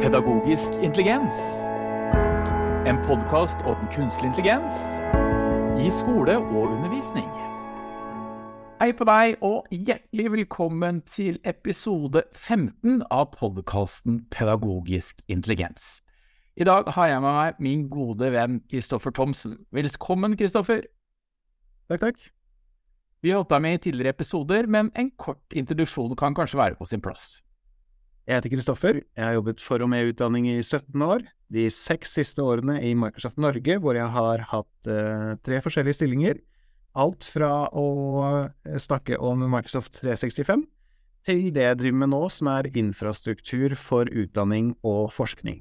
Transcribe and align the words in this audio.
Pedagogisk 0.00 0.72
intelligens. 0.82 1.36
En 2.88 2.96
podkast 3.06 3.56
om 3.68 3.76
kunstig 3.92 4.24
intelligens 4.24 4.72
i 5.76 5.90
skole 5.98 6.38
og 6.38 6.70
undervisning. 6.70 7.26
Hei 8.80 8.94
på 8.96 9.04
deg, 9.04 9.34
og 9.44 9.68
hjertelig 9.68 10.32
velkommen 10.32 11.02
til 11.04 11.36
episode 11.44 12.22
15 12.32 13.02
av 13.12 13.28
podkasten 13.34 14.22
Pedagogisk 14.32 15.20
intelligens. 15.28 16.00
I 16.56 16.64
dag 16.64 16.88
har 16.96 17.12
jeg 17.12 17.20
med 17.20 17.38
meg 17.42 17.60
min 17.60 17.84
gode 17.92 18.32
venn 18.32 18.62
Kristoffer 18.72 19.12
Thomsen. 19.12 19.58
Velkommen, 19.68 20.38
Kristoffer. 20.40 20.80
Takk, 21.92 22.00
takk. 22.08 22.24
Vi 23.20 23.34
har 23.34 23.44
holdt 23.44 23.52
deg 23.52 23.68
med 23.68 23.76
i 23.76 23.84
tidligere 23.84 24.16
episoder, 24.16 24.64
men 24.64 24.88
en 24.96 25.12
kort 25.20 25.44
introduksjon 25.52 26.16
kan 26.16 26.32
kanskje 26.32 26.64
være 26.64 26.80
på 26.80 26.88
sin 26.88 27.04
plass. 27.04 27.42
Jeg 28.30 28.38
heter 28.38 28.52
Kristoffer. 28.52 28.98
Jeg 29.18 29.24
har 29.26 29.32
jobbet 29.34 29.58
for 29.58 29.82
og 29.82 29.88
med 29.90 30.12
utdanning 30.12 30.44
i 30.46 30.60
17 30.62 31.02
år. 31.02 31.24
De 31.50 31.64
seks 31.74 32.12
siste 32.14 32.44
årene 32.46 32.76
i 32.86 32.92
Microsoft 32.94 33.40
Norge, 33.42 33.74
hvor 33.82 33.96
jeg 33.98 34.06
har 34.06 34.44
hatt 34.52 34.86
uh, 34.86 35.32
tre 35.42 35.58
forskjellige 35.64 35.98
stillinger. 35.98 36.38
Alt 36.94 37.26
fra 37.26 37.66
å 37.74 37.86
eh, 38.28 38.78
snakke 38.82 39.18
om 39.18 39.42
Microsoft 39.50 39.98
365 39.98 40.62
til 41.26 41.42
det 41.54 41.66
jeg 41.66 41.78
driver 41.80 41.98
med 42.04 42.10
nå, 42.14 42.22
som 42.30 42.52
er 42.54 42.70
infrastruktur 42.70 43.74
for 43.78 44.10
utdanning 44.10 44.72
og 44.86 45.10
forskning. 45.14 45.60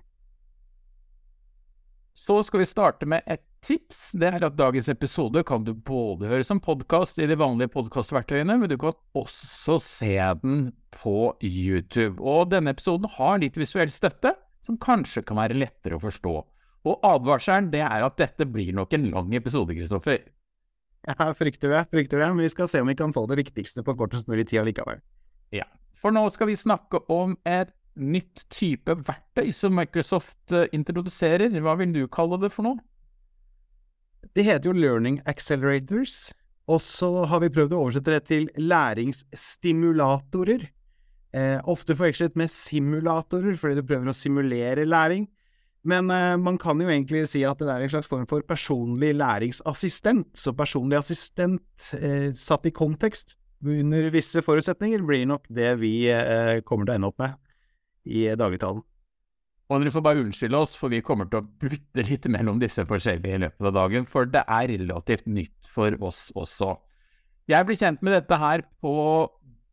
Så 2.13 2.37
skal 2.45 2.61
vi 2.61 2.69
starte 2.69 3.09
med 3.09 3.25
et 3.25 3.45
tips. 3.65 4.11
Det 4.17 4.29
er 4.29 4.45
at 4.47 4.57
dagens 4.59 4.89
episode 4.91 5.43
kan 5.47 5.63
du 5.67 5.73
både 5.73 6.29
høre 6.29 6.45
som 6.47 6.61
podkast 6.63 7.19
i 7.21 7.27
de 7.29 7.37
vanlige 7.39 7.71
podkastverktøyene, 7.73 8.57
men 8.61 8.71
du 8.71 8.77
kan 8.79 8.95
også 9.17 9.77
se 9.83 10.15
den 10.41 10.69
på 10.95 11.33
YouTube. 11.43 12.19
Og 12.19 12.49
denne 12.53 12.73
episoden 12.75 13.09
har 13.17 13.41
litt 13.43 13.59
visuell 13.59 13.91
støtte, 13.93 14.33
som 14.65 14.79
kanskje 14.81 15.23
kan 15.27 15.39
være 15.39 15.57
lettere 15.57 15.97
å 15.97 16.03
forstå. 16.03 16.35
Og 16.87 17.05
advarselen 17.05 17.71
det 17.73 17.83
er 17.85 18.05
at 18.05 18.19
dette 18.19 18.47
blir 18.47 18.71
nok 18.75 18.95
en 18.95 19.09
lang 19.11 19.33
episode, 19.35 19.75
Kristoffer. 19.75 20.21
Ja, 21.07 21.31
frykter 21.35 21.71
det, 21.71 21.83
frykter 21.91 22.19
det, 22.19 22.29
men 22.33 22.43
vi 22.43 22.51
skal 22.51 22.69
se 22.71 22.81
om 22.83 22.89
vi 22.91 22.97
kan 22.99 23.15
få 23.15 23.25
det 23.29 23.39
viktigste 23.39 23.83
på 23.87 23.95
kortest 23.99 24.27
mulig 24.31 24.49
tid 24.49 24.63
allikevel. 24.63 24.99
Ja, 25.55 25.67
for 25.99 26.15
nå 26.15 26.25
skal 26.31 26.51
vi 26.51 26.59
snakke 26.59 27.01
om 27.11 27.37
et 27.47 27.71
nytt 27.99 28.45
type 28.53 28.95
verktøy 29.07 29.49
som 29.55 29.75
Microsoft 29.75 30.53
eh, 30.55 30.69
introduserer. 30.75 31.51
Hva 31.63 31.75
vil 31.79 31.95
du 31.95 32.03
kalle 32.11 32.39
det 32.39 32.51
for 32.53 32.67
noe? 32.67 32.79
Det 34.35 34.43
heter 34.45 34.69
jo 34.69 34.77
Learning 34.77 35.17
Accelerators, 35.29 36.33
og 36.69 36.79
så 36.85 37.09
har 37.29 37.39
vi 37.43 37.53
prøvd 37.53 37.73
å 37.73 37.81
oversette 37.85 38.13
det 38.13 38.23
til 38.29 38.43
læringsstimulatorer. 38.59 40.61
Eh, 41.29 41.59
ofte 41.69 41.95
forvekslet 41.97 42.37
med 42.39 42.49
simulatorer, 42.51 43.55
fordi 43.57 43.75
du 43.79 43.85
prøver 43.85 44.09
å 44.11 44.17
simulere 44.17 44.85
læring. 44.85 45.27
Men 45.87 46.09
eh, 46.11 46.35
man 46.37 46.57
kan 46.59 46.81
jo 46.81 46.89
egentlig 46.89 47.27
si 47.31 47.43
at 47.47 47.59
det 47.61 47.69
er 47.71 47.85
en 47.85 47.93
slags 47.93 48.09
form 48.09 48.27
for 48.29 48.43
personlig 48.45 49.13
læringsassistent. 49.17 50.27
Så 50.37 50.53
personlig 50.57 50.99
assistent 50.99 51.93
eh, 51.97 52.31
satt 52.37 52.67
i 52.67 52.75
kontekst 52.75 53.37
under 53.65 54.07
visse 54.13 54.41
forutsetninger 54.43 55.01
blir 55.03 55.25
nok 55.27 55.47
det 55.51 55.73
vi 55.81 56.07
eh, 56.11 56.59
kommer 56.67 56.87
til 56.87 56.93
å 56.93 56.99
ende 56.99 57.09
opp 57.11 57.19
med 57.19 57.35
i 58.09 58.27
dagligtalen. 58.39 58.83
Og 59.69 59.83
dere 59.83 59.93
får 59.93 60.01
bare 60.05 60.21
unnskylde 60.23 60.57
oss, 60.57 60.71
for 60.77 60.89
vi 60.89 61.03
kommer 61.05 61.27
til 61.29 61.43
å 61.43 61.47
bytte 61.61 62.05
litt 62.07 62.25
mellom 62.33 62.57
disse 62.61 62.81
forskjellige 62.89 63.37
i 63.37 63.41
løpet 63.43 63.67
av 63.69 63.75
dagen, 63.75 64.07
for 64.09 64.25
det 64.25 64.41
er 64.49 64.71
relativt 64.71 65.27
nytt 65.29 65.69
for 65.69 65.93
oss 66.05 66.29
også. 66.33 66.73
Jeg 67.49 67.65
ble 67.65 67.77
kjent 67.77 68.01
med 68.05 68.15
dette 68.17 68.39
her 68.41 68.63
på 68.81 68.93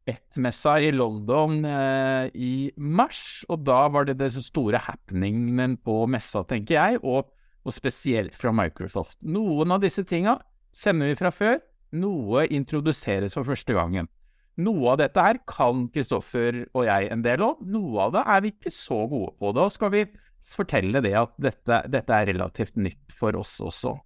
Bettmessa 0.07 0.77
i 0.85 0.93
London 0.95 1.65
eh, 1.67 2.29
i 2.37 2.53
mars, 2.77 3.43
og 3.51 3.65
da 3.67 3.87
var 3.93 4.07
det 4.07 4.19
den 4.21 4.37
store 4.45 4.81
happeningen 4.85 5.79
på 5.85 5.97
messa, 6.13 6.45
tenker 6.47 6.77
jeg, 6.77 7.01
og, 7.03 7.33
og 7.65 7.75
spesielt 7.75 8.37
fra 8.37 8.53
Microsoft. 8.55 9.19
Noen 9.25 9.75
av 9.75 9.83
disse 9.83 10.05
tinga 10.07 10.37
kjenner 10.77 11.11
vi 11.11 11.19
fra 11.19 11.33
før, 11.35 11.59
noe 11.97 12.45
introduseres 12.53 13.35
for 13.35 13.49
første 13.49 13.75
gangen. 13.75 14.13
Noe 14.57 14.95
av 14.95 15.01
dette 15.03 15.21
her 15.21 15.39
kan 15.45 15.85
Kristoffer 15.93 16.63
og 16.73 16.87
jeg 16.87 17.11
en 17.13 17.25
del 17.25 17.43
om, 17.45 17.59
noe 17.69 18.07
av 18.07 18.15
det 18.15 18.23
er 18.25 18.43
vi 18.45 18.53
ikke 18.55 18.73
så 18.73 19.03
gode 19.11 19.35
på. 19.37 19.53
Da 19.53 19.67
skal 19.73 19.93
vi 19.93 20.07
fortelle 20.47 21.03
det 21.05 21.13
at 21.19 21.35
dette, 21.43 21.83
dette 21.93 22.17
er 22.17 22.31
relativt 22.31 22.79
nytt 22.81 23.13
for 23.13 23.37
oss 23.37 23.59
også. 23.61 23.97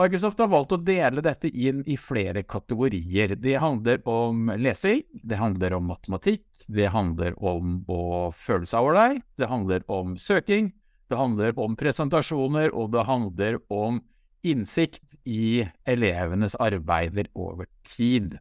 Microsoft 0.00 0.40
har 0.40 0.48
valgt 0.50 0.72
å 0.74 0.80
dele 0.80 1.22
dette 1.24 1.48
inn 1.48 1.82
i 1.88 1.98
flere 2.00 2.42
kategorier. 2.48 3.36
Det 3.36 3.58
handler 3.60 4.00
om 4.08 4.48
lesing, 4.60 5.02
det 5.22 5.40
handler 5.40 5.76
om 5.76 5.88
matematikk, 5.92 6.46
det 6.66 6.88
handler 6.92 7.36
om 7.38 7.82
å 7.92 8.30
føle 8.36 8.68
seg 8.68 8.88
ålreit, 8.88 9.24
det 9.38 9.50
handler 9.50 9.84
om 9.92 10.16
søking, 10.20 10.72
det 11.12 11.20
handler 11.20 11.52
om 11.60 11.76
presentasjoner, 11.76 12.72
og 12.72 12.92
det 12.94 13.04
handler 13.08 13.60
om 13.72 14.00
innsikt 14.42 15.16
i 15.28 15.62
elevenes 15.88 16.56
arbeider 16.60 17.28
over 17.36 17.68
tid. 17.86 18.40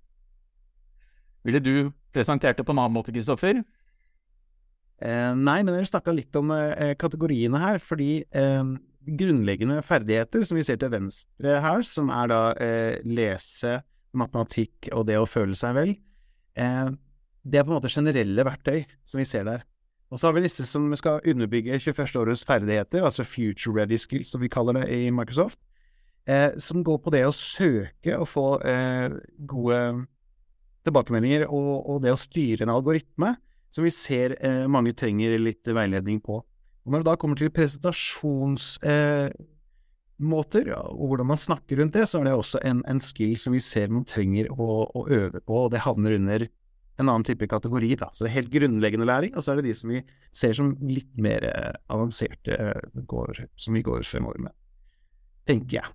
Ville 1.47 1.61
du 1.63 1.91
presentert 2.13 2.59
det 2.59 2.65
på 2.67 2.73
en 2.75 2.81
annen 2.83 2.95
måte, 2.95 3.13
Kristoffer? 3.13 3.63
Eh, 5.01 5.33
nei, 5.33 5.61
men 5.63 5.73
dere 5.73 5.89
snakka 5.89 6.13
litt 6.13 6.35
om 6.37 6.51
eh, 6.53 6.93
kategoriene 7.01 7.61
her, 7.61 7.79
fordi 7.81 8.21
eh, 8.37 8.73
grunnleggende 9.17 9.79
ferdigheter 9.85 10.45
som 10.45 10.59
vi 10.59 10.65
ser 10.67 10.77
til 10.81 10.91
venstre 10.93 11.55
her, 11.63 11.81
som 11.87 12.11
er 12.13 12.29
da 12.29 12.41
eh, 12.61 12.99
lese, 13.07 13.79
matematikk 14.11 14.89
og 14.91 15.05
det 15.07 15.15
å 15.17 15.27
føle 15.29 15.55
seg 15.57 15.73
vel, 15.77 15.95
eh, 16.59 16.91
det 17.41 17.57
er 17.57 17.65
på 17.65 17.71
en 17.71 17.79
måte 17.79 17.89
generelle 17.89 18.45
verktøy 18.45 18.83
som 19.07 19.21
vi 19.21 19.25
ser 19.25 19.47
der. 19.47 19.65
Og 20.11 20.19
så 20.19 20.27
har 20.27 20.35
vi 20.35 20.43
disse 20.43 20.65
som 20.67 20.89
skal 20.99 21.23
underbygge 21.31 21.79
21. 21.79 22.19
årets 22.19 22.43
ferdigheter, 22.45 23.01
altså 23.07 23.23
future 23.23 23.73
ready 23.79 23.97
skills, 23.97 24.33
som 24.33 24.43
vi 24.43 24.51
kaller 24.51 24.75
det 24.77 24.89
i 24.91 25.09
Microsoft, 25.15 25.57
eh, 26.27 26.51
som 26.61 26.83
går 26.85 26.99
på 27.01 27.15
det 27.15 27.23
å 27.25 27.33
søke 27.33 28.19
og 28.19 28.27
få 28.29 28.47
gode 29.49 29.79
tilbakemeldinger 30.87 31.47
og, 31.47 31.71
og, 31.85 32.01
det 32.03 32.13
å 32.13 32.19
styre 32.19 32.65
en 32.65 32.73
algoritme, 32.73 33.35
som 33.71 33.85
vi 33.85 33.91
ser 33.93 34.35
eh, 34.43 34.67
mange 34.71 34.93
trenger 34.97 35.37
litt 35.39 35.67
veiledning 35.67 36.19
på. 36.23 36.41
Og 36.81 36.91
Når 36.91 37.03
det 37.03 37.09
da 37.11 37.17
kommer 37.21 37.37
til 37.39 37.51
presentasjonsmåter, 37.53 39.35
eh, 40.65 40.71
ja, 40.73 40.81
og 40.91 41.05
hvordan 41.11 41.29
man 41.31 41.39
snakker 41.39 41.79
rundt 41.79 41.95
det, 41.95 42.07
så 42.09 42.19
er 42.19 42.23
det 42.27 42.33
også 42.37 42.59
en, 42.67 42.81
en 42.89 43.01
skill 43.03 43.37
som 43.39 43.53
vi 43.55 43.61
ser 43.63 43.93
man 43.93 44.07
trenger 44.09 44.49
å, 44.51 44.87
å, 44.89 45.05
øve 45.07 45.39
på, 45.39 45.55
og 45.67 45.71
det 45.75 45.85
havner 45.85 46.17
under 46.17 46.47
en 47.01 47.07
annen 47.07 47.25
type 47.25 47.47
kategori. 47.49 47.95
Da. 48.01 48.09
Så 48.11 48.25
det 48.25 48.31
er 48.31 48.39
helt 48.41 48.53
grunnleggende 48.53 49.07
læring, 49.07 49.31
og 49.37 49.45
så 49.45 49.53
er 49.53 49.61
det 49.61 49.69
de 49.69 49.77
som 49.77 49.93
vi 49.93 49.99
ser 50.35 50.53
som 50.57 50.73
litt 50.83 51.13
mer 51.21 51.45
eh, 51.47 51.73
avanserte, 51.93 52.51
eh, 52.57 52.81
går, 53.07 53.45
som 53.61 53.77
vi 53.77 53.85
går 53.85 54.01
fremover 54.09 54.39
med, 54.49 54.53
tenker 55.49 55.75
jeg. 55.79 55.89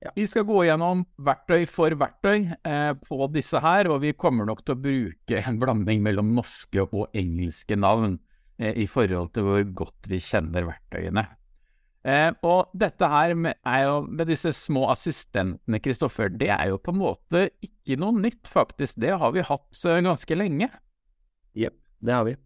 Ja. 0.00 0.12
Vi 0.16 0.24
skal 0.24 0.46
gå 0.48 0.62
gjennom 0.64 1.02
verktøy 1.20 1.66
for 1.68 1.92
verktøy 2.00 2.46
eh, 2.48 2.92
på 3.04 3.26
disse 3.34 3.60
her, 3.60 3.90
og 3.92 4.00
vi 4.00 4.14
kommer 4.16 4.48
nok 4.48 4.62
til 4.64 4.72
å 4.72 4.80
bruke 4.80 5.42
en 5.44 5.58
blanding 5.60 6.00
mellom 6.06 6.30
norske 6.38 6.86
og 6.86 7.12
engelske 7.12 7.76
navn 7.76 8.16
eh, 8.56 8.72
i 8.80 8.86
forhold 8.88 9.34
til 9.34 9.44
hvor 9.44 9.66
godt 9.82 10.08
vi 10.08 10.22
kjenner 10.24 10.64
verktøyene. 10.70 11.26
Eh, 12.08 12.30
og 12.48 12.72
dette 12.72 13.10
her 13.12 13.34
med, 13.36 13.60
jo, 13.60 13.98
med 14.08 14.30
disse 14.32 14.54
små 14.56 14.86
assistentene, 14.88 15.82
Kristoffer, 15.84 16.32
det 16.32 16.48
er 16.54 16.70
jo 16.72 16.80
på 16.80 16.94
en 16.94 17.02
måte 17.02 17.50
ikke 17.60 18.00
noe 18.00 18.16
nytt, 18.16 18.48
faktisk. 18.48 18.96
Det 19.04 19.12
har 19.20 19.36
vi 19.36 19.44
hatt 19.44 19.84
ganske 19.84 20.38
lenge. 20.38 20.70
Jepp, 21.52 21.76
det 22.00 22.16
har 22.16 22.24
vi. 22.24 22.38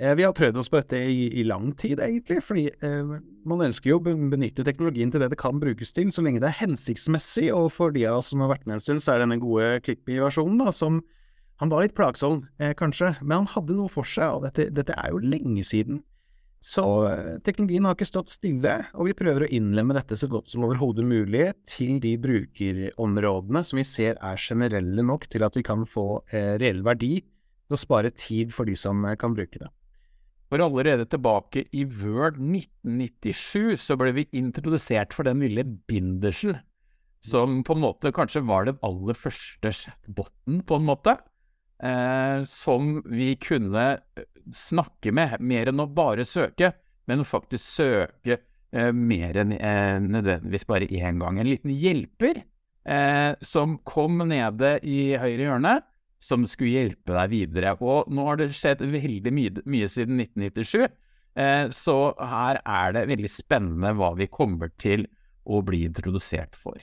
Eh, 0.00 0.14
vi 0.16 0.24
har 0.24 0.32
prøvd 0.32 0.56
oss 0.62 0.70
på 0.72 0.80
dette 0.80 0.96
i, 0.96 1.26
i 1.42 1.44
lang 1.44 1.74
tid, 1.76 2.00
egentlig, 2.00 2.40
fordi 2.46 2.66
eh, 2.72 3.14
man 3.44 3.64
ønsker 3.66 3.92
jo 3.92 3.98
å 4.00 4.04
benytte 4.32 4.64
teknologien 4.64 5.12
til 5.12 5.20
det 5.20 5.28
det 5.34 5.40
kan 5.40 5.60
brukes 5.60 5.92
til, 5.92 6.08
så 6.08 6.24
lenge 6.24 6.40
det 6.40 6.48
er 6.48 6.60
hensiktsmessig. 6.62 7.50
Og 7.52 7.68
for 7.74 7.92
de 7.92 8.06
av 8.08 8.22
oss 8.22 8.30
som 8.32 8.40
har 8.44 8.54
vært 8.54 8.64
med 8.64 8.78
en 8.78 8.84
stund, 8.84 9.04
så 9.04 9.14
er 9.14 9.26
denne 9.26 9.40
gode 9.42 9.82
Clippy-versjonen, 9.84 10.60
da, 10.64 10.74
som 10.74 11.02
Han 11.60 11.68
var 11.68 11.82
litt 11.84 11.92
plagsom, 11.92 12.46
eh, 12.56 12.70
kanskje, 12.72 13.18
men 13.20 13.42
han 13.42 13.48
hadde 13.52 13.74
noe 13.76 13.90
for 13.92 14.08
seg, 14.08 14.38
og 14.38 14.46
dette, 14.46 14.70
dette 14.72 14.94
er 14.96 15.10
jo 15.12 15.18
lenge 15.20 15.60
siden. 15.60 15.98
Så 16.60 16.84
eh, 17.08 17.38
teknologien 17.44 17.84
har 17.88 17.96
ikke 17.96 18.08
stått 18.08 18.32
stille, 18.32 18.74
og 18.92 19.08
vi 19.08 19.16
prøver 19.16 19.46
å 19.46 19.50
innlemme 19.52 19.96
dette 19.96 20.16
så 20.16 20.28
godt 20.28 20.52
som 20.52 20.64
overhodet 20.64 21.06
mulig 21.08 21.46
til 21.68 21.98
de 22.00 22.14
brukerområdene 22.20 23.62
som 23.64 23.80
vi 23.80 23.84
ser 23.88 24.16
er 24.20 24.40
generelle 24.40 25.04
nok 25.04 25.24
til 25.32 25.44
at 25.44 25.56
vi 25.56 25.64
kan 25.64 25.84
få 25.88 26.22
eh, 26.32 26.54
reell 26.60 26.80
verdi 26.84 27.18
til 27.20 27.76
å 27.76 27.80
spare 27.80 28.12
tid 28.12 28.52
for 28.52 28.68
de 28.68 28.76
som 28.76 29.04
eh, 29.08 29.16
kan 29.20 29.36
bruke 29.36 29.60
det. 29.60 29.72
For 30.50 30.62
allerede 30.64 31.06
tilbake 31.06 31.62
i 31.78 31.84
Word 31.86 32.40
1997 32.42 33.78
så 33.78 33.94
ble 33.98 34.10
vi 34.16 34.26
introdusert 34.34 35.14
for 35.14 35.28
den 35.28 35.44
lille 35.44 35.62
bindersen, 35.62 36.58
som 37.22 37.60
på 37.62 37.76
en 37.76 37.84
måte 37.84 38.10
kanskje 38.16 38.42
var 38.48 38.66
den 38.66 38.80
aller 38.86 39.14
første 39.14 39.70
chatboten, 39.70 40.64
på 40.66 40.80
en 40.80 40.88
måte. 40.88 41.14
Eh, 41.80 42.42
som 42.50 42.98
vi 43.08 43.36
kunne 43.40 43.84
eh, 43.94 44.26
snakke 44.52 45.14
med, 45.16 45.38
mer 45.40 45.70
enn 45.70 45.80
å 45.80 45.86
bare 45.88 46.26
søke, 46.28 46.74
men 47.08 47.24
faktisk 47.24 47.64
søke 47.64 48.36
eh, 48.36 48.90
mer 48.92 49.38
enn 49.40 49.54
eh, 49.56 49.96
nødvendigvis 50.02 50.66
bare 50.68 50.90
én 50.90 51.22
gang. 51.22 51.38
En 51.40 51.48
liten 51.48 51.72
hjelper 51.72 52.42
eh, 52.42 53.32
som 53.40 53.78
kom 53.86 54.18
nede 54.28 54.76
i 54.82 55.14
høyre 55.14 55.46
hjørne, 55.46 55.78
som 56.20 56.44
skulle 56.48 56.84
hjelpe 56.84 57.16
deg 57.16 57.32
videre. 57.32 57.74
Og 57.80 58.10
nå 58.12 58.26
har 58.28 58.40
det 58.40 58.50
skjedd 58.56 58.84
veldig 58.84 59.32
mye, 59.34 59.64
mye 59.64 59.88
siden 59.90 60.20
1997, 60.20 60.86
eh, 61.40 61.66
så 61.74 61.96
her 62.20 62.60
er 62.60 62.96
det 62.96 63.08
veldig 63.10 63.32
spennende 63.32 63.94
hva 63.98 64.12
vi 64.18 64.28
kommer 64.30 64.72
til 64.80 65.06
å 65.48 65.62
bli 65.64 65.84
introdusert 65.88 66.56
for. 66.60 66.78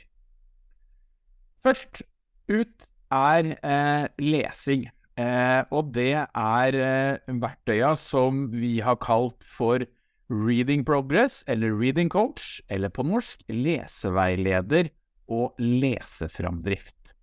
Først 1.64 2.04
ut 2.50 2.88
er 3.14 3.54
eh, 3.56 4.08
lesing. 4.22 4.88
Eh, 5.18 5.62
og 5.74 5.94
det 5.96 6.14
er 6.22 6.78
eh, 6.78 7.38
verktøya 7.42 7.96
som 7.98 8.48
vi 8.54 8.78
har 8.86 9.00
kalt 9.02 9.40
for 9.46 9.86
Reading 10.30 10.84
Progress, 10.86 11.44
eller 11.48 11.72
Reading 11.72 12.10
Coach, 12.12 12.60
eller 12.70 12.92
på 12.94 13.06
norsk 13.08 13.46
leseveileder 13.50 14.92
og 15.32 15.56
leseframdrift. 15.62 17.14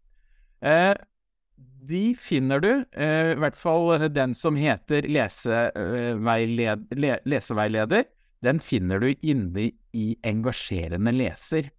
Eh, 0.64 0.94
de 1.84 2.14
finner 2.16 2.60
du, 2.64 2.70
eh, 2.96 3.32
i 3.34 3.38
hvert 3.40 3.56
fall 3.58 4.08
den 4.12 4.34
som 4.34 4.56
heter 4.56 5.06
leseveiled, 5.08 6.86
le, 6.96 7.16
leseveileder, 7.28 8.06
den 8.44 8.60
finner 8.60 9.00
du 9.00 9.14
inne 9.22 9.70
i 9.92 10.06
Engasjerende 10.26 11.12
leser. 11.14 11.70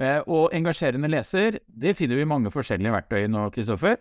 Eh, 0.00 0.22
og 0.26 0.54
engasjerende 0.56 1.10
leser, 1.10 1.58
det 1.66 1.94
finner 1.98 2.18
vi 2.18 2.28
mange 2.28 2.50
forskjellige 2.52 2.94
verktøy 2.94 3.26
nå, 3.30 3.44
Kristoffer. 3.54 4.00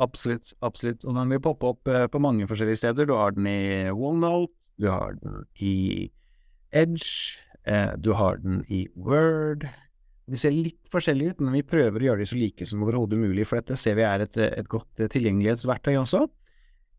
Absolutt, 0.00 0.54
absolutt. 0.64 1.04
Og 1.04 1.16
den 1.18 1.34
vil 1.34 1.42
poppe 1.44 1.74
opp 1.74 1.90
eh, 1.90 2.06
på 2.08 2.22
mange 2.22 2.46
forskjellige 2.48 2.80
steder. 2.84 3.08
Du 3.08 3.16
har 3.18 3.34
den 3.36 3.48
i 3.50 3.90
OneNote, 3.90 4.54
du 4.80 4.88
har 4.88 5.18
den 5.20 5.44
i 5.60 6.08
Edge, 6.72 7.42
eh, 7.66 7.92
du 8.00 8.14
har 8.16 8.40
den 8.40 8.62
i 8.68 8.86
Word, 8.94 9.66
de 10.30 10.38
ser 10.38 10.54
litt 10.54 10.90
forskjellige 10.92 11.34
ut, 11.34 11.40
men 11.44 11.56
vi 11.58 11.66
prøver 11.66 12.00
å 12.00 12.06
gjøre 12.10 12.22
de 12.22 12.28
så 12.30 12.38
like 12.38 12.66
som 12.68 12.82
overhodet 12.84 13.18
mulig, 13.18 13.46
for 13.48 13.60
dette 13.60 13.78
ser 13.80 13.96
vi 13.98 14.06
er 14.06 14.24
et, 14.24 14.36
et 14.46 14.68
godt 14.70 15.02
tilgjengelighetsverktøy 15.12 15.96
også. 16.00 16.24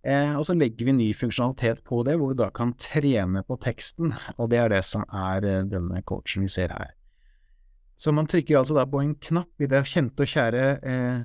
Eh, 0.01 0.33
og 0.33 0.43
så 0.47 0.55
legger 0.57 0.87
vi 0.87 0.95
ny 0.97 1.09
funksjonalitet 1.13 1.83
på 1.85 2.01
det, 2.07 2.17
hvor 2.17 2.33
vi 2.33 2.39
da 2.39 2.49
kan 2.53 2.73
trene 2.81 3.43
på 3.45 3.57
teksten, 3.61 4.15
og 4.37 4.49
det 4.51 4.59
er 4.59 4.73
det 4.73 4.81
som 4.87 5.05
er 5.07 5.45
eh, 5.45 5.67
denne 5.69 6.01
coachen 6.07 6.47
vi 6.47 6.51
ser 6.51 6.73
her. 6.73 6.95
Så 8.01 8.13
man 8.15 8.25
trykker 8.29 8.57
altså 8.57 8.73
da 8.73 8.87
på 8.89 9.03
en 9.03 9.13
knapp 9.21 9.61
i 9.61 9.69
det 9.69 9.83
kjente 9.85 10.25
og 10.25 10.31
kjære 10.31 10.63
eh, 10.81 11.19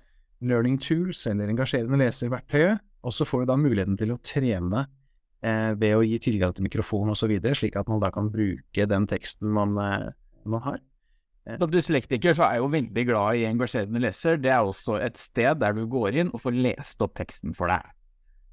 Learning 0.44 0.76
Tools, 0.82 1.22
eller 1.30 1.48
engasjerende 1.48 1.98
leserverktøyet, 2.02 2.84
og 3.06 3.14
så 3.14 3.24
får 3.24 3.44
du 3.44 3.50
da 3.52 3.56
muligheten 3.60 3.96
til 3.96 4.12
å 4.12 4.20
trene 4.20 4.84
eh, 5.40 5.72
ved 5.78 5.96
å 5.96 6.04
gi 6.04 6.18
tilgang 6.26 6.52
til 6.52 6.66
mikrofon 6.66 7.14
osv., 7.14 7.32
slik 7.56 7.78
at 7.80 7.88
man 7.88 8.02
da 8.02 8.10
kan 8.12 8.28
bruke 8.32 8.88
den 8.90 9.08
teksten 9.08 9.48
man, 9.56 9.72
eh, 9.80 10.10
man 10.44 10.64
har. 10.66 10.82
Som 11.46 11.70
dyslektiker 11.70 12.34
så 12.34 12.42
er 12.48 12.56
jeg 12.56 12.64
jo 12.64 12.70
veldig 12.72 13.02
glad 13.06 13.38
i 13.38 13.44
engasjerende 13.46 14.00
leser. 14.02 14.38
Det 14.42 14.50
er 14.50 14.66
også 14.66 14.98
et 14.98 15.18
sted 15.20 15.60
der 15.62 15.76
du 15.76 15.84
går 15.90 16.18
inn 16.22 16.32
og 16.34 16.42
får 16.42 16.56
lest 16.58 17.04
opp 17.04 17.14
teksten 17.18 17.54
for 17.54 17.70
deg. 17.70 17.84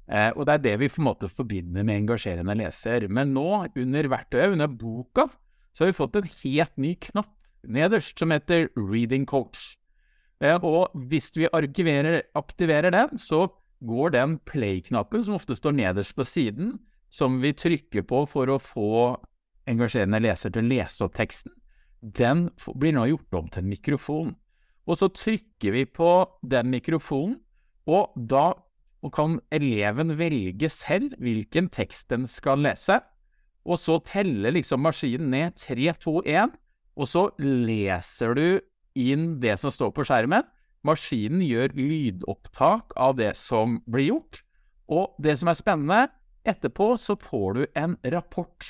Eh, 0.06 0.30
og 0.36 0.46
det 0.46 0.54
er 0.54 0.62
det 0.62 0.74
vi 0.82 0.90
på 0.92 1.00
en 1.02 1.08
måte 1.08 1.30
forbinder 1.32 1.86
med 1.86 2.04
engasjerende 2.04 2.54
leser. 2.60 3.08
Men 3.10 3.32
nå, 3.34 3.48
under 3.66 4.10
verktøyet, 4.12 4.54
under 4.54 4.70
boka, 4.70 5.26
så 5.74 5.84
har 5.84 5.90
vi 5.90 5.96
fått 5.98 6.20
en 6.20 6.30
helt 6.30 6.76
ny 6.78 6.92
knapp 7.08 7.32
nederst 7.64 8.20
som 8.20 8.30
heter 8.30 8.68
Reading 8.78 9.26
Coach. 9.26 9.74
Eh, 10.44 10.54
og 10.62 10.94
hvis 11.10 11.32
vi 11.34 11.50
aktiverer 11.50 12.90
den, 12.94 13.18
så 13.18 13.48
går 13.84 14.14
den 14.14 14.38
play-knappen 14.46 15.26
som 15.26 15.34
ofte 15.34 15.58
står 15.58 15.74
nederst 15.80 16.14
på 16.14 16.28
siden, 16.28 16.76
som 17.10 17.42
vi 17.42 17.50
trykker 17.56 18.06
på 18.06 18.22
for 18.30 18.54
å 18.54 18.62
få 18.62 19.16
engasjerende 19.66 20.22
leser 20.22 20.54
til 20.54 20.62
å 20.62 20.70
lese 20.76 21.06
opp 21.06 21.18
teksten 21.18 21.50
den 22.04 22.48
blir 22.76 22.94
nå 22.96 23.06
gjort 23.08 23.38
om 23.38 23.48
til 23.48 23.64
en 23.64 23.72
mikrofon. 23.72 24.34
Og 24.84 25.00
så 25.00 25.08
trykker 25.08 25.72
vi 25.72 25.86
på 25.88 26.10
den 26.44 26.68
mikrofonen, 26.74 27.38
og 27.88 28.12
da 28.16 28.52
kan 29.12 29.38
eleven 29.52 30.14
velge 30.16 30.68
selv 30.72 31.16
hvilken 31.20 31.68
tekst 31.72 32.08
den 32.12 32.28
skal 32.28 32.62
lese. 32.64 33.00
Og 33.64 33.80
så 33.80 33.98
teller 34.04 34.52
liksom 34.52 34.84
maskinen 34.84 35.30
ned 35.32 35.56
3, 35.60 35.92
2, 36.04 36.20
1, 36.28 36.56
og 36.94 37.08
så 37.08 37.26
leser 37.40 38.36
du 38.36 38.46
inn 38.94 39.38
det 39.42 39.56
som 39.60 39.72
står 39.72 39.92
på 39.96 40.04
skjermen. 40.06 40.44
Maskinen 40.84 41.40
gjør 41.44 41.72
lydopptak 41.76 42.92
av 43.00 43.16
det 43.16 43.32
som 43.40 43.80
blir 43.88 44.12
gjort. 44.12 44.42
Og 44.92 45.16
det 45.24 45.38
som 45.40 45.48
er 45.48 45.56
spennende, 45.56 46.00
etterpå 46.44 46.92
så 47.00 47.16
får 47.16 47.56
du 47.56 47.62
en 47.72 47.96
rapport. 48.12 48.68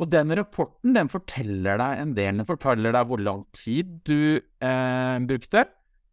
Og 0.00 0.08
den 0.08 0.32
rapporten 0.38 0.94
den 0.96 1.10
forteller 1.12 1.80
deg 1.80 2.00
en 2.00 2.14
del. 2.16 2.40
Den 2.40 2.48
forteller 2.48 2.94
deg 2.96 3.08
hvor 3.10 3.20
lang 3.20 3.44
tid 3.56 3.98
du 4.08 4.40
eh, 4.40 5.16
brukte. 5.28 5.66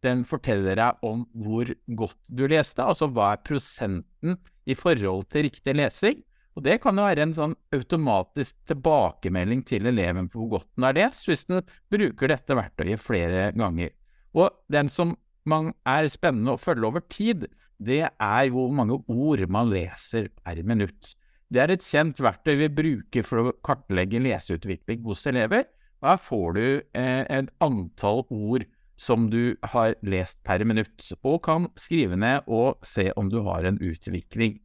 Den 0.03 0.23
forteller 0.27 0.77
deg 0.77 1.05
om 1.07 1.23
hvor 1.33 1.71
godt 1.99 2.19
du 2.27 2.45
leste, 2.51 2.83
altså 2.83 3.07
hva 3.09 3.31
er 3.33 3.43
prosenten 3.47 4.35
i 4.67 4.75
forhold 4.77 5.29
til 5.31 5.47
riktig 5.47 5.75
lesing. 5.77 6.19
Og 6.57 6.65
det 6.65 6.79
kan 6.81 6.97
jo 6.97 7.05
være 7.05 7.23
en 7.27 7.35
sånn 7.37 7.53
automatisk 7.75 8.57
tilbakemelding 8.69 9.61
til 9.67 9.87
eleven 9.89 10.27
på 10.31 10.41
hvor 10.41 10.57
godt 10.57 10.69
den 10.73 10.87
har 10.87 10.97
lest, 10.97 11.27
hvis 11.29 11.45
den 11.49 11.61
bruker 11.93 12.33
dette 12.33 12.57
verktøyet 12.57 13.03
flere 13.03 13.51
ganger. 13.57 13.93
Og 14.37 14.49
den 14.73 14.89
som 14.91 15.15
er 15.47 16.09
spennende 16.11 16.57
å 16.57 16.59
følge 16.59 16.89
over 16.89 17.05
tid, 17.07 17.45
det 17.77 18.03
er 18.09 18.49
hvor 18.51 18.73
mange 18.73 18.97
ord 19.05 19.45
man 19.53 19.69
leser 19.69 20.27
per 20.41 20.59
minutt. 20.65 21.13
Det 21.47 21.61
er 21.63 21.71
et 21.71 21.83
kjent 21.83 22.19
verktøy 22.19 22.57
vi 22.59 22.67
bruker 22.75 23.23
for 23.23 23.39
å 23.39 23.53
kartlegge 23.63 24.19
leseutvikling 24.19 25.05
hos 25.07 25.23
elever. 25.29 25.63
Her 26.03 26.19
får 26.19 26.57
du 26.57 26.65
eh, 26.93 27.23
et 27.23 27.51
antall 27.63 28.25
ord 28.27 28.65
som 28.99 29.29
du 29.31 29.55
har 29.71 29.95
lest 30.05 30.41
per 30.45 30.63
minutt, 30.65 31.05
og 31.21 31.43
kan 31.45 31.69
skrive 31.79 32.17
ned 32.17 32.49
og 32.49 32.81
se 32.85 33.11
om 33.15 33.29
du 33.31 33.39
har 33.45 33.67
en 33.69 33.77
utvikling. 33.79 34.57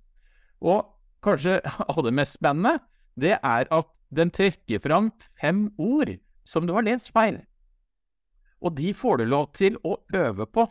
Og 0.64 0.88
kanskje 1.25 1.61
av 1.93 2.02
det 2.05 2.14
mest 2.17 2.40
spennende, 2.40 2.81
det 3.14 3.37
er 3.38 3.69
at 3.70 3.90
den 4.12 4.32
trekker 4.32 4.82
fram 4.82 5.12
fem 5.40 5.69
ord 5.79 6.17
som 6.49 6.67
du 6.67 6.75
har 6.75 6.84
lest 6.88 7.12
feil. 7.14 7.38
Og 8.62 8.75
de 8.79 8.93
får 8.94 9.23
du 9.23 9.29
lov 9.31 9.52
til 9.55 9.79
å 9.87 9.96
øve 10.14 10.46
på. 10.46 10.67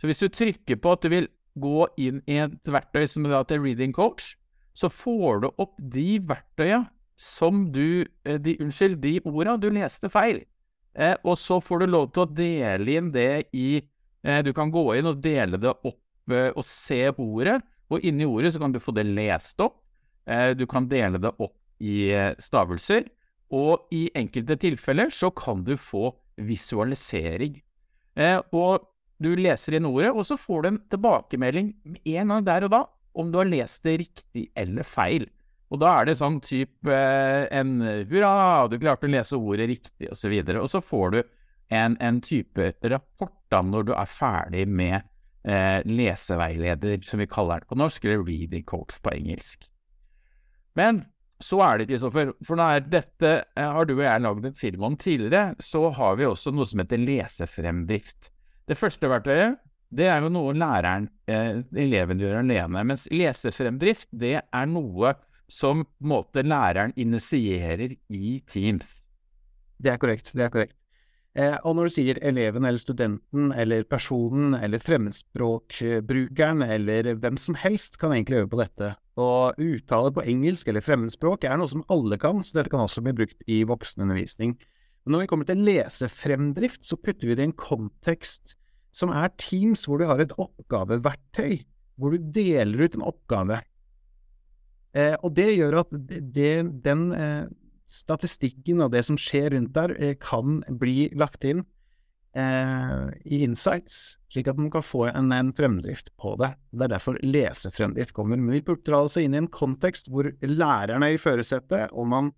Så 0.00 0.08
hvis 0.08 0.22
du 0.22 0.28
trykker 0.32 0.80
på 0.80 0.96
at 0.96 1.04
du 1.04 1.12
vil 1.12 1.28
gå 1.60 1.86
inn 2.00 2.20
i 2.30 2.38
et 2.40 2.68
verktøy 2.68 3.04
som 3.10 3.26
heter 3.28 3.60
Reading 3.60 3.92
Coach, 3.96 4.34
så 4.80 4.88
får 4.88 5.42
du 5.42 5.48
opp 5.60 5.76
de 5.92 6.18
verktøya 6.24 6.84
som 7.20 7.66
du 7.72 8.06
eh, 8.24 8.38
de, 8.40 8.56
Unnskyld, 8.62 9.00
de 9.02 9.18
orda 9.28 9.58
du 9.60 9.68
leste 9.74 10.08
feil. 10.12 10.42
Eh, 10.96 11.16
og 11.22 11.36
så 11.38 11.60
får 11.62 11.82
du 11.82 11.90
lov 11.90 12.08
til 12.14 12.24
å 12.24 12.30
dele 12.32 12.96
inn 12.96 13.10
det 13.14 13.50
i 13.54 13.68
eh, 13.78 14.40
Du 14.46 14.52
kan 14.56 14.72
gå 14.72 14.82
inn 14.98 15.10
og 15.10 15.20
dele 15.22 15.60
det 15.60 15.70
opp 15.74 16.32
eh, 16.32 16.48
og 16.48 16.64
se 16.66 17.02
ordet, 17.12 17.60
og 17.90 18.06
inni 18.06 18.26
ordet 18.26 18.54
så 18.54 18.62
kan 18.62 18.72
du 18.72 18.80
få 18.82 18.94
det 18.96 19.04
lest 19.10 19.60
opp. 19.60 19.80
Eh, 20.26 20.52
du 20.56 20.64
kan 20.70 20.88
dele 20.88 21.20
det 21.20 21.34
opp 21.36 21.58
i 21.80 22.10
eh, 22.14 22.32
stavelser, 22.40 23.04
og 23.52 23.90
i 23.92 24.06
enkelte 24.16 24.56
tilfeller 24.62 25.10
så 25.12 25.32
kan 25.34 25.64
du 25.66 25.74
få 25.76 26.12
visualisering. 26.40 27.58
og 28.56 28.86
du 29.20 29.34
leser 29.36 29.76
inn 29.76 29.88
ordet, 29.88 30.12
og 30.14 30.24
så 30.24 30.36
får 30.38 30.62
du 30.62 30.68
en 30.68 30.78
tilbakemelding 30.88 31.74
med 31.84 32.00
en 32.14 32.32
gang 32.32 32.44
der 32.46 32.64
og 32.64 32.72
da 32.72 32.80
om 33.12 33.30
du 33.32 33.40
har 33.40 33.48
lest 33.48 33.84
det 33.86 33.98
riktig 34.04 34.48
eller 34.58 34.86
feil. 34.86 35.26
Og 35.70 35.78
da 35.82 35.92
er 36.00 36.08
det 36.08 36.16
sånn 36.18 36.40
type 36.42 36.90
eh, 36.90 37.46
en 37.54 37.76
hurra, 38.10 38.66
du 38.70 38.78
klarte 38.82 39.06
å 39.06 39.12
lese 39.12 39.38
ordet 39.38 39.68
riktig, 39.70 40.08
osv. 40.08 40.10
Og, 40.10 40.18
så 40.18 40.32
videre. 40.32 40.64
og 40.64 40.72
så 40.72 40.82
får 40.82 41.14
du 41.14 41.20
en, 41.70 41.94
en, 42.02 42.18
type 42.24 42.72
rapport 42.90 43.36
da 43.50 43.62
når 43.62 43.86
du 43.90 43.94
er 43.94 44.10
ferdig 44.10 44.66
med 44.66 44.98
eh, 45.46 45.78
leseveileder, 45.86 46.98
som 47.06 47.22
vi 47.22 47.30
kaller 47.30 47.62
det 47.62 47.70
på 47.70 47.78
norsk, 47.78 48.04
eller 48.04 48.26
reading 48.26 48.66
coach 48.66 48.98
på 49.02 49.14
engelsk. 49.14 49.68
Men 50.78 51.04
så 51.40 51.62
er 51.64 51.80
det, 51.80 51.88
Kristoffer, 51.88 52.34
for 52.44 52.58
når 52.60 52.84
dette 52.90 53.32
eh, 53.56 53.70
har 53.78 53.86
du 53.88 53.94
og 53.96 54.04
jeg 54.04 54.26
lagd 54.26 54.50
en 54.50 54.58
film 54.58 54.84
om 54.90 54.98
tidligere, 55.00 55.54
så 55.62 55.86
har 55.96 56.18
vi 56.18 56.28
også 56.28 56.52
noe 56.52 56.68
som 56.68 56.82
heter 56.82 57.00
lesefremdrift. 57.00 58.32
Det 58.68 58.78
første 58.78 59.08
verktøyet 59.10 59.58
det 59.90 60.06
er 60.06 60.22
jo 60.22 60.30
noe 60.30 60.54
læreren, 60.54 61.08
eh, 61.26 61.62
eleven 61.74 62.20
gjør 62.22 62.40
alene. 62.44 62.84
Mens 62.86 63.08
lesefremdrift, 63.10 64.08
det 64.14 64.36
er 64.40 64.66
noe 64.70 65.14
som 65.50 65.82
måte 65.98 66.44
læreren 66.46 66.94
initierer 66.96 67.96
i 68.08 68.40
Teams. 68.46 69.00
Det 69.80 69.90
er 69.90 69.98
korrekt. 69.98 70.30
Det 70.36 70.46
er 70.46 70.52
korrekt. 70.52 70.76
Eh, 71.34 71.56
og 71.62 71.76
når 71.76 71.86
du 71.86 71.94
sier 71.94 72.18
eleven 72.26 72.64
eller 72.66 72.78
studenten 72.82 73.52
eller 73.54 73.84
personen 73.86 74.56
eller 74.58 74.82
fremmedspråkbrukeren 74.82 76.64
eller 76.66 77.12
hvem 77.22 77.38
som 77.38 77.54
helst 77.58 78.00
kan 78.02 78.14
egentlig 78.14 78.42
øve 78.42 78.50
på 78.50 78.60
dette. 78.62 78.94
Og 79.20 79.58
uttale 79.58 80.10
på 80.14 80.24
engelsk 80.26 80.70
eller 80.70 80.82
fremmedspråk 80.82 81.46
er 81.46 81.58
noe 81.60 81.70
som 81.70 81.84
alle 81.90 82.18
kan, 82.18 82.42
så 82.42 82.58
dette 82.58 82.72
kan 82.72 82.82
også 82.82 83.02
bli 83.06 83.14
brukt 83.22 83.46
i 83.46 83.62
voksenundervisning. 83.68 84.56
Men 85.04 85.14
når 85.14 85.22
vi 85.22 85.30
kommer 85.30 85.46
til 85.48 85.62
lesefremdrift, 85.66 86.82
så 86.86 86.98
putter 86.98 87.30
vi 87.30 87.38
det 87.38 87.46
i 87.46 87.50
en 87.50 87.56
kontekst 87.56 88.56
som 88.94 89.12
er 89.14 89.32
Teams, 89.38 89.86
hvor 89.86 90.00
du 90.00 90.08
har 90.10 90.22
et 90.22 90.34
oppgaveverktøy, 90.34 91.60
hvor 92.00 92.14
du 92.14 92.30
deler 92.34 92.86
ut 92.86 92.96
en 92.96 93.06
oppgave. 93.06 93.60
Eh, 94.96 95.14
og 95.22 95.34
det 95.36 95.52
gjør 95.54 95.82
at 95.84 95.92
det, 96.34 96.54
den 96.84 97.10
eh, 97.14 97.44
statistikken 97.90 98.82
og 98.84 98.92
det 98.94 99.04
som 99.06 99.18
skjer 99.20 99.52
rundt 99.54 99.74
der, 99.76 99.94
eh, 99.98 100.16
kan 100.18 100.62
bli 100.80 101.10
lagt 101.18 101.44
inn 101.46 101.62
eh, 102.34 103.06
i 103.26 103.42
Insights, 103.46 104.18
slik 104.30 104.50
at 104.50 104.58
man 104.58 104.70
kan 104.72 104.84
få 104.86 105.06
en, 105.10 105.32
en, 105.34 105.52
fremdrift 105.56 106.12
på 106.20 106.36
det. 106.40 106.52
Det 106.72 106.86
er 106.86 106.94
derfor 106.94 107.18
lesefremdrift 107.22 108.14
kommer. 108.16 108.38
Men 108.38 108.54
vi 108.54 108.64
burde 108.66 108.86
dra 108.86 109.04
oss 109.06 109.18
inn 109.20 109.34
i 109.34 109.42
en 109.42 109.50
kontekst 109.50 110.10
hvor 110.10 110.30
læreren 110.42 111.06
er 111.06 111.16
i 111.16 111.22
førersetet, 111.22 111.90
og 111.90 112.10
man 112.10 112.34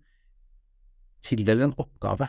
tildeler 1.23 1.69
en 1.69 1.77
oppgave. 1.79 2.27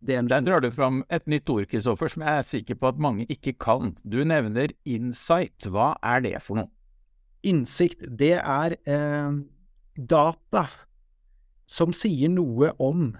Der 0.00 0.22
drar 0.22 0.60
du 0.62 0.70
fram 0.70 1.02
et 1.10 1.26
nytt 1.26 1.48
ord, 1.50 1.66
Kristoffer, 1.66 2.08
som 2.08 2.22
jeg 2.22 2.38
er 2.38 2.46
sikker 2.46 2.76
på 2.78 2.88
at 2.92 3.00
mange 3.02 3.26
ikke 3.26 3.56
kan. 3.58 3.96
Du 4.06 4.22
nevner 4.22 4.70
insight. 4.86 5.66
Hva 5.66 5.96
er 6.02 6.22
det 6.22 6.36
for 6.42 6.60
noe? 6.60 6.70
Innsikt, 7.42 8.04
det 8.18 8.36
er 8.38 8.76
eh, 8.86 9.32
data 9.98 10.66
som 11.66 11.92
sier 11.94 12.30
noe 12.30 12.72
om 12.78 13.10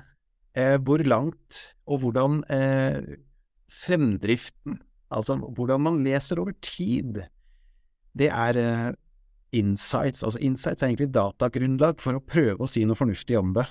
eh, 0.54 0.78
hvor 0.78 1.02
langt 1.02 1.58
og 1.86 2.02
hvordan 2.02 2.42
eh, 2.50 3.18
fremdriften, 3.68 4.78
altså 5.10 5.36
hvordan 5.38 5.84
man 5.84 6.00
leser 6.06 6.40
over 6.40 6.54
tid, 6.62 7.24
det 8.18 8.30
er 8.30 8.58
eh, 8.58 8.92
insights. 9.52 10.22
Altså 10.22 10.40
insights 10.42 10.82
er 10.82 10.92
egentlig 10.92 11.12
datagrunnlag 11.14 12.02
for 12.02 12.18
å 12.18 12.24
prøve 12.24 12.64
å 12.64 12.70
si 12.70 12.84
noe 12.86 12.98
fornuftig 12.98 13.38
om 13.38 13.54
det. 13.56 13.66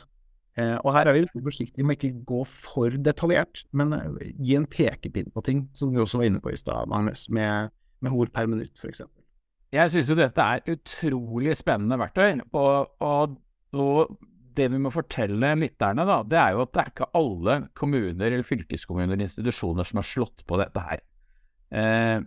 Eh, 0.57 0.73
og 0.81 0.93
her 0.95 1.05
er 1.05 1.13
vi 1.13 1.21
litt 1.21 1.43
forsiktige 1.45 1.85
med 1.85 1.99
ikke 1.99 2.23
gå 2.25 2.39
for 2.49 2.95
detaljert, 3.05 3.61
men 3.77 3.93
eh, 3.93 4.31
gi 4.41 4.55
en 4.57 4.65
pekepinn 4.69 5.29
på 5.33 5.43
ting, 5.45 5.67
som 5.77 5.91
du 5.93 6.01
også 6.01 6.23
var 6.23 6.31
inne 6.31 6.41
på 6.41 6.49
i 6.49 6.57
stad, 6.57 6.89
Magnus, 6.89 7.27
med, 7.29 7.69
med, 8.01 8.15
ord 8.17 8.31
per 8.33 8.49
minutt, 8.49 8.73
f.eks. 8.81 9.03
Jeg 9.75 9.93
syns 9.93 10.09
jo 10.09 10.17
dette 10.17 10.41
er 10.41 10.73
utrolig 10.73 11.53
spennende 11.59 11.99
verktøy, 12.01 12.39
og, 12.57 12.89
og, 13.03 13.37
og, 13.77 14.17
det 14.57 14.71
vi 14.73 14.79
må 14.81 14.89
fortelle 14.89 15.51
lytterne, 15.61 16.07
da, 16.09 16.21
det 16.25 16.37
er 16.41 16.55
jo 16.55 16.63
at 16.63 16.71
det 16.73 16.81
er 16.81 16.87
ikke 16.89 17.11
alle 17.19 17.57
kommuner 17.77 18.31
eller 18.31 18.47
fylkeskommuner 18.47 19.11
eller 19.11 19.27
institusjoner 19.27 19.85
som 19.85 19.99
har 20.01 20.07
slått 20.09 20.41
på 20.49 20.57
dette 20.57 20.81
her. 20.81 21.03
Eh, 21.69 22.23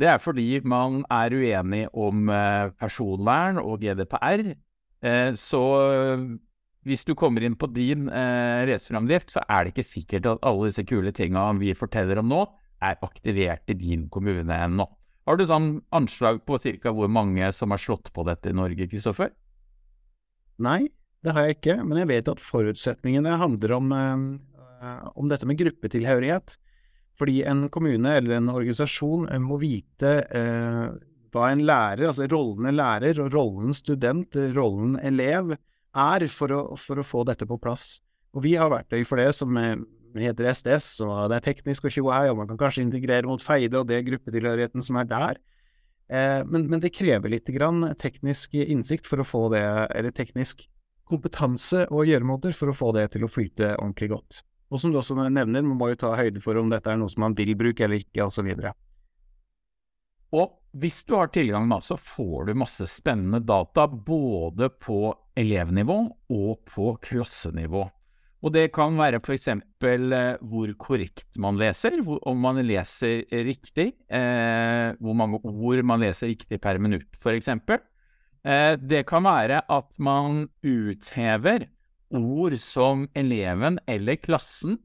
det 0.00 0.08
er 0.08 0.22
fordi 0.22 0.46
man 0.64 1.02
er 1.12 1.36
uenig 1.36 1.82
om 1.92 2.30
eh, 2.32 2.70
personvern 2.80 3.60
og 3.60 3.82
GDPR. 3.84 4.54
Eh, 5.04 5.34
så 5.36 5.60
hvis 6.88 7.04
du 7.04 7.12
kommer 7.18 7.44
inn 7.44 7.58
på 7.60 7.68
din 7.74 8.08
eh, 8.08 8.62
racerframdrift, 8.68 9.34
så 9.34 9.42
er 9.44 9.66
det 9.66 9.74
ikke 9.74 9.84
sikkert 9.84 10.28
at 10.30 10.46
alle 10.48 10.70
disse 10.70 10.84
kule 10.88 11.12
tinga 11.12 11.44
vi 11.60 11.74
forteller 11.76 12.22
om 12.22 12.30
nå, 12.30 12.40
er 12.80 12.96
aktivert 13.04 13.68
i 13.68 13.76
din 13.76 14.06
kommune 14.12 14.56
ennå. 14.56 14.86
Har 15.28 15.36
du 15.36 15.44
sånn 15.46 15.74
anslag 15.92 16.40
på 16.48 16.56
ca. 16.58 16.94
hvor 16.96 17.10
mange 17.12 17.50
som 17.52 17.74
har 17.74 17.82
slått 17.82 18.08
på 18.16 18.24
dette 18.24 18.50
i 18.50 18.56
Norge, 18.56 18.88
Kristoffer? 18.88 19.34
Nei, 20.64 20.88
det 21.20 21.34
har 21.36 21.46
jeg 21.46 21.58
ikke, 21.58 21.76
men 21.84 22.00
jeg 22.00 22.08
vet 22.08 22.32
at 22.32 22.40
forutsetningene 22.40 23.36
handler 23.40 23.76
om, 23.76 23.92
eh, 23.92 25.06
om 25.14 25.28
dette 25.28 25.46
med 25.46 25.60
gruppetilhørighet. 25.60 26.56
Fordi 27.20 27.42
en 27.44 27.68
kommune 27.68 28.16
eller 28.16 28.38
en 28.38 28.48
organisasjon 28.48 29.28
må 29.44 29.60
vite 29.60 30.14
eh, 30.24 30.86
hva 31.30 31.50
en 31.52 31.66
lærer, 31.68 32.06
altså 32.08 32.24
rollen 32.32 32.70
en 32.70 32.78
lærer 32.80 33.20
rollen 33.28 33.76
student, 33.76 34.34
rollen 34.56 34.96
elev, 35.04 35.52
er 35.96 36.26
for 36.30 36.54
å, 36.54 36.60
for 36.78 37.00
å, 37.00 37.06
få 37.06 37.24
dette 37.28 37.48
på 37.48 37.58
plass. 37.62 37.98
Og 38.34 38.44
vi 38.44 38.54
har 38.58 38.70
verktøy 38.70 39.02
for 39.08 39.20
det 39.20 39.32
som 39.34 39.56
heter 40.18 40.50
SDS, 40.50 41.00
og 41.06 41.30
det 41.30 41.38
er 41.40 41.46
teknisk 41.50 41.86
og 41.86 41.94
tjohei, 41.94 42.24
og 42.30 42.40
man 42.40 42.50
kan 42.50 42.58
kanskje 42.60 42.84
integrere 42.86 43.28
mot 43.30 43.42
Feide 43.42 43.80
og 43.80 43.88
det 43.90 44.02
gruppetilhørigheten 44.08 44.84
som 44.86 44.98
er 45.00 45.08
der. 45.10 45.40
Eh, 46.10 46.42
men, 46.46 46.66
men, 46.66 46.80
det 46.82 46.94
krever 46.94 47.30
litt 47.30 47.50
grann 47.54 47.92
teknisk 47.98 48.56
innsikt 48.58 49.06
for 49.06 49.22
å 49.22 49.26
få 49.26 49.46
det, 49.54 49.64
eller 49.94 50.14
teknisk 50.14 50.66
kompetanse 51.10 51.86
og 51.90 52.06
gjøremåter 52.06 52.54
for 52.54 52.70
å 52.70 52.76
få 52.76 52.92
det 52.94 53.08
til 53.14 53.26
å 53.26 53.30
flyte 53.30 53.74
ordentlig 53.78 54.10
godt. 54.14 54.42
Og 54.70 54.82
som 54.82 54.92
du 54.92 55.00
også 55.00 55.16
nevner, 55.18 55.62
man 55.66 55.78
må 55.78 55.90
jo 55.90 55.98
ta 55.98 56.12
høyde 56.18 56.42
for 56.42 56.58
om 56.58 56.70
dette 56.70 56.90
er 56.90 56.98
noe 56.98 57.10
som 57.10 57.24
man 57.26 57.34
vil 57.38 57.56
bruke 57.58 57.86
eller 57.86 58.02
ikke, 58.02 58.26
osv. 58.26 58.50
Og 60.30 60.59
hvis 60.70 61.02
du 61.04 61.16
har 61.18 61.30
tilgang, 61.34 61.68
da, 61.70 61.80
så 61.82 61.96
får 61.98 62.46
du 62.46 62.58
masse 62.58 62.86
spennende 62.86 63.40
data 63.42 63.88
både 63.90 64.70
på 64.70 65.10
elevnivå 65.38 65.98
og 66.30 66.60
på 66.70 66.92
klassenivå. 67.02 67.88
Og 68.40 68.54
det 68.54 68.70
kan 68.72 68.94
være 68.96 69.18
f.eks. 69.20 69.48
Eh, 69.52 70.36
hvor 70.40 70.70
korrekt 70.80 71.36
man 71.42 71.58
leser, 71.60 71.98
om 72.00 72.38
man 72.40 72.62
leser 72.64 73.26
riktig, 73.28 73.90
eh, 74.08 74.94
hvor 74.96 75.16
mange 75.18 75.42
ord 75.44 75.82
man 75.84 76.00
leser 76.00 76.30
riktig 76.32 76.60
per 76.62 76.80
minutt 76.80 77.18
f.eks. 77.20 77.50
Eh, 77.50 78.76
det 78.80 79.04
kan 79.10 79.26
være 79.26 79.60
at 79.68 79.98
man 80.00 80.46
uthever 80.64 81.66
ord 82.16 82.56
som 82.58 83.04
eleven 83.14 83.76
eller 83.90 84.16
klassen 84.22 84.78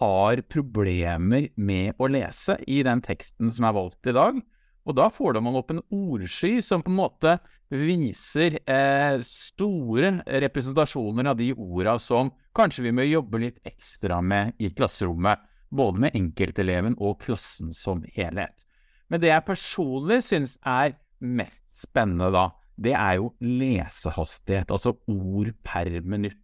har 0.00 0.42
problemer 0.50 1.46
med 1.56 1.94
å 2.02 2.10
lese 2.10 2.58
i 2.68 2.82
den 2.84 3.00
teksten 3.04 3.52
som 3.54 3.68
er 3.68 3.76
valgt 3.78 4.10
i 4.10 4.16
dag. 4.16 4.42
Og 4.86 4.94
da 4.94 5.08
får 5.10 5.40
man 5.42 5.58
opp 5.58 5.72
en 5.74 5.82
ordsky 5.90 6.60
som 6.62 6.82
på 6.84 6.92
en 6.92 7.00
måte 7.00 7.32
viser 7.74 8.60
eh, 8.62 9.18
store 9.26 10.12
representasjoner 10.46 11.32
av 11.32 11.40
de 11.40 11.50
orda 11.52 11.96
som 11.98 12.30
kanskje 12.54 12.86
vi 12.86 12.94
må 12.94 13.06
jobbe 13.08 13.42
litt 13.42 13.58
ekstra 13.66 14.20
med 14.22 14.54
i 14.62 14.70
klasserommet, 14.70 15.42
både 15.74 16.06
med 16.06 16.14
enkelteleven 16.14 16.94
og 17.02 17.18
klassen 17.24 17.74
som 17.74 18.04
helhet. 18.14 18.62
Men 19.10 19.22
det 19.22 19.32
jeg 19.32 19.46
personlig 19.48 20.20
syns 20.28 20.54
er 20.62 20.94
mest 21.18 21.66
spennende 21.74 22.30
da, 22.34 22.46
det 22.76 22.94
er 22.94 23.18
jo 23.18 23.32
lesehastighet, 23.42 24.70
altså 24.70 24.94
ord 25.10 25.50
per 25.66 25.90
minutt. 26.06 26.42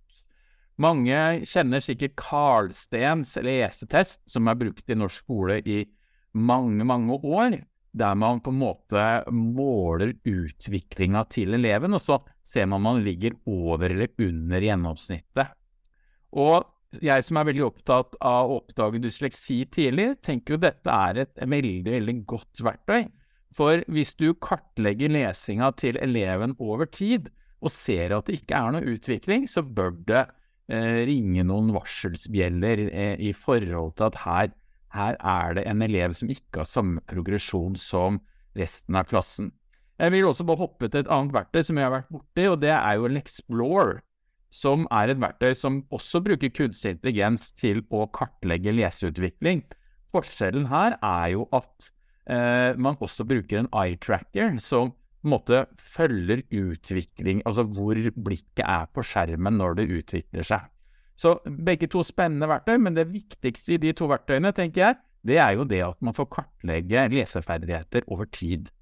Mange 0.82 1.44
kjenner 1.46 1.82
sikkert 1.84 2.16
Karlstens 2.18 3.36
lesetest, 3.44 4.22
som 4.26 4.48
er 4.50 4.58
brukt 4.58 4.88
i 4.90 4.96
norsk 4.98 5.22
skole 5.22 5.60
i 5.62 5.84
mange, 6.32 6.82
mange 6.88 7.20
år 7.22 7.60
der 7.92 8.14
man 8.16 8.40
på 8.40 8.52
en 8.52 8.60
måte 8.62 9.06
måler 9.36 10.14
utviklinga 10.24 11.26
til 11.32 11.54
eleven, 11.58 11.92
og 11.92 12.00
så 12.00 12.18
ser 12.44 12.68
man 12.68 12.80
om 12.80 12.88
man 12.88 13.02
ligger 13.04 13.36
over 13.46 13.92
eller 13.92 14.12
under 14.24 14.64
gjennomsnittet. 14.64 15.52
Og 16.32 16.64
jeg 17.04 17.24
som 17.24 17.38
er 17.40 17.48
veldig 17.48 17.64
opptatt 17.66 18.16
av 18.20 18.50
å 18.50 18.58
oppdage 18.60 19.00
dysleksi 19.00 19.62
tidlig, 19.72 20.14
tenker 20.24 20.56
jo 20.56 20.62
dette 20.64 20.92
er 20.92 21.24
et 21.24 21.36
veldig, 21.40 21.92
veldig 21.92 22.16
godt 22.28 22.64
verktøy. 22.64 23.06
For 23.52 23.84
hvis 23.92 24.14
du 24.16 24.32
kartlegger 24.40 25.12
lesinga 25.12 25.70
til 25.76 25.98
eleven 26.00 26.56
over 26.60 26.88
tid, 26.88 27.28
og 27.62 27.70
ser 27.70 28.16
at 28.16 28.26
det 28.26 28.40
ikke 28.40 28.58
er 28.58 28.74
noe 28.74 28.94
utvikling, 28.96 29.44
så 29.48 29.62
bør 29.62 29.92
det 30.08 30.24
eh, 30.72 31.04
ringe 31.08 31.44
noen 31.46 31.70
varselsbjeller 31.76 32.86
eh, 32.88 33.14
i 33.22 33.32
forhold 33.36 33.94
til 33.98 34.08
at 34.08 34.20
her 34.24 34.50
her 34.92 35.16
er 35.18 35.56
det 35.58 35.66
en 35.68 35.82
elev 35.84 36.14
som 36.16 36.30
ikke 36.32 36.62
har 36.62 36.68
samme 36.68 37.02
progresjon 37.08 37.76
som 37.80 38.20
resten 38.58 38.96
av 38.98 39.08
klassen. 39.10 39.52
Jeg 40.00 40.12
vil 40.14 40.26
også 40.26 40.44
bare 40.48 40.62
hoppe 40.64 40.88
til 40.88 41.04
et 41.04 41.10
annet 41.12 41.34
verktøy 41.34 41.62
som 41.66 41.78
jeg 41.78 41.86
har 41.86 41.94
vært 41.94 42.10
borti, 42.12 42.46
og 42.50 42.58
det 42.62 42.72
er 42.74 42.96
jo 42.98 43.06
en 43.08 43.20
Explore, 43.20 44.00
som 44.52 44.86
er 44.92 45.12
et 45.12 45.20
verktøy 45.22 45.52
som 45.56 45.82
også 45.94 46.20
bruker 46.24 46.52
kunstig 46.52 46.96
intelligens 46.96 47.50
til 47.60 47.84
å 47.92 48.06
kartlegge 48.12 48.74
leseutvikling. 48.74 49.62
Forskjellen 50.12 50.66
her 50.72 50.98
er 50.98 51.28
jo 51.36 51.46
at 51.56 51.92
eh, 52.28 52.72
man 52.76 52.98
også 53.00 53.24
bruker 53.28 53.62
en 53.62 53.70
eye 53.72 53.96
tracker 54.00 54.58
som 54.60 54.92
på 55.22 55.28
en 55.28 55.34
måte 55.36 55.58
følger 55.78 56.42
utvikling, 56.50 57.44
altså 57.46 57.62
hvor 57.70 57.94
blikket 57.94 58.64
er 58.66 58.88
på 58.90 59.04
skjermen 59.06 59.54
når 59.60 59.78
det 59.78 59.90
utvikler 60.00 60.48
seg. 60.48 60.66
Så 61.22 61.36
begge 61.46 61.86
to 61.90 62.02
spennende 62.06 62.48
verktøy, 62.50 62.76
men 62.82 62.96
det 62.98 63.06
viktigste 63.12 63.76
i 63.76 63.80
de 63.82 63.92
to 63.94 64.08
verktøyene, 64.10 64.50
tenker 64.56 64.86
jeg, 64.86 65.00
det 65.22 65.38
er 65.38 65.52
jo 65.54 65.66
det 65.68 65.82
at 65.86 65.98
man 66.02 66.16
får 66.16 66.30
kartlegge 66.34 67.06
leseferdigheter 67.12 68.08
over 68.10 68.26
tid. 68.34 68.72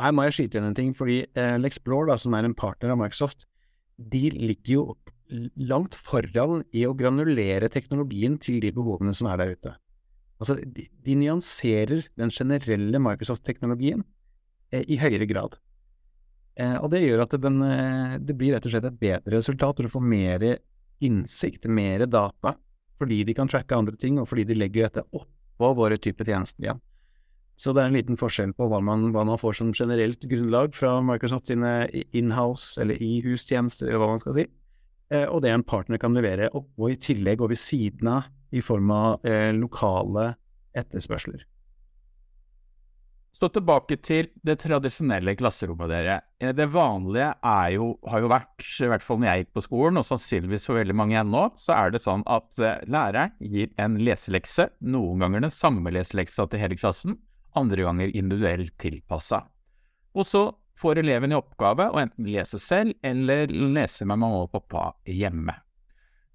Her 0.00 0.14
må 0.16 0.24
jeg 0.24 0.36
skyte 0.38 0.60
inn 0.60 0.70
en 0.70 0.78
ting, 0.78 0.94
fordi 0.96 1.20
eh, 1.36 1.56
Lexplore, 1.60 2.08
da, 2.08 2.16
som 2.16 2.32
er 2.36 2.48
en 2.48 2.56
partner 2.56 2.94
av 2.94 3.02
Microsoft, 3.02 3.44
de 4.00 4.30
ligger 4.32 4.72
jo 4.72 4.84
langt 5.60 5.94
foran 5.94 6.64
i 6.74 6.86
å 6.88 6.96
granulere 6.96 7.68
teknologien 7.70 8.38
til 8.40 8.58
de 8.64 8.72
behovene 8.74 9.12
som 9.14 9.28
er 9.30 9.42
der 9.42 9.52
ute. 9.58 9.74
Altså, 10.40 10.56
de, 10.64 10.86
de 11.04 11.16
nyanserer 11.20 12.06
den 12.18 12.32
generelle 12.32 13.02
Microsoft-teknologien 13.02 14.06
eh, 14.72 14.86
i 14.88 14.96
høyere 15.02 15.28
grad. 15.28 15.60
Eh, 16.56 16.76
og 16.80 16.88
det 16.94 17.04
gjør 17.04 17.26
at 17.26 17.36
det, 17.36 17.42
den, 17.44 17.60
eh, 17.66 18.16
det, 18.24 18.36
blir 18.40 18.56
rett 18.56 18.66
og 18.66 18.72
slett 18.72 18.88
et 18.88 19.00
bedre 19.00 19.36
resultat, 19.36 19.76
og 19.76 19.86
du 19.86 19.92
får 19.92 20.06
mer 20.16 20.46
innsikt, 21.04 21.66
mer 21.66 22.06
data, 22.06 22.54
fordi 23.00 23.22
de 23.24 23.34
kan 23.36 23.48
tracke 23.48 23.76
andre 23.76 23.96
ting, 23.96 24.18
og 24.20 24.28
fordi 24.28 24.46
de 24.48 24.58
legger 24.58 24.88
dette 24.88 25.06
oppå 25.16 25.72
våre 25.76 25.98
typer 26.00 26.28
tjenester 26.28 26.66
igjen. 26.66 26.80
Så 27.60 27.74
det 27.76 27.82
er 27.82 27.90
en 27.90 27.98
liten 27.98 28.16
forskjell 28.16 28.54
på 28.56 28.70
hva 28.72 28.78
man, 28.84 29.10
hva 29.12 29.26
man 29.28 29.40
får 29.40 29.58
som 29.58 29.74
generelt 29.76 30.22
grunnlag 30.28 30.72
fra 30.76 30.94
Microsoft 31.04 31.50
sine 31.50 31.90
inhouse 32.16 32.80
eller 32.80 33.00
i-hustjenester, 33.04 33.90
eller 33.90 34.00
hva 34.00 34.14
man 34.14 34.22
skal 34.22 34.38
si, 34.38 34.46
eh, 35.12 35.26
og 35.26 35.42
det 35.44 35.52
en 35.52 35.66
partner 35.66 36.00
kan 36.00 36.16
levere 36.16 36.48
oppå 36.56 36.92
i 36.92 36.96
tillegg 37.00 37.44
og 37.44 37.52
ved 37.52 37.60
siden 37.60 38.14
av 38.14 38.30
i 38.50 38.62
form 38.64 38.88
av 38.94 39.26
eh, 39.28 39.52
lokale 39.52 40.32
etterspørsler. 40.72 41.44
Så 43.30 43.48
tilbake 43.54 43.96
til 44.02 44.26
det 44.44 44.56
tradisjonelle 44.64 45.36
klasserommet, 45.38 45.88
dere. 45.92 46.16
Eh, 46.42 46.50
det 46.56 46.66
vanlige 46.74 47.30
er 47.46 47.68
jo, 47.76 47.92
har 48.10 48.24
jo 48.24 48.30
vært, 48.32 48.64
i 48.66 48.90
hvert 48.90 49.04
fall 49.06 49.20
når 49.22 49.30
jeg 49.30 49.44
gikk 49.44 49.52
på 49.56 49.64
skolen, 49.64 50.00
og 50.00 50.08
sannsynligvis 50.08 50.66
for 50.66 50.80
veldig 50.80 50.96
mange 50.98 51.18
ennå, 51.20 51.44
så 51.60 51.76
er 51.76 51.94
det 51.94 52.02
sånn 52.02 52.24
at 52.26 52.58
uh, 52.58 52.82
læreren 52.90 53.36
gir 53.38 53.70
en 53.80 54.00
leselekse, 54.02 54.68
noen 54.82 55.22
ganger 55.22 55.46
den 55.46 55.54
samme 55.54 55.94
leseleksa 55.94 56.48
til 56.50 56.64
hele 56.64 56.78
klassen, 56.80 57.20
andre 57.56 57.86
ganger 57.86 58.12
individuelt 58.18 58.74
tilpassa. 58.82 59.44
Og 60.18 60.26
så 60.26 60.44
får 60.80 61.02
eleven 61.02 61.32
i 61.32 61.38
oppgave 61.38 61.90
å 61.92 61.98
enten 62.02 62.28
lese 62.28 62.58
selv 62.60 62.96
eller 63.06 63.50
lese 63.50 64.06
med 64.08 64.18
mamma 64.18 64.44
og 64.46 64.54
pappa 64.54 64.90
hjemme. 65.06 65.54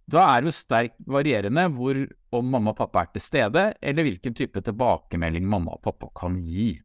Da 0.05 0.21
er 0.29 0.43
det 0.43 0.51
jo 0.51 0.53
sterkt 0.53 0.99
varierende 1.09 1.65
hvor 1.73 1.97
om 2.35 2.49
mamma 2.53 2.75
og 2.75 2.77
pappa 2.77 3.05
er 3.05 3.13
til 3.15 3.23
stede, 3.25 3.63
eller 3.81 4.05
hvilken 4.05 4.35
type 4.37 4.61
tilbakemelding 4.61 5.47
mamma 5.49 5.77
og 5.77 5.81
pappa 5.87 6.11
kan 6.19 6.37
gi. 6.37 6.75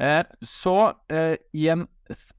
Eh, 0.00 0.22
så 0.40 0.92
eh, 1.08 1.36
i 1.52 1.68
en 1.68 1.86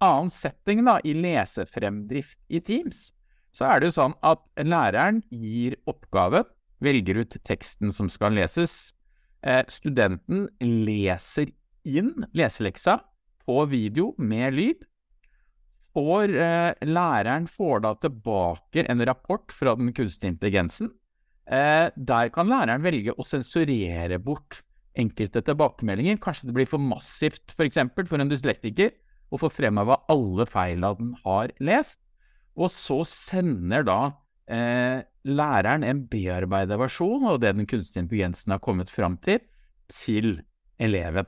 annen 0.03 0.31
setting, 0.31 0.83
da, 0.85 0.97
i 1.03 1.15
lesefremdrift 1.15 2.39
i 2.47 2.61
Teams, 2.61 3.09
så 3.55 3.69
er 3.69 3.79
det 3.79 3.91
jo 3.91 3.97
sånn 4.01 4.17
at 4.27 4.43
læreren 4.59 5.21
gir 5.31 5.77
oppgave, 5.87 6.43
velger 6.83 7.21
ut 7.23 7.37
teksten 7.47 7.93
som 7.95 8.11
skal 8.11 8.35
leses. 8.35 8.91
Eh, 9.45 9.63
studenten 9.71 10.49
leser 10.59 11.53
inn 11.87 12.11
leseleksa 12.35 12.99
på 13.45 13.63
video 13.71 14.11
med 14.17 14.57
lyd. 14.57 14.83
Og 15.95 16.27
læreren 16.27 17.45
får 17.47 17.85
da 17.85 17.93
tilbake 18.03 18.83
en 18.83 19.03
rapport 19.07 19.53
fra 19.55 19.77
den 19.79 19.93
kunstige 19.95 20.33
intelligensen. 20.33 20.89
der 21.47 22.29
kan 22.35 22.49
læreren 22.49 22.83
velge 22.83 23.13
å 23.15 23.23
sensurere 23.23 24.19
bort 24.19 24.65
enkelte 24.99 25.43
tilbakemeldinger. 25.45 26.19
Kanskje 26.23 26.49
det 26.49 26.55
blir 26.57 26.69
for 26.69 26.81
massivt. 26.81 27.43
For, 27.51 27.67
eksempel, 27.67 28.07
for 28.09 28.21
en 28.21 28.31
dyslektiker 28.31 28.93
å 29.33 29.39
få 29.41 29.49
fremheva 29.51 29.99
alle 30.11 30.45
feila 30.49 30.93
den 30.99 31.13
har 31.25 31.53
lest. 31.63 32.01
Og 32.55 32.71
så 32.71 33.01
sender 33.09 33.85
da 33.87 33.99
eh, 34.47 35.03
læreren 35.27 35.83
en 35.83 36.05
bearbeida 36.11 36.77
versjon 36.79 37.25
av 37.27 37.41
det 37.43 37.55
den 37.57 37.67
kunstige 37.69 38.05
intelligensen 38.05 38.55
har 38.55 38.61
kommet 38.63 38.91
fram 38.91 39.17
til, 39.23 39.41
til 39.91 40.37
eleven. 40.81 41.27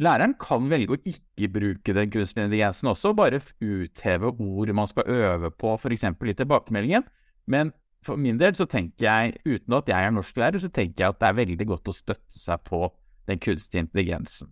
Læreren 0.00 0.32
kan 0.40 0.64
velge 0.70 0.96
å 0.96 1.02
ikke 1.04 1.50
bruke 1.52 1.94
den 1.96 2.10
kunstige 2.12 2.46
intelligensen 2.46 2.88
også, 2.88 3.12
bare 3.16 3.42
utheve 3.60 4.32
ord 4.32 4.72
man 4.76 4.88
skal 4.88 5.10
øve 5.12 5.50
på, 5.52 5.74
f.eks. 5.76 6.06
i 6.08 6.36
tilbakemeldingen. 6.38 7.04
Men 7.50 7.74
for 8.04 8.20
min 8.20 8.38
del 8.40 8.54
så 8.56 8.66
tenker 8.70 9.06
jeg, 9.06 9.34
uten 9.44 9.76
at 9.76 9.90
jeg 9.90 10.06
er 10.06 10.14
norsklærer, 10.14 10.62
så 10.62 10.70
tenker 10.72 11.04
jeg 11.04 11.14
at 11.14 11.20
det 11.20 11.28
er 11.28 11.40
veldig 11.40 11.66
godt 11.74 11.90
å 11.90 11.94
støtte 11.94 12.40
seg 12.40 12.62
på 12.64 12.86
den 13.28 13.40
kunstige 13.42 13.84
intelligensen. 13.84 14.48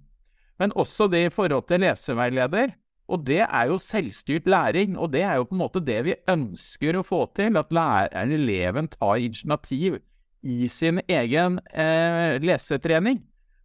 Men 0.58 0.74
også 0.76 1.06
det 1.10 1.24
i 1.24 1.32
forhold 1.32 1.68
til 1.68 1.82
leseveileder. 1.86 2.74
Og 3.08 3.22
det 3.24 3.40
er 3.40 3.70
jo 3.70 3.78
selvstyrt 3.80 4.48
læring, 4.50 4.98
og 5.00 5.14
det 5.14 5.22
er 5.24 5.38
jo 5.38 5.46
på 5.48 5.56
en 5.56 5.62
måte 5.62 5.80
det 5.80 6.02
vi 6.04 6.16
ønsker 6.28 6.98
å 6.98 7.04
få 7.06 7.22
til. 7.36 7.56
At 7.56 7.72
læreren, 7.72 8.34
eleven 8.36 8.90
tar 8.92 9.22
initiativ 9.24 9.96
i 10.44 10.68
sin 10.68 11.00
egen 11.08 11.56
eh, 11.72 12.36
lesetrening. 12.42 13.22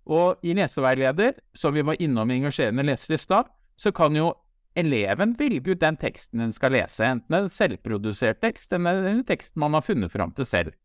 Og 0.08 0.40
i 0.44 0.56
leseveileder, 0.56 1.36
som 1.56 1.76
vi 1.76 1.84
var 1.84 2.00
innom 2.00 2.32
i 2.32 2.40
engasjerende 2.40 2.88
leser 2.88 3.18
i 3.18 3.20
stad, 3.20 3.52
så 3.76 3.92
kan 3.96 4.16
jo 4.16 4.32
eleven 4.76 5.36
velge 5.40 5.74
ut 5.74 5.82
den 5.82 5.98
teksten 6.00 6.42
den 6.44 6.54
skal 6.56 6.74
lese, 6.76 7.06
enten 7.06 7.38
en 7.38 7.50
selvprodusert 7.52 8.42
tekst 8.44 8.74
eller 8.76 9.10
en 9.10 9.24
tekst 9.28 9.56
man 9.60 9.78
har 9.78 9.86
funnet 9.86 10.12
fram 10.14 10.34
til 10.36 10.48
selv. 10.48 10.78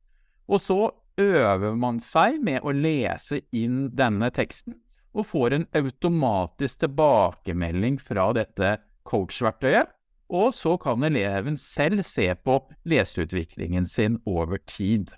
Og 0.48 0.60
så 0.64 0.80
øver 1.18 1.76
man 1.76 1.98
seg 2.00 2.38
med 2.44 2.62
å 2.62 2.72
lese 2.72 3.42
inn 3.56 3.88
denne 3.96 4.30
teksten, 4.34 4.78
og 5.16 5.26
får 5.26 5.56
en 5.56 5.68
automatisk 5.76 6.84
tilbakemelding 6.84 7.98
fra 8.00 8.30
dette 8.36 8.76
coach-verktøyet, 9.08 9.90
og 10.28 10.52
så 10.52 10.74
kan 10.80 11.04
eleven 11.08 11.56
selv 11.56 12.04
se 12.04 12.28
på 12.44 12.58
leseutviklingen 12.88 13.88
sin 13.88 14.18
over 14.28 14.60
tid. 14.68 15.14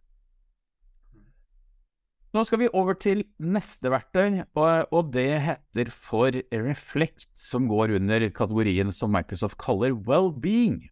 Nå 2.31 2.45
skal 2.47 2.61
vi 2.61 2.69
over 2.79 2.95
til 2.95 3.25
neste 3.43 3.91
verktøy, 3.91 4.45
og 4.55 5.09
det 5.15 5.41
heter 5.43 5.89
for 5.91 6.37
Reflect, 6.55 7.27
som 7.35 7.67
går 7.67 7.97
under 7.99 8.29
kategorien 8.31 8.93
som 8.95 9.11
Microsoft 9.11 9.59
kaller 9.59 9.97
well-being. 10.07 10.85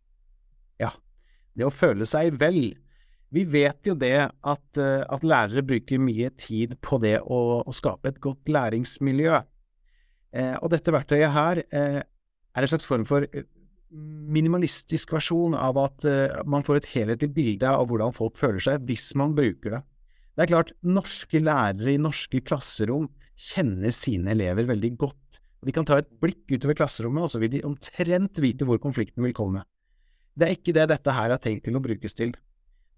Ja, 0.82 0.90
det 1.54 1.68
å 1.68 1.74
føle 1.74 2.08
seg 2.10 2.40
vel. 2.40 2.74
Vi 3.30 3.44
vet 3.46 3.86
jo 3.86 3.94
det 3.94 4.16
at, 4.26 4.80
eh, 4.80 5.04
at 5.04 5.22
lærere 5.22 5.62
bruker 5.62 6.00
mye 6.00 6.30
tid 6.40 6.74
på 6.82 6.98
det 7.02 7.20
å, 7.20 7.60
å 7.62 7.74
skape 7.76 8.10
et 8.10 8.20
godt 8.24 8.48
læringsmiljø. 8.50 9.38
Eh, 10.32 10.56
og 10.58 10.72
dette 10.72 10.94
verktøyet 10.94 11.34
her 11.36 11.60
eh, 11.68 12.00
er 12.02 12.66
en 12.66 12.72
slags 12.72 12.88
form 12.88 13.04
for 13.06 13.28
eh, 13.28 13.46
minimalistisk 13.92 15.12
versjon 15.14 15.54
av 15.54 15.78
at 15.84 16.08
eh, 16.08 16.40
man 16.48 16.66
får 16.66 16.80
et 16.80 16.90
helhetlig 16.96 17.30
bilde 17.36 17.68
av 17.68 17.86
hvordan 17.86 18.16
folk 18.16 18.40
føler 18.40 18.64
seg 18.64 18.88
hvis 18.88 19.12
man 19.20 19.36
bruker 19.38 19.76
det. 19.76 19.82
Det 20.38 20.44
er 20.44 20.52
klart, 20.52 20.68
norske 20.86 21.40
lærere 21.42 21.96
i 21.96 21.98
norske 21.98 22.38
klasserom 22.46 23.08
kjenner 23.34 23.90
sine 23.90 24.36
elever 24.36 24.68
veldig 24.68 24.92
godt. 25.00 25.40
De 25.66 25.74
kan 25.74 25.82
ta 25.82 25.96
et 25.98 26.12
blikk 26.22 26.52
utover 26.52 26.76
klasserommet, 26.78 27.24
og 27.26 27.32
så 27.32 27.40
vil 27.42 27.50
de 27.56 27.64
omtrent 27.66 28.38
vite 28.38 28.68
hvor 28.68 28.78
konflikten 28.78 29.26
vil 29.26 29.34
komme. 29.34 29.64
Det 30.38 30.46
er 30.46 30.54
ikke 30.54 30.76
det 30.76 30.84
dette 30.92 31.16
her 31.16 31.34
er 31.34 31.42
tenkt 31.42 31.66
til 31.66 31.74
å 31.74 31.82
brukes 31.82 32.14
til. 32.14 32.36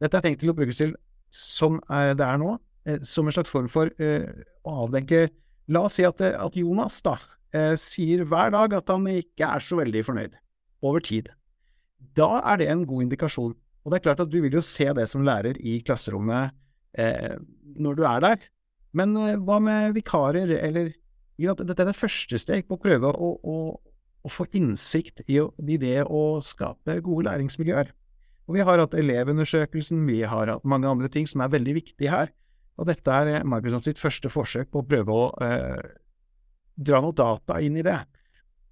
Dette 0.05 0.21
er 0.21 0.27
tenkt 0.27 0.45
til 0.45 0.53
å 0.53 0.57
brukes 0.59 0.83
til, 0.83 0.93
som 1.33 1.81
det 1.89 2.29
er 2.29 2.45
nå, 2.45 2.59
eh, 2.85 3.01
som 3.09 3.25
en 3.25 3.39
slags 3.39 3.53
form 3.53 3.73
for 3.73 3.89
eh, 3.97 4.29
å 4.69 4.85
avdenke 4.85 5.31
La 5.71 5.85
oss 5.87 5.97
si 5.97 6.05
at, 6.05 6.21
eh, 6.21 6.37
at 6.37 6.57
Jonas 6.59 7.01
da, 7.07 7.17
sier 7.81 8.27
hver 8.29 8.53
dag 8.53 8.75
at 8.77 8.91
han 8.93 9.09
ikke 9.11 9.49
er 9.49 9.63
så 9.65 9.81
veldig 9.81 10.05
fornøyd, 10.07 10.35
over 10.87 11.03
tid. 11.03 11.33
Da 12.15 12.43
er 12.53 12.61
det 12.61 12.69
en 12.71 12.85
god 12.87 13.09
indikasjon. 13.09 13.57
Og 13.57 13.91
det 13.91 13.99
er 13.99 14.05
klart 14.05 14.21
at 14.23 14.31
du 14.31 14.37
vil 14.45 14.55
jo 14.55 14.63
se 14.63 14.87
det 14.95 15.09
som 15.11 15.25
lærer 15.27 15.57
i 15.59 15.81
klasserommet 15.83 16.53
eh, 16.99 17.37
når 17.81 17.99
du 17.99 18.03
er 18.09 18.25
der. 18.25 18.49
Men 18.97 19.15
eh, 19.19 19.39
hva 19.39 19.61
med 19.63 19.95
vikarer, 19.99 20.57
eller 20.61 20.97
Dette 21.41 21.73
er 21.73 21.89
det 21.89 21.97
første 21.97 22.37
steg 22.37 22.67
på 22.69 22.77
å 22.77 22.81
prøve 22.83 23.09
å, 23.17 23.29
å, 23.41 23.55
å 24.21 24.29
få 24.29 24.45
innsikt 24.59 25.23
i, 25.25 25.39
i, 25.41 25.77
det 25.81 26.03
å 26.05 26.37
skape 26.45 26.99
gode 27.01 27.31
læringsmiljøer. 27.31 27.95
Og 28.45 28.59
Vi 28.59 28.67
har 28.67 28.83
hatt 28.83 28.97
Elevundersøkelsen, 28.99 30.03
vi 30.05 30.19
har 30.29 30.53
hatt 30.53 30.67
mange 30.69 30.91
andre 30.91 31.09
ting 31.09 31.25
som 31.31 31.41
er 31.41 31.55
veldig 31.55 31.79
viktige 31.79 32.13
her. 32.13 32.35
Og 32.77 32.91
dette 32.91 33.09
er 33.09 33.47
Microsoft 33.49 33.89
sitt 33.89 34.03
første 34.03 34.29
forsøk 34.29 34.69
på 34.69 34.83
å 34.83 34.89
prøve 34.91 35.17
å 35.17 35.25
eh, 35.47 35.81
dra 36.77 37.01
noe 37.01 37.17
data 37.17 37.57
inn 37.65 37.81
i 37.81 37.87
det, 37.89 37.97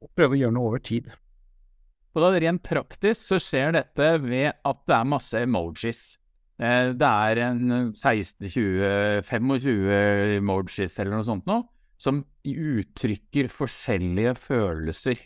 og 0.05 0.13
prøve 0.17 0.37
å 0.37 0.43
gjøre 0.43 0.57
noe 0.59 0.69
over 0.75 0.85
tid. 0.85 1.09
Og 2.13 2.25
da 2.25 2.33
Rent 2.37 2.65
praktisk 2.67 3.21
så 3.23 3.41
skjer 3.41 3.77
dette 3.77 4.13
ved 4.25 4.57
at 4.67 4.85
det 4.89 4.97
er 4.97 5.09
masse 5.09 5.41
emojis. 5.45 6.18
Eh, 6.59 6.91
det 6.99 7.07
er 7.07 7.39
en 7.47 7.93
16-20-25 7.95 10.41
emojis 10.41 10.97
eller 10.99 11.15
noe 11.15 11.23
sånt 11.27 11.47
nå, 11.47 11.63
som 11.99 12.25
uttrykker 12.43 13.49
forskjellige 13.53 14.35
følelser. 14.39 15.19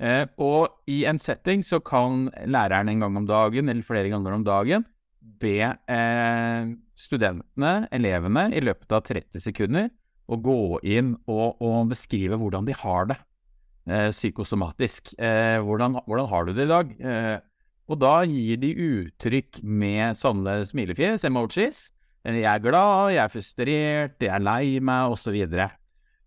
Eh, 0.00 0.26
og 0.40 0.68
i 0.88 1.04
en 1.08 1.18
setting 1.20 1.62
så 1.64 1.80
kan 1.84 2.30
læreren 2.48 2.88
en 2.92 3.00
gang 3.06 3.16
om 3.22 3.26
dagen, 3.28 3.68
eller 3.72 3.84
flere 3.84 4.08
ganger 4.12 4.32
om 4.36 4.44
dagen, 4.44 4.84
be 5.40 5.60
eh, 5.64 6.64
studentene, 6.96 7.88
elevene, 7.96 8.52
i 8.52 8.60
løpet 8.64 8.92
av 8.96 9.02
30 9.08 9.40
sekunder 9.40 9.88
å 10.30 10.36
gå 10.40 10.78
inn 10.86 11.16
og, 11.24 11.56
og 11.64 11.88
beskrive 11.90 12.36
hvordan 12.38 12.64
de 12.68 12.74
har 12.76 13.06
det 13.10 13.18
psykosomatisk. 13.90 15.16
Hvordan, 15.18 15.96
hvordan, 16.06 16.26
har 16.30 16.44
du 16.46 16.52
det 16.54 16.68
i 16.68 16.70
dag? 16.70 16.86
Og 17.90 17.98
da 17.98 18.20
gir 18.28 18.60
de 18.62 18.70
uttrykk 18.86 19.60
med 19.66 20.18
sånne 20.18 20.60
smilefjes, 20.68 21.26
emojis. 21.26 21.88
Jeg 22.22 22.46
er 22.46 22.62
glad, 22.62 23.10
jeg 23.16 23.22
er 23.24 23.32
frustrert, 23.32 24.16
jeg 24.22 24.30
er 24.30 24.44
lei 24.44 24.78
meg, 24.84 25.10
osv. 25.10 25.40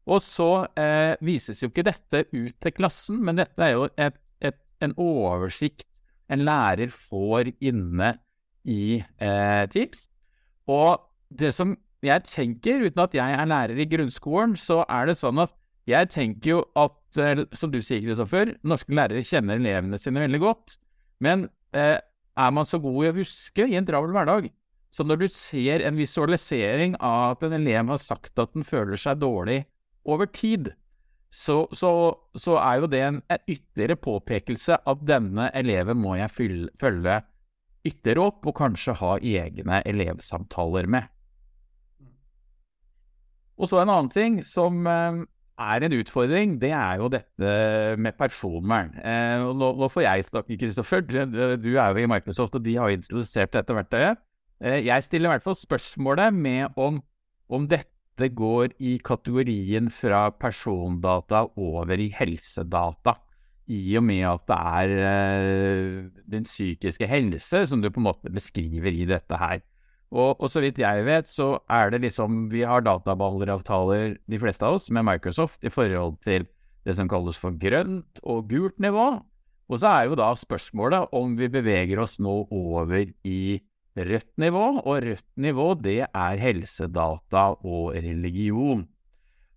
Og 0.04 0.20
så 0.20 0.50
eh, 0.76 1.14
vises 1.24 1.62
jo 1.64 1.70
ikke 1.72 1.86
dette 1.88 2.26
ut 2.34 2.58
til 2.60 2.76
klassen, 2.76 3.22
men 3.24 3.40
dette 3.40 3.64
er 3.64 3.78
jo 3.78 3.88
et, 3.96 4.20
et, 4.44 4.60
en 4.84 4.96
oversikt 5.00 5.88
en 6.34 6.44
lærer 6.48 6.92
får 6.92 7.54
inne 7.64 8.14
i 8.68 9.00
eh, 9.00 9.64
Teams. 9.72 10.08
Og 10.68 11.00
det 11.32 11.54
som 11.56 11.78
jeg 12.04 12.28
tenker, 12.28 12.84
uten 12.84 13.04
at 13.06 13.16
jeg 13.16 13.40
er 13.40 13.48
lærer 13.48 13.80
i 13.80 13.88
grunnskolen, 13.88 14.58
så 14.60 14.82
er 14.90 15.08
det 15.08 15.20
sånn 15.20 15.40
at 15.44 15.54
jeg 15.88 16.10
tenker 16.12 16.50
jo 16.50 16.62
at, 16.80 17.00
eh, 17.20 17.44
som 17.56 17.72
du 17.72 17.80
sier, 17.84 18.04
Kristoffer, 18.04 18.56
norske 18.68 18.96
lærere 18.96 19.24
kjenner 19.28 19.60
elevene 19.60 20.00
sine 20.00 20.24
veldig 20.26 20.44
godt. 20.44 20.78
Men 21.24 21.48
eh, 21.76 21.98
er 22.00 22.54
man 22.54 22.68
så 22.68 22.80
god 22.84 23.00
i 23.06 23.12
å 23.12 23.18
huske 23.22 23.68
i 23.70 23.78
en 23.80 23.88
travel 23.88 24.14
hverdag? 24.16 24.50
Så 24.94 25.06
når 25.08 25.24
du 25.24 25.28
ser 25.34 25.82
en 25.82 25.98
visualisering 25.98 26.98
av 27.02 27.38
at 27.38 27.48
en 27.48 27.56
elev 27.58 27.90
har 27.90 28.02
sagt 28.02 28.38
at 28.42 28.54
den 28.54 28.66
føler 28.68 29.00
seg 29.00 29.22
dårlig 29.24 29.64
over 30.06 30.30
tid, 30.30 30.74
så, 31.34 31.64
så, 31.74 31.90
så 32.38 32.60
er 32.62 32.84
jo 32.84 32.90
det 32.94 33.00
en, 33.02 33.22
en, 33.26 33.46
ytterligere 33.50 33.98
påpekelse 33.98 34.78
at 34.78 35.06
denne 35.08 35.48
eleven 35.58 35.98
må 35.98 36.14
jeg 36.20 36.30
fylle, 36.30 36.68
følge 36.78 37.24
ytterligere 37.84 38.28
opp, 38.30 38.46
og 38.46 38.56
kanskje 38.60 38.94
ha 39.00 39.16
egne 39.18 39.82
elevsamtaler 39.90 40.86
med. 40.88 41.10
Og 43.58 43.70
så 43.70 43.82
en 43.82 43.90
annen 43.90 44.12
ting 44.14 44.38
som 44.46 44.86
eh, 44.86 45.24
er 45.60 45.86
en 45.86 45.96
utfordring, 45.96 46.58
det 46.62 46.72
er 46.74 47.00
jo 47.02 47.10
dette 47.14 47.54
med 48.02 48.18
personvern. 48.18 48.94
Eh, 49.00 49.44
nå, 49.54 49.72
nå, 49.78 49.90
får 49.92 50.06
jeg 50.08 50.28
snakke, 50.30 50.58
Kristoffer. 50.60 51.04
Du 51.06 51.72
er 51.78 51.90
jo 51.94 52.04
i 52.04 52.10
Microsoft, 52.10 52.58
og 52.58 52.66
de 52.66 52.78
har 52.80 52.94
introdusert 52.94 53.54
dette 53.54 53.76
verktøyet. 53.78 54.22
Eh, 54.64 54.80
jeg 54.88 55.06
stiller 55.06 55.30
i 55.30 55.34
hvert 55.36 55.46
fall 55.46 55.58
spørsmålet 55.60 56.34
med 56.34 56.80
om, 56.80 57.02
om 57.50 57.68
dette 57.70 58.30
går 58.34 58.76
i 58.80 58.98
kategorien 59.04 59.90
fra 59.94 60.28
persondata 60.32 61.46
over 61.58 62.00
i 62.00 62.10
helsedata. 62.14 63.18
I 63.72 63.96
og 63.98 64.04
med 64.04 64.26
at 64.28 64.48
det 64.50 64.58
er 64.60 64.96
eh, 65.10 66.24
den 66.34 66.44
psykiske 66.48 67.08
helse 67.08 67.64
som 67.70 67.82
du 67.82 67.90
på 67.90 68.02
en 68.02 68.10
måte 68.10 68.34
beskriver 68.34 68.92
i 68.92 69.06
dette 69.08 69.40
her. 69.40 69.62
Og, 70.14 70.38
og, 70.38 70.46
så 70.52 70.62
vidt 70.62 70.78
jeg 70.78 71.06
vet, 71.08 71.30
så 71.30 71.58
er 71.72 71.90
det 71.90 72.04
liksom 72.04 72.48
Vi 72.54 72.62
har 72.70 72.86
databehandleravtaler, 72.86 74.20
de 74.30 74.40
fleste 74.40 74.68
av 74.68 74.78
oss, 74.78 74.92
med 74.94 75.08
Microsoft 75.08 75.66
i 75.66 75.74
forhold 75.74 76.20
til 76.26 76.46
det 76.86 76.98
som 76.98 77.10
kalles 77.10 77.40
for 77.40 77.56
grønt 77.58 78.22
og 78.22 78.50
gult 78.52 78.78
nivå. 78.84 79.08
Og 79.72 79.80
så 79.82 79.90
er 79.90 80.10
jo 80.10 80.20
da 80.20 80.30
spørsmålet 80.38 81.14
om 81.16 81.38
vi 81.40 81.50
beveger 81.50 82.02
oss 82.04 82.20
nå 82.22 82.44
over 82.54 83.08
i 83.26 83.58
rødt 83.98 84.32
nivå, 84.42 84.66
og 84.84 85.04
rødt 85.06 85.30
nivå 85.40 85.68
det 85.82 86.02
er 86.06 86.42
helsedata 86.42 87.46
og 87.64 87.94
religion. 87.96 88.84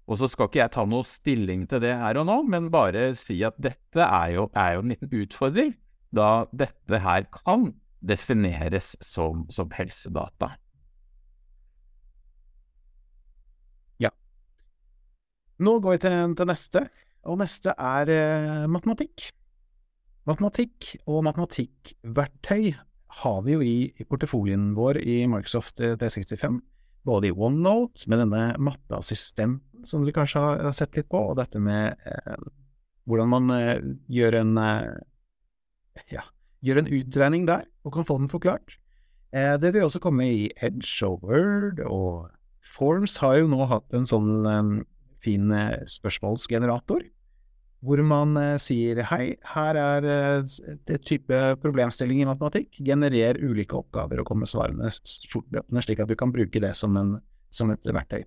Og 0.06 0.20
så 0.20 0.28
skal 0.30 0.48
ikke 0.48 0.62
jeg 0.62 0.72
ta 0.76 0.84
noe 0.86 1.04
stilling 1.04 1.64
til 1.68 1.82
det 1.82 1.96
her 1.98 2.20
og 2.20 2.28
nå, 2.28 2.36
men 2.48 2.70
bare 2.72 3.10
si 3.18 3.40
at 3.44 3.58
dette 3.58 4.04
er 4.06 4.36
jo, 4.36 4.46
er 4.54 4.76
jo 4.76 4.84
en 4.84 4.94
liten 4.94 5.16
utfordring, 5.20 5.74
da 6.14 6.46
dette 6.54 7.02
her 7.02 7.26
kan 7.34 7.72
defineres 8.06 8.94
som, 9.04 9.44
som 9.52 9.70
helsedata. 9.74 10.52
Ja. 14.02 14.12
Nå 15.58 15.78
går 15.84 15.96
vi 15.96 16.02
til, 16.06 16.36
til 16.38 16.50
neste, 16.50 16.86
og 17.26 17.40
neste 17.42 17.74
er 17.74 18.12
eh, 18.14 18.66
matematikk. 18.70 19.30
Matematikk 20.26 20.92
og 21.06 21.22
matematikkverktøy 21.28 22.72
har 23.22 23.42
vi 23.46 23.54
jo 23.54 23.62
i, 23.62 23.76
i 23.94 24.06
portefolien 24.08 24.72
vår 24.76 24.98
i 25.00 25.20
Microsoft 25.30 25.78
365, 25.78 26.58
både 27.06 27.30
i 27.30 27.34
OneNote, 27.34 28.08
med 28.10 28.24
denne 28.24 28.42
matteassistenten 28.58 29.86
som 29.86 30.02
dere 30.02 30.16
kanskje 30.16 30.42
har 30.42 30.74
sett 30.74 30.96
litt 30.98 31.08
på, 31.10 31.20
og 31.30 31.36
dette 31.38 31.60
med 31.62 31.94
eh, 32.08 32.46
hvordan 33.06 33.30
man 33.30 33.52
eh, 33.54 33.84
gjør 34.10 34.40
en 34.40 34.56
eh, 34.58 34.96
ja, 36.10 36.24
gjør 36.66 36.82
en 36.82 36.92
utregning 36.98 37.46
der, 37.48 37.66
og 37.86 37.94
kan 37.96 38.06
få 38.06 38.18
den 38.20 38.30
forklart. 38.32 38.78
Eh, 39.34 39.54
det 39.60 39.72
vil 39.74 39.86
også 39.86 40.02
komme 40.02 40.26
i 40.28 40.46
Edge 40.62 41.06
og 41.06 41.24
Word, 41.26 41.82
og 41.86 42.30
Forms 42.66 43.18
har 43.22 43.40
jo 43.40 43.50
nå 43.50 43.66
hatt 43.70 43.94
en 43.94 44.08
sånn 44.08 44.46
um, 44.46 44.72
fin 45.22 45.52
uh, 45.54 45.78
spørsmålsgenerator, 45.90 47.04
hvor 47.86 48.00
man 48.02 48.34
sier 48.58 48.98
hei, 49.12 49.36
her 49.52 49.76
er 49.78 50.06
det 50.88 50.96
type 51.06 51.38
problemstilling 51.62 52.22
i 52.22 52.26
matematikk, 52.26 52.80
generer 52.82 53.38
ulike 53.38 53.76
oppgaver 53.78 54.22
og 54.22 54.26
kommer 54.26 54.48
svarene 54.50 54.88
fortløpende, 55.30 55.84
slik 55.84 56.00
at 56.02 56.10
du 56.10 56.16
kan 56.18 56.32
bruke 56.34 56.62
det 56.64 56.72
som, 56.74 56.96
en, 56.98 57.12
som 57.54 57.70
et 57.70 57.86
verktøy. 57.86 58.24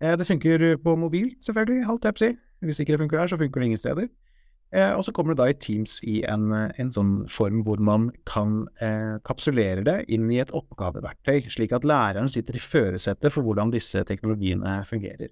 det 0.00 0.26
funker 0.26 0.64
på 0.82 0.96
mobil, 0.98 1.28
selvfølgelig, 1.44 1.84
holdt 1.86 2.08
jeg 2.08 2.18
si. 2.24 2.30
Hvis 2.66 2.80
ikke 2.82 2.96
det 2.96 3.02
funker 3.04 3.20
her, 3.20 3.30
så 3.30 3.38
funker 3.38 3.60
det 3.60 3.70
ingen 3.70 3.84
steder. 3.84 4.08
Eh, 4.74 4.90
og 4.90 5.04
så 5.06 5.12
kommer 5.14 5.34
det 5.34 5.38
da 5.38 5.46
i 5.52 5.54
Teams 5.62 6.00
i 6.02 6.16
en, 6.26 6.48
en 6.50 6.90
sånn 6.90 7.12
form 7.30 7.60
hvor 7.66 7.78
man 7.78 8.08
kan 8.26 8.64
eh, 8.82 9.20
kapsulere 9.26 9.84
det 9.86 10.00
inn 10.12 10.26
i 10.34 10.40
et 10.42 10.50
oppgaveverktøy, 10.50 11.46
slik 11.54 11.76
at 11.76 11.86
læreren 11.86 12.30
sitter 12.32 12.58
i 12.58 12.62
førersetet 12.62 13.30
for 13.30 13.46
hvordan 13.46 13.70
disse 13.70 14.02
teknologiene 14.08 14.80
fungerer. 14.88 15.30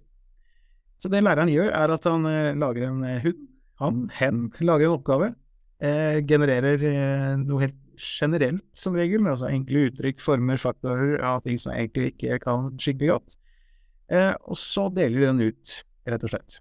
Så 1.03 1.11
det 1.11 1.25
læreren 1.25 1.51
gjør, 1.51 1.73
er 1.75 1.97
at 1.97 2.07
han 2.07 2.29
eh, 2.31 2.55
lager 2.55 2.87
en 2.87 3.03
eh, 3.09 3.25
hund, 3.25 3.43
han, 3.83 4.03
hen, 4.15 4.43
lager 4.63 4.87
en 4.87 4.97
oppgave, 5.01 5.33
eh, 5.83 6.21
genererer 6.31 6.87
eh, 6.93 7.31
noe 7.43 7.65
helt 7.67 7.79
generelt 7.99 8.63
som 8.79 8.95
regel, 8.95 9.27
altså 9.27 9.51
enkle 9.51 9.89
uttrykk, 9.89 10.23
former, 10.23 10.59
faktorer 10.63 11.19
av 11.27 11.43
ting 11.43 11.59
som 11.59 11.75
egentlig 11.75 12.13
ikke 12.15 12.39
kan 12.47 12.71
skikkelig 12.81 13.11
godt, 13.11 13.37
og 14.49 14.59
så 14.59 14.89
deler 14.93 15.21
de 15.21 15.29
den 15.29 15.53
ut, 15.53 15.75
rett 16.09 16.25
og 16.27 16.33
slett. 16.33 16.57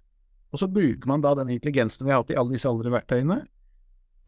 Og 0.52 0.60
så 0.60 0.68
bruker 0.68 1.08
man 1.08 1.22
da 1.24 1.32
den 1.38 1.50
intelligensen 1.54 2.06
vi 2.06 2.12
har 2.12 2.20
hatt 2.20 2.32
i 2.32 2.36
alle 2.38 2.54
disse 2.54 2.68
andre 2.68 2.92
verktøyene, 2.92 3.38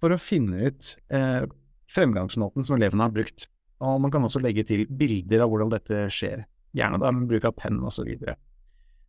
for 0.00 0.12
å 0.14 0.20
finne 0.20 0.70
ut 0.70 0.94
eh, 1.12 1.44
fremgangsmåten 1.92 2.64
som 2.66 2.78
elevene 2.78 3.06
har 3.06 3.12
brukt. 3.12 3.46
Og 3.84 4.00
man 4.00 4.12
kan 4.12 4.24
også 4.24 4.40
legge 4.42 4.64
til 4.66 4.86
bilder 4.88 5.44
av 5.44 5.52
hvordan 5.52 5.72
dette 5.74 6.06
skjer, 6.12 6.46
gjerne 6.74 7.00
da 7.02 7.12
med 7.12 7.28
bruk 7.30 7.44
av 7.48 7.54
penn 7.58 7.78
osv. 7.84 8.00
Så, 8.00 8.06
videre. 8.08 8.36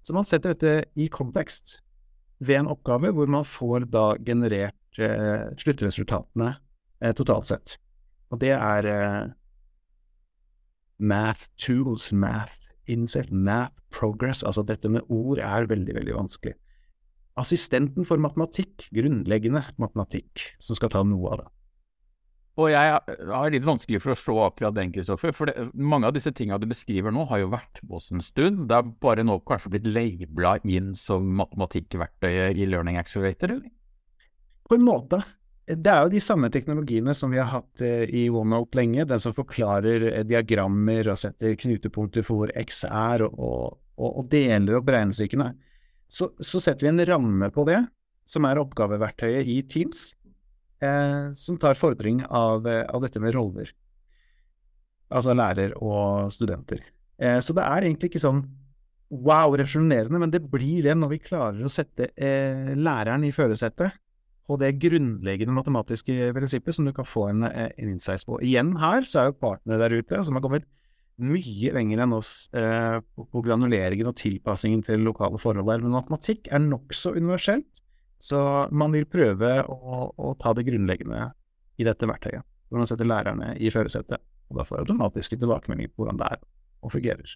så 0.04 0.15
man 0.15 0.28
setter 0.28 0.54
dette 0.54 0.91
i 0.99 1.08
kontekst 1.12 1.80
ved 2.43 2.60
en 2.60 2.69
oppgave 2.73 3.13
hvor 3.15 3.32
man 3.32 3.47
får 3.47 3.88
da 3.93 4.10
generert 4.28 4.99
eh, 4.99 5.47
sluttresultatene 5.62 6.51
eh, 6.99 7.15
totalt 7.15 7.47
sett. 7.49 7.78
Og 8.34 8.41
det 8.43 8.51
er 8.58 8.89
eh, 8.91 9.23
math 10.99 11.47
tools, 11.56 12.12
math 12.12 12.67
insect, 12.91 13.32
math 13.32 13.80
progress. 13.95 14.43
Altså 14.43 14.65
dette 14.67 14.91
med 14.91 15.08
ord 15.08 15.39
er 15.39 15.71
veldig, 15.71 15.95
veldig 15.95 16.19
vanskelig 16.19 16.58
assistenten 17.39 18.08
for 18.08 18.21
matematikk, 18.21 18.88
grunnleggende 18.95 19.65
matematikk, 19.82 20.48
som 20.63 20.78
skal 20.78 20.91
ta 20.93 21.04
noe 21.08 21.34
av 21.34 21.43
det. 21.43 21.52
Og 22.56 22.69
jeg 22.71 22.91
har 23.36 23.52
litt 23.52 23.65
vanskelig 23.67 24.00
for 24.00 24.13
å 24.13 24.19
slå 24.19 24.36
akkurat 24.45 24.76
den, 24.78 24.93
Kristoffer. 24.95 25.34
For 25.36 25.52
det, 25.52 25.67
mange 25.76 26.08
av 26.08 26.15
disse 26.15 26.32
tingene 26.32 26.60
du 26.63 26.69
beskriver 26.71 27.12
nå, 27.12 27.26
har 27.28 27.41
jo 27.41 27.50
vært 27.52 27.82
på 27.84 27.98
oss 27.98 28.13
en 28.15 28.24
stund. 28.24 28.69
Det 28.69 28.78
er 28.78 28.93
bare 29.04 29.26
nå 29.28 29.41
kanskje 29.43 29.74
blitt 29.74 29.89
labela 29.91 30.54
inn 30.63 30.93
som 30.95 31.28
matematikkverktøy 31.36 32.56
i 32.56 32.69
Learning 32.71 32.95
Accelerator, 33.02 33.58
eller? 33.58 33.74
På 34.65 34.80
en 34.80 34.88
måte. 34.88 35.19
Det 35.67 35.91
er 35.91 36.06
jo 36.06 36.13
de 36.13 36.21
samme 36.24 36.48
teknologiene 36.54 37.13
som 37.17 37.34
vi 37.34 37.41
har 37.41 37.52
hatt 37.52 37.84
eh, 37.84 38.06
i 38.08 38.28
OneNote 38.30 38.80
lenge. 38.80 39.04
Den 39.10 39.19
som 39.19 39.36
forklarer 39.36 40.08
eh, 40.13 40.26
diagrammer 40.30 41.12
og 41.12 41.19
setter 41.19 41.58
knutepunkter 41.60 42.24
for 42.24 42.45
hvor 42.45 42.56
X 42.63 42.86
er, 42.88 43.26
og, 43.28 43.82
og, 44.00 44.10
og 44.21 44.30
deler 44.32 44.80
opp 44.80 44.93
regnestykkene 44.95 45.52
så, 46.15 46.30
så, 46.39 46.62
setter 46.63 46.88
vi 46.88 46.91
en 46.93 47.06
ramme 47.10 47.49
på 47.54 47.65
det, 47.67 47.82
som 48.25 48.47
er 48.47 48.62
oppgaveverktøyet 48.62 49.49
i 49.51 49.58
Teams, 49.69 50.08
eh, 50.84 51.34
som 51.38 51.60
tar 51.62 51.78
fordring 51.80 52.23
av, 52.25 52.65
av, 52.65 53.01
dette 53.04 53.21
med 53.21 53.36
roller. 53.36 53.71
Altså 55.13 55.36
lærer 55.38 55.75
og 55.78 56.32
studenter. 56.34 56.82
Eh, 57.19 57.39
så 57.43 57.56
det 57.56 57.65
er 57.65 57.88
egentlig 57.88 58.13
ikke 58.13 58.23
sånn 58.23 58.45
wow, 59.10 59.54
refusjonerende, 59.54 60.19
men 60.21 60.34
det 60.34 60.41
blir 60.49 60.88
det 60.88 60.95
når 60.97 61.13
vi 61.13 61.21
klarer 61.28 61.65
å 61.65 61.71
sette 61.71 62.10
eh, 62.15 62.73
læreren 62.75 63.28
i 63.28 63.34
førersetet 63.36 63.99
på 64.45 64.58
det 64.62 64.75
grunnleggende 64.82 65.56
matematiske 65.56 66.32
prinsippet 66.36 66.78
som 66.78 66.88
du 66.88 66.93
kan 66.93 67.08
få 67.08 67.30
en, 67.32 67.43
eh, 67.49 67.71
en 67.78 67.93
insights 67.95 68.25
på. 68.25 68.39
Igjen 68.41 68.75
her 68.82 69.06
så 69.08 69.21
er 69.21 69.30
jo 69.30 69.39
partene 69.41 69.80
der 69.82 69.93
ute 69.93 70.23
som 70.25 70.38
har 70.38 70.43
kommet 70.45 70.67
mye 71.21 71.71
lenger 71.75 72.01
enn 72.04 72.15
oss 72.17 72.34
eh, 72.56 72.97
på, 72.99 73.41
granuleringen 73.45 74.10
og 74.10 74.17
tilpassingen 74.19 74.84
til 74.86 75.06
lokale 75.06 75.39
forhold 75.41 75.67
der. 75.69 75.84
Men 75.84 75.95
matematikk 75.95 76.49
er 76.51 76.63
nokså 76.63 77.15
universelt, 77.15 77.82
så 78.19 78.67
man 78.71 78.95
vil 78.95 79.08
prøve 79.10 79.58
å, 79.69 80.10
å, 80.12 80.34
ta 80.39 80.54
det 80.56 80.65
grunnleggende 80.67 81.30
i 81.80 81.88
dette 81.88 82.10
verktøyet. 82.10 82.45
Hvor 82.69 82.82
man 82.82 82.89
setter 82.89 83.08
lærerne 83.08 83.54
i 83.62 83.71
førersetet, 83.71 84.23
og 84.49 84.60
da 84.60 84.67
får 84.67 84.84
automatiske 84.84 85.39
tilbakemeldinger 85.39 85.93
på 85.93 86.04
hvordan 86.04 86.21
det 86.21 86.32
er 86.36 86.45
og 86.86 86.93
fungerer. 86.93 87.36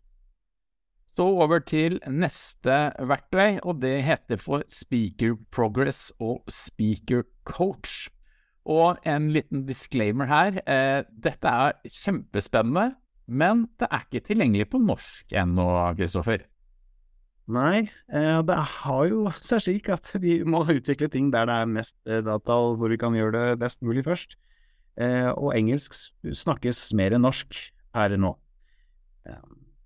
Så 1.18 1.26
over 1.42 1.60
til 1.66 1.98
neste 2.08 2.76
verktøy, 3.10 3.60
og 3.68 3.82
det 3.84 3.98
heter 4.08 4.40
for 4.40 4.64
Speaker 4.72 5.36
Progress 5.52 6.10
og 6.20 6.44
Speaker 6.52 7.26
Coach. 7.50 8.08
Og 8.70 9.00
en 9.10 9.32
liten 9.34 9.66
disclaimer 9.66 10.30
her. 10.30 10.60
Eh, 10.70 11.02
dette 11.10 11.50
er 11.50 11.80
kjempespennende 11.90 12.94
men 13.30 13.68
det 13.80 13.88
er 13.90 14.06
ikke 14.06 14.26
tilgjengelig 14.26 14.70
på 14.72 14.82
norsk 14.82 15.36
ennå, 15.38 15.68
Kristoffer? 15.98 16.46
Nei, 17.50 17.88
eh, 18.14 18.40
det 18.46 18.58
har 18.76 19.06
jo 19.10 19.24
seg 19.42 19.64
slik 19.64 19.88
at 19.94 20.12
vi 20.22 20.40
må 20.46 20.62
utvikle 20.70 21.10
ting 21.10 21.32
der 21.34 21.48
det 21.50 21.56
er 21.64 21.72
mest 21.72 21.96
eh, 22.06 22.22
data, 22.26 22.60
og 22.62 22.78
hvor 22.78 22.94
vi 22.94 23.00
kan 23.02 23.16
gjøre 23.18 23.34
det 23.34 23.62
best 23.64 23.82
mulig 23.82 24.04
først. 24.06 24.38
Eh, 25.00 25.32
og 25.32 25.56
engelsk 25.58 25.96
snakkes 26.22 26.90
mer 26.98 27.16
enn 27.18 27.26
norsk 27.26 27.56
her 27.96 28.14
nå. 28.22 28.36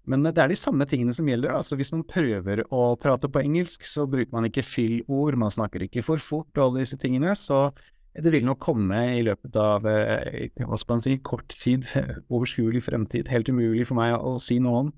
Men 0.10 0.26
det 0.26 0.36
er 0.42 0.52
de 0.52 0.58
samme 0.60 0.84
tingene 0.90 1.14
som 1.16 1.28
gjelder. 1.28 1.54
altså 1.56 1.78
Hvis 1.80 1.94
man 1.94 2.04
prøver 2.04 2.66
å 2.76 2.82
prate 3.00 3.30
på 3.32 3.40
engelsk, 3.40 3.86
så 3.88 4.04
bruker 4.10 4.36
man 4.36 4.50
ikke 4.50 4.66
fyllord, 4.68 5.38
man 5.40 5.54
snakker 5.54 5.86
ikke 5.86 6.04
for 6.04 6.20
fort 6.20 6.52
og 6.58 6.66
alle 6.66 6.84
disse 6.84 7.00
tingene. 7.00 7.32
Så 7.40 7.70
det 8.14 8.30
vil 8.30 8.46
nok 8.46 8.60
komme 8.62 9.00
i 9.18 9.24
løpet 9.26 9.56
av 9.58 9.88
eh, 9.90 10.52
hva 10.62 10.78
skal 10.78 10.98
man 10.98 11.04
si, 11.04 11.16
kort 11.26 11.56
tid, 11.58 11.88
overskuelig 12.34 12.84
fremtid. 12.86 13.30
Helt 13.34 13.50
umulig 13.50 13.88
for 13.90 13.98
meg 13.98 14.14
å 14.20 14.36
si 14.42 14.60
noe 14.62 14.84
om, 14.84 14.92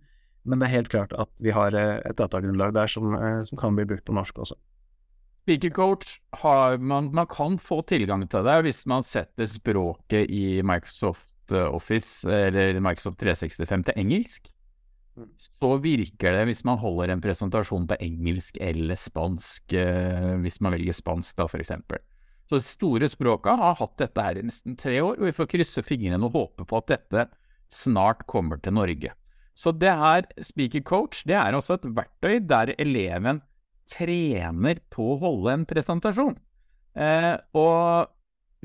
men 0.45 0.59
det 0.59 0.67
er 0.67 0.75
helt 0.81 0.91
klart 0.91 1.13
at 1.15 1.31
vi 1.43 1.53
har 1.55 1.75
eh, 1.79 2.01
et 2.03 2.17
datagrunnlag 2.19 2.73
der 2.75 2.91
som, 2.91 3.13
eh, 3.15 3.43
som 3.47 3.59
kan 3.59 3.77
bli 3.77 3.87
brukt 3.87 4.03
på 4.07 4.15
norsk 4.15 4.41
også. 4.43 4.57
Speakercoach 5.45 6.17
har 6.41 6.79
man, 6.81 7.11
man 7.15 7.29
kan 7.29 7.55
få 7.61 7.83
tilgang 7.87 8.25
til 8.27 8.43
det 8.47 8.57
hvis 8.65 8.81
man 8.89 9.05
setter 9.05 9.47
språket 9.47 10.31
i 10.33 10.59
Microsoft 10.65 11.53
Office 11.53 12.25
eller 12.25 12.81
Microsoft 12.81 13.19
365 13.21 13.85
til 13.85 13.99
engelsk. 14.01 14.49
så 15.61 15.69
virker 15.79 16.33
det 16.33 16.47
hvis 16.49 16.65
man 16.65 16.81
holder 16.81 17.13
en 17.13 17.21
presentasjon 17.21 17.85
på 17.87 17.99
engelsk 18.01 18.57
eller 18.59 18.97
spansk, 18.99 19.77
hvis 20.41 20.57
man 20.65 20.73
velger 20.75 20.97
spansk 20.97 21.37
da, 21.37 21.45
f.eks. 21.45 21.71
Så 22.45 22.59
de 22.59 22.65
store 22.65 23.09
språka 23.09 23.55
har 23.57 23.77
hatt 23.79 23.97
dette 23.97 24.21
her 24.21 24.37
i 24.37 24.45
nesten 24.45 24.77
tre 24.77 24.99
år, 25.01 25.17
og 25.17 25.27
vi 25.27 25.35
får 25.35 25.49
krysse 25.49 25.83
fingrene 25.85 26.27
og 26.27 26.35
håpe 26.35 26.67
på 26.69 26.81
at 26.81 26.91
dette 26.93 27.27
snart 27.73 28.25
kommer 28.29 28.61
til 28.61 28.75
Norge. 28.77 29.13
Så 29.55 29.71
det 29.71 29.93
her, 29.95 30.27
Speaker 30.43 30.83
Coach, 30.85 31.23
det 31.25 31.37
er 31.39 31.55
også 31.55 31.79
et 31.79 31.87
verktøy 31.95 32.41
der 32.43 32.73
eleven 32.77 33.41
trener 33.87 34.81
på 34.93 35.13
å 35.13 35.19
holde 35.21 35.53
en 35.53 35.65
presentasjon. 35.69 36.35
Eh, 36.95 37.33
og 37.57 38.11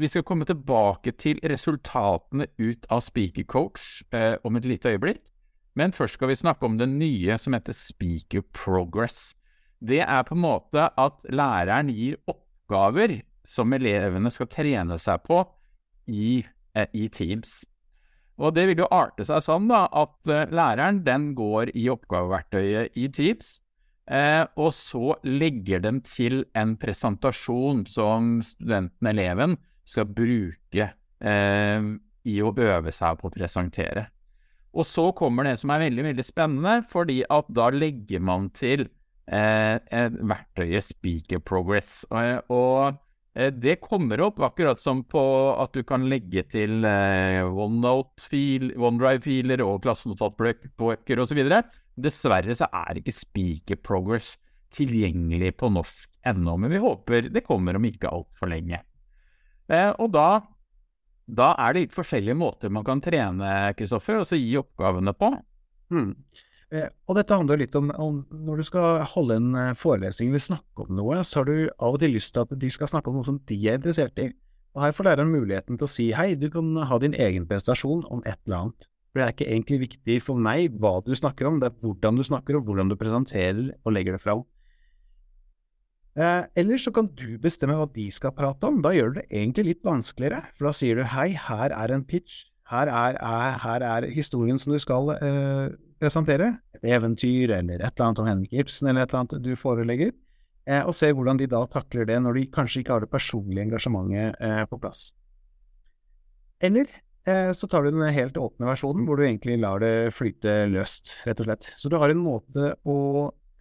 vi 0.01 0.09
skal 0.09 0.25
komme 0.27 0.47
tilbake 0.49 1.14
til 1.21 1.40
resultatene 1.45 2.49
ut 2.59 2.87
av 2.93 3.03
Speaker 3.05 3.47
Coach 3.49 4.03
eh, 4.16 4.37
om 4.45 4.57
et 4.59 4.69
lite 4.69 4.95
øyeblikk. 4.95 5.23
Men 5.79 5.95
først 5.95 6.19
skal 6.19 6.33
vi 6.33 6.38
snakke 6.40 6.66
om 6.66 6.77
det 6.81 6.88
nye 6.90 7.37
som 7.38 7.55
heter 7.55 7.77
Speaker 7.77 8.43
Progress. 8.57 9.37
Det 9.81 10.03
er 10.03 10.25
på 10.27 10.35
en 10.37 10.43
måte 10.43 10.88
at 10.99 11.21
læreren 11.31 11.93
gir 11.95 12.19
oppgaver 12.29 13.21
som 13.46 13.72
elevene 13.72 14.31
skal 14.33 14.48
trene 14.50 14.98
seg 15.00 15.22
på 15.26 15.42
i, 16.11 16.40
eh, 16.74 16.88
i 16.92 17.09
Teams. 17.12 17.61
Og 18.40 18.55
det 18.57 18.66
vil 18.70 18.81
jo 18.83 18.88
arte 18.94 19.24
seg 19.29 19.42
sånn 19.44 19.68
da, 19.68 19.85
at 19.92 20.31
uh, 20.31 20.46
læreren 20.48 21.03
den 21.05 21.33
går 21.37 21.74
i 21.76 21.90
oppgaveverktøyet 21.92 22.96
i 22.96 23.09
Teams, 23.12 23.59
eh, 24.09 24.44
og 24.57 24.72
så 24.72 25.18
legger 25.29 25.83
den 25.85 26.00
til 26.07 26.44
en 26.57 26.72
presentasjon 26.81 27.85
som 27.90 28.38
studenten, 28.44 29.11
eleven, 29.12 29.59
skal 29.85 30.09
bruke 30.09 30.87
eh, 30.87 31.90
i 32.31 32.38
å 32.40 32.55
øve 32.55 32.94
seg 32.94 33.20
på 33.20 33.29
å 33.29 33.35
presentere. 33.35 34.07
Og 34.70 34.87
så 34.87 35.09
kommer 35.18 35.48
det 35.48 35.57
som 35.61 35.72
er 35.74 35.85
veldig, 35.88 36.07
veldig 36.12 36.24
spennende, 36.24 36.79
fordi 36.88 37.20
at 37.29 37.48
da 37.53 37.68
legger 37.74 38.22
man 38.22 38.48
til 38.55 38.87
eh, 39.26 39.76
verktøyet 39.90 40.87
Speaker 40.87 41.42
Progress. 41.42 42.05
Og, 42.09 42.55
og 42.55 42.85
Eh, 42.87 43.00
det 43.35 43.81
kommer 43.85 44.21
opp 44.27 44.40
akkurat 44.43 44.81
som 44.83 45.05
på 45.07 45.23
at 45.55 45.71
du 45.77 45.85
kan 45.87 46.09
legge 46.11 46.43
til 46.51 46.85
eh, 46.85 47.47
OneDrive-filer 47.47 49.62
og 49.62 49.83
klassenotatbøker 49.85 51.21
osv. 51.23 51.38
Dessverre 51.95 52.55
så 52.59 52.66
er 52.75 52.99
ikke 52.99 53.14
Speaker 53.14 53.79
Progress 53.79 54.35
tilgjengelig 54.75 55.57
på 55.59 55.71
norsk 55.73 56.09
ennå, 56.27 56.57
men 56.61 56.71
vi 56.73 56.81
håper 56.83 57.31
det 57.33 57.45
kommer 57.47 57.79
om 57.79 57.87
ikke 57.87 58.11
altfor 58.11 58.49
lenge. 58.51 58.83
Eh, 59.71 59.90
og 60.03 60.11
da, 60.14 60.43
da, 61.27 61.55
er 61.55 61.73
det 61.73 61.81
litt 61.85 61.97
forskjellige 61.97 62.38
måter 62.38 62.69
man 62.75 62.87
kan 62.87 63.01
trene, 63.03 63.73
Kristoffer, 63.79 64.16
og 64.21 64.27
så 64.29 64.37
gi 64.38 64.59
oppgavene 64.61 65.12
på. 65.16 65.29
Hmm. 65.95 66.12
Eh, 66.71 66.87
og 67.11 67.17
dette 67.19 67.35
handler 67.35 67.59
litt 67.59 67.75
om, 67.75 67.89
om, 67.99 68.21
når 68.31 68.61
du 68.61 68.67
skal 68.69 69.03
holde 69.11 69.41
en 69.41 69.55
eh, 69.59 69.73
forelesning 69.79 70.31
eller 70.31 70.45
snakke 70.45 70.85
om 70.85 70.93
noe, 70.95 71.19
så 71.27 71.41
har 71.41 71.49
du 71.49 71.57
av 71.67 71.97
og 71.97 71.99
til 72.03 72.15
lyst 72.15 72.31
til 72.37 72.45
at 72.45 72.55
de 72.63 72.71
skal 72.71 72.91
snakke 72.93 73.11
om 73.11 73.19
noe 73.19 73.27
som 73.27 73.41
de 73.51 73.59
er 73.67 73.81
interessert 73.81 74.23
i. 74.23 74.29
Og 74.77 74.85
her 74.85 74.95
får 74.95 75.09
læreren 75.09 75.33
muligheten 75.33 75.81
til 75.81 75.89
å 75.89 75.91
si 75.91 76.07
hei, 76.15 76.37
du 76.39 76.47
kan 76.53 76.71
ha 76.87 77.01
din 77.03 77.17
egen 77.19 77.49
prestasjon 77.51 78.05
om 78.07 78.23
et 78.23 78.39
eller 78.47 78.61
annet. 78.61 78.87
For 79.11 79.19
det 79.19 79.25
er 79.25 79.35
ikke 79.35 79.49
egentlig 79.51 79.81
viktig 79.89 80.21
for 80.23 80.39
meg 80.39 80.77
hva 80.79 81.01
du 81.03 81.11
snakker 81.19 81.49
om, 81.49 81.59
det 81.59 81.73
er 81.73 81.83
hvordan 81.83 82.21
du 82.21 82.27
snakker 82.29 82.61
og 82.61 82.71
hvordan 82.71 82.93
du 82.93 82.99
presenterer 83.01 83.73
og 83.83 83.97
legger 83.97 84.15
det 84.15 84.23
fram. 84.23 84.47
Eh, 86.15 86.47
eller 86.63 86.79
så 86.79 86.95
kan 86.95 87.11
du 87.19 87.35
bestemme 87.43 87.75
hva 87.79 87.91
de 87.91 88.07
skal 88.15 88.35
prate 88.37 88.71
om. 88.71 88.79
Da 88.87 88.95
gjør 88.95 89.11
du 89.11 89.21
det 89.21 89.27
egentlig 89.27 89.67
litt 89.73 89.85
vanskeligere, 89.87 90.45
for 90.55 90.71
da 90.71 90.77
sier 90.79 91.03
du 91.03 91.07
hei, 91.17 91.33
her 91.35 91.75
er 91.75 91.95
en 91.95 92.07
pitch, 92.07 92.45
her 92.71 92.87
er, 92.87 93.19
er, 93.19 93.59
her 93.65 93.83
er 93.83 94.07
historien 94.15 94.63
som 94.63 94.71
du 94.71 94.79
skal 94.79 95.11
eh, 95.19 95.75
presentere, 96.01 96.55
et 96.77 96.89
eventyr 96.97 97.53
eller 97.59 97.83
et 97.83 97.93
eller 97.93 98.07
annet 98.07 98.23
om 98.23 98.29
Henrik 98.31 98.57
Ibsen 98.63 98.91
eller 98.91 99.05
et 99.05 99.13
eller 99.13 99.25
annet 99.25 99.45
du 99.45 99.53
forelegger, 99.59 100.15
eh, 100.67 100.83
og 100.83 100.97
se 100.97 101.11
hvordan 101.13 101.41
de 101.41 101.49
da 101.51 101.63
takler 101.71 102.09
det 102.09 102.19
når 102.25 102.39
de 102.39 102.49
kanskje 102.57 102.83
ikke 102.83 102.97
har 102.97 103.05
det 103.05 103.13
personlige 103.13 103.67
engasjementet 103.69 104.41
eh, 104.41 104.65
på 104.71 104.81
plass. 104.81 105.11
Eller 106.61 106.89
eh, 107.29 107.53
så 107.57 107.69
tar 107.71 107.85
du 107.85 107.93
den 107.93 108.17
helt 108.17 108.41
åpne 108.41 108.69
versjonen, 108.69 109.07
hvor 109.09 109.21
du 109.21 109.27
egentlig 109.27 109.61
lar 109.61 109.81
det 109.83 110.13
flyte 110.17 110.65
løst, 110.73 111.15
rett 111.29 111.41
og 111.41 111.49
slett. 111.49 111.73
Så 111.81 111.93
du 111.93 111.99
har 112.01 112.13
en 112.13 112.25
måte 112.25 112.75
å 112.85 112.99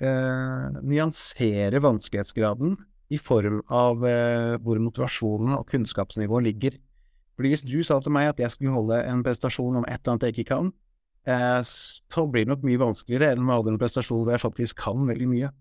eh, 0.04 0.80
nyansere 0.80 1.84
vanskelighetsgraden 1.84 2.78
i 3.10 3.17
form 3.17 3.62
av 3.73 4.04
eh, 4.06 4.58
hvor 4.62 4.80
motivasjonen 4.84 5.56
og 5.58 5.65
kunnskapsnivået 5.71 6.49
ligger. 6.52 6.78
Fordi 7.39 7.54
hvis 7.54 7.63
du 7.63 7.80
sa 7.88 7.97
til 8.04 8.13
meg 8.13 8.34
at 8.34 8.41
jeg 8.43 8.52
skulle 8.54 8.75
holde 8.75 8.99
en 9.08 9.23
prestasjon 9.25 9.80
om 9.80 9.88
et 9.88 9.95
eller 10.02 10.13
annet 10.13 10.28
jeg 10.28 10.38
ikke 10.38 10.52
kan, 10.52 10.71
Eh, 11.27 11.62
så 11.63 12.25
blir 12.27 12.45
det 12.45 12.53
nok 12.53 12.67
mye 12.67 12.79
vanskeligere 12.79 13.34
enn 13.34 13.43
med 13.43 13.58
hadde 13.58 13.73
en 13.75 13.82
prestasjon 13.82 14.23
hvor 14.23 14.34
jeg 14.34 14.43
faktisk 14.43 14.79
kan 14.86 15.08
veldig 15.10 15.27
mye. 15.29 15.51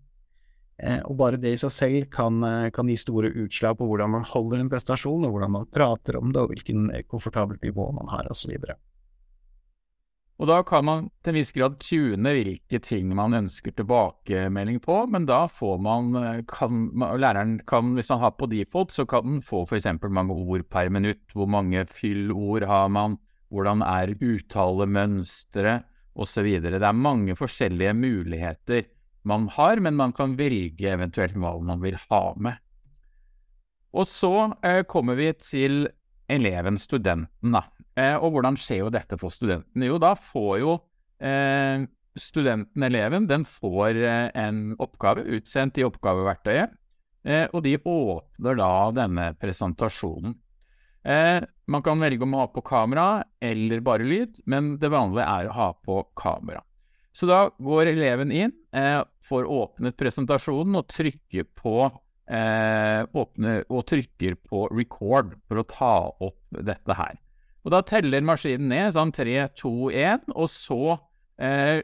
Eh, 0.79 1.01
og 1.03 1.17
bare 1.19 1.39
det 1.41 1.57
i 1.57 1.59
seg 1.59 1.73
selv 1.75 2.11
kan, 2.13 2.43
eh, 2.47 2.69
kan, 2.71 2.87
gi 2.87 2.95
store 2.99 3.33
utslag 3.43 3.75
på 3.77 3.87
hvordan 3.89 4.13
man 4.15 4.27
holder 4.27 4.61
en 4.61 4.69
prestasjon, 4.71 5.25
og 5.27 5.33
hvordan 5.35 5.57
man 5.57 5.71
prater 5.73 6.19
om 6.19 6.31
det, 6.31 6.41
og 6.41 6.53
hvilken 6.53 6.87
komfortabelt 7.11 7.65
nivå 7.65 7.91
man 7.97 8.07
har, 8.13 8.29
osv. 8.31 8.55
Og 10.39 10.47
da 10.47 10.61
kan 10.63 10.85
man 10.87 11.09
til 11.19 11.33
en 11.33 11.35
viss 11.41 11.51
grad 11.51 11.75
tune 11.83 12.31
hvilke 12.31 12.79
ting 12.79 13.11
man 13.11 13.35
ønsker 13.35 13.75
tilbakemelding 13.75 14.79
på, 14.79 15.01
men 15.11 15.27
da 15.27 15.41
får 15.51 15.81
man, 15.83 16.13
kan, 16.47 16.85
læreren 16.95 17.57
kan, 17.67 17.91
hvis 17.97 18.13
han 18.15 18.23
har 18.23 18.37
på 18.39 18.47
default, 18.47 18.95
så 18.95 19.03
kan 19.03 19.27
den 19.27 19.41
få 19.43 19.65
f.eks. 19.67 19.89
mange 20.07 20.31
ord 20.31 20.63
per 20.71 20.87
minutt. 20.87 21.25
Hvor 21.35 21.51
mange 21.51 21.83
fyllord 21.91 22.63
har 22.71 22.87
man? 22.87 23.19
Hvordan 23.49 23.83
er 23.85 24.13
uttalemønsteret 24.15 25.87
osv. 26.19 26.47
Det 26.61 26.79
er 26.79 26.95
mange 26.95 27.35
forskjellige 27.37 27.93
muligheter 27.97 28.87
man 29.27 29.47
har, 29.53 29.79
men 29.83 29.97
man 29.99 30.13
kan 30.15 30.37
velge 30.39 30.93
eventuelt 30.93 31.37
hva 31.37 31.55
man 31.63 31.81
vil 31.83 31.97
ha 32.09 32.23
med. 32.39 32.59
Og 33.95 34.05
så 34.07 34.33
eh, 34.65 34.83
kommer 34.87 35.17
vi 35.17 35.31
til 35.41 35.87
eleven, 36.29 36.77
studenten, 36.77 37.55
da. 37.55 37.63
Eh, 37.97 38.15
og 38.15 38.35
hvordan 38.35 38.57
skjer 38.59 38.83
jo 38.83 38.91
dette 38.93 39.17
for 39.19 39.33
studenten? 39.33 39.83
Jo, 39.83 39.97
da 40.01 40.13
får 40.13 40.59
jo 40.61 40.75
eh, 41.25 41.87
studenten, 42.19 42.85
eleven, 42.85 43.25
den 43.29 43.45
får 43.49 43.97
eh, 43.97 44.27
en 44.37 44.75
oppgave 44.81 45.25
utsendt 45.37 45.81
i 45.81 45.87
oppgaveverktøyet, 45.87 46.75
eh, 47.25 47.47
og 47.49 47.65
de 47.65 47.79
åpner 47.81 48.61
da 48.61 48.73
denne 49.01 49.31
presentasjonen. 49.41 50.37
Man 51.69 51.83
kan 51.85 52.01
velge 52.01 52.25
om 52.25 52.33
å 52.33 52.41
ha 52.43 52.49
på 52.49 52.63
kamera 52.65 53.07
eller 53.45 53.83
bare 53.85 54.07
lyd, 54.07 54.41
men 54.49 54.73
det 54.81 54.89
vanlige 54.89 55.27
er 55.29 55.49
å 55.49 55.53
ha 55.53 55.69
på 55.85 56.01
kamera. 56.17 56.63
Så 57.13 57.27
da 57.29 57.49
går 57.61 57.91
eleven 57.91 58.31
inn, 58.33 58.53
eh, 58.73 59.01
får 59.25 59.45
åpnet 59.45 59.97
presentasjonen 59.97 60.79
og 60.79 60.87
trykker 60.89 61.45
på, 61.53 61.91
eh, 62.27 63.05
åpne, 63.05 63.63
og 63.69 63.85
trykker 63.85 64.37
på 64.49 64.69
record 64.71 65.35
for 65.47 65.61
å 65.61 65.67
ta 65.67 66.11
opp 66.19 66.41
dette 66.49 66.95
her. 66.95 67.19
Og 67.65 67.71
da 67.71 67.81
teller 67.81 68.21
maskinen 68.21 68.69
ned 68.69 68.93
sånn 68.93 69.11
3, 69.13 69.49
2, 69.53 69.91
1, 69.91 70.29
og 70.33 70.47
så 70.47 70.99
eh, 71.37 71.81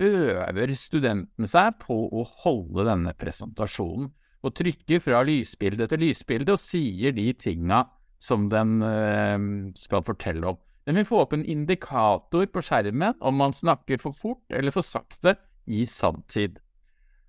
øver 0.00 0.74
studentene 0.74 1.48
seg 1.48 1.78
på 1.78 1.96
å 2.10 2.26
holde 2.44 2.84
denne 2.84 3.14
presentasjonen. 3.14 4.10
Og 4.42 4.54
trykker 4.58 5.00
fra 5.00 5.22
lysbilde 5.22 5.86
til 5.88 6.02
lysbilde 6.02 6.56
og 6.56 6.58
sier 6.58 7.14
de 7.14 7.32
tinga 7.32 7.84
som 8.22 8.48
den 8.52 8.78
eh, 8.86 9.38
skal 9.78 10.04
fortelle 10.06 10.54
om. 10.54 10.60
Den 10.86 10.98
vil 10.98 11.06
få 11.06 11.22
opp 11.22 11.34
en 11.36 11.46
indikator 11.46 12.48
på 12.50 12.62
skjermen 12.64 13.18
om 13.22 13.38
man 13.38 13.54
snakker 13.54 14.00
for 14.02 14.14
fort 14.14 14.54
eller 14.54 14.74
for 14.74 14.86
sakte 14.86 15.36
i 15.70 15.84
sanntid. 15.86 16.58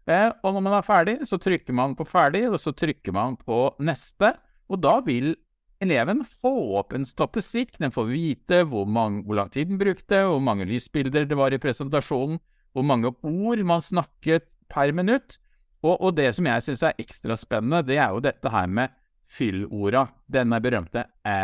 Eh, 0.09 0.29
og 0.43 0.55
når 0.55 0.63
man 0.65 0.77
er 0.79 0.85
ferdig, 0.85 1.17
så 1.29 1.39
trykker 1.41 1.75
man 1.75 1.93
på 1.97 2.07
ferdig, 2.07 2.47
og 2.49 2.59
så 2.59 2.73
trykker 2.75 3.15
man 3.15 3.37
på 3.39 3.67
neste. 3.83 4.33
Og 4.71 4.81
da 4.83 4.97
vil 5.05 5.35
eleven 5.83 6.23
få 6.27 6.51
opp 6.79 6.95
en 6.95 7.05
statistikk. 7.07 7.77
Den 7.81 7.93
får 7.93 8.09
vite 8.09 8.63
hvor, 8.69 8.87
mange, 8.89 9.23
hvor 9.27 9.39
lang 9.39 9.53
tid 9.53 9.69
den 9.69 9.81
brukte, 9.81 10.25
hvor 10.27 10.41
mange 10.43 10.67
lysbilder 10.69 11.27
det 11.29 11.37
var 11.39 11.53
i 11.53 11.61
presentasjonen, 11.61 12.41
hvor 12.73 12.85
mange 12.89 13.13
ord 13.13 13.63
man 13.69 13.85
snakket 13.85 14.49
per 14.71 14.93
minutt. 14.95 15.37
Og, 15.83 15.97
og 15.99 16.13
det 16.17 16.31
som 16.35 16.47
jeg 16.47 16.65
syns 16.65 16.85
er 16.87 16.99
ekstra 17.01 17.37
spennende, 17.37 17.83
det 17.85 17.99
er 17.99 18.13
jo 18.15 18.23
dette 18.23 18.49
her 18.49 18.69
med 18.71 18.93
fyllorda. 19.33 20.07
Denne 20.31 20.59
berømte 20.63 21.07
æ, 21.25 21.37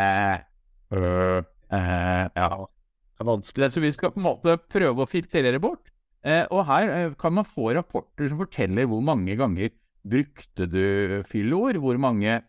ø, 0.94 1.00
æ, 1.74 1.80
ja. 2.36 2.50
Det 3.20 3.24
er 3.24 3.28
vanskelig, 3.28 3.72
så 3.74 3.82
vi 3.84 3.92
skal 3.92 4.14
på 4.14 4.20
en 4.22 4.28
måte 4.30 4.56
prøve 4.72 5.04
å 5.04 5.08
filtrere 5.08 5.60
bort. 5.60 5.90
Eh, 6.24 6.44
og 6.52 6.64
her 6.68 6.88
eh, 6.92 7.12
kan 7.20 7.34
man 7.36 7.48
få 7.48 7.74
rapporter 7.76 8.28
som 8.28 8.40
forteller 8.40 8.88
hvor 8.88 9.02
mange 9.04 9.36
ganger 9.40 9.72
brukte 10.08 10.66
du 10.68 11.20
fyllord, 11.28 11.76
hvor 11.80 12.00
mange 12.00 12.40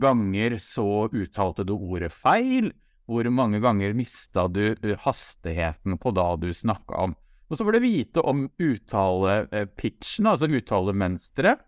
ganger 0.00 0.56
så 0.60 1.06
uttalte 1.12 1.66
du 1.68 1.74
ordet 1.76 2.12
feil, 2.12 2.72
hvor 3.04 3.28
mange 3.32 3.60
ganger 3.60 3.92
mista 3.96 4.46
du 4.48 4.74
hastigheten 5.04 5.98
på 6.00 6.12
da 6.16 6.26
du 6.40 6.48
snakka 6.56 7.04
om. 7.08 7.16
Og 7.50 7.58
så 7.58 7.66
får 7.66 7.76
du 7.76 7.84
vite 7.84 8.24
om 8.24 8.46
uttalepitchen, 8.56 10.28
altså 10.30 10.48
uttalemønsteret, 10.48 11.60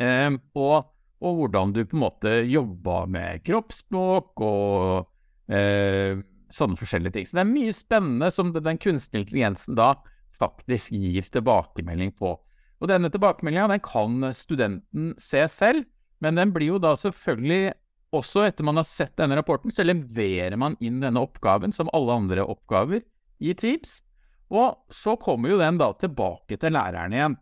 eh, 0.00 0.36
og 0.54 0.92
og 1.20 1.36
hvordan 1.36 1.74
du 1.76 1.82
på 1.84 1.98
en 1.98 2.04
måte 2.04 2.34
jobba 2.48 3.04
med 3.10 3.42
kroppsspråk 3.44 4.40
og 4.44 5.52
eh, 5.52 6.20
sånne 6.50 6.78
forskjellige 6.80 7.16
ting. 7.16 7.28
Så 7.28 7.36
det 7.36 7.44
er 7.44 7.52
mye 7.52 7.74
spennende 7.76 8.30
som 8.32 8.54
den 8.54 8.80
kunstige 8.80 9.24
intelligensen 9.24 9.76
da 9.78 9.92
faktisk 10.40 10.94
gir 10.96 11.26
tilbakemelding 11.28 12.14
på. 12.16 12.34
Og 12.80 12.88
Denne 12.88 13.10
tilbakemeldinga 13.12 13.76
kan 13.84 14.30
studenten 14.32 15.12
se 15.20 15.44
selv, 15.52 15.84
men 16.24 16.40
den 16.40 16.52
blir 16.54 16.74
jo 16.74 16.80
da 16.80 16.94
selvfølgelig 16.96 17.74
også 18.16 18.46
etter 18.48 18.66
man 18.66 18.80
har 18.80 18.88
sett 18.88 19.14
denne 19.20 19.36
rapporten, 19.38 19.70
så 19.70 19.84
leverer 19.86 20.56
man 20.58 20.74
inn 20.82 20.98
denne 21.02 21.22
oppgaven 21.22 21.74
som 21.76 21.90
alle 21.94 22.16
andre 22.22 22.46
oppgaver 22.48 23.04
i 23.38 23.54
Teams. 23.54 24.00
Og 24.50 24.80
så 24.90 25.14
kommer 25.20 25.52
jo 25.52 25.60
den 25.60 25.78
da 25.78 25.92
tilbake 26.00 26.58
til 26.58 26.74
læreren 26.74 27.14
igjen. 27.14 27.36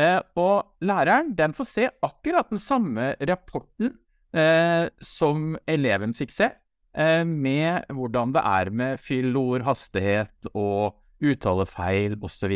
Eh, 0.00 0.20
og 0.40 0.86
læreren 0.86 1.34
den 1.36 1.52
får 1.56 1.68
se 1.68 1.88
akkurat 2.06 2.48
den 2.52 2.62
samme 2.62 3.12
rapporten 3.28 3.92
eh, 4.32 4.86
som 5.04 5.56
eleven 5.68 6.14
fikk 6.16 6.32
se, 6.32 6.48
eh, 6.94 7.24
med 7.26 7.90
hvordan 7.92 8.32
det 8.36 8.44
er 8.48 8.70
med 8.72 9.02
fyllord, 9.02 9.66
hastighet 9.66 10.50
og 10.54 10.96
uttalefeil 11.20 12.16
osv. 12.24 12.54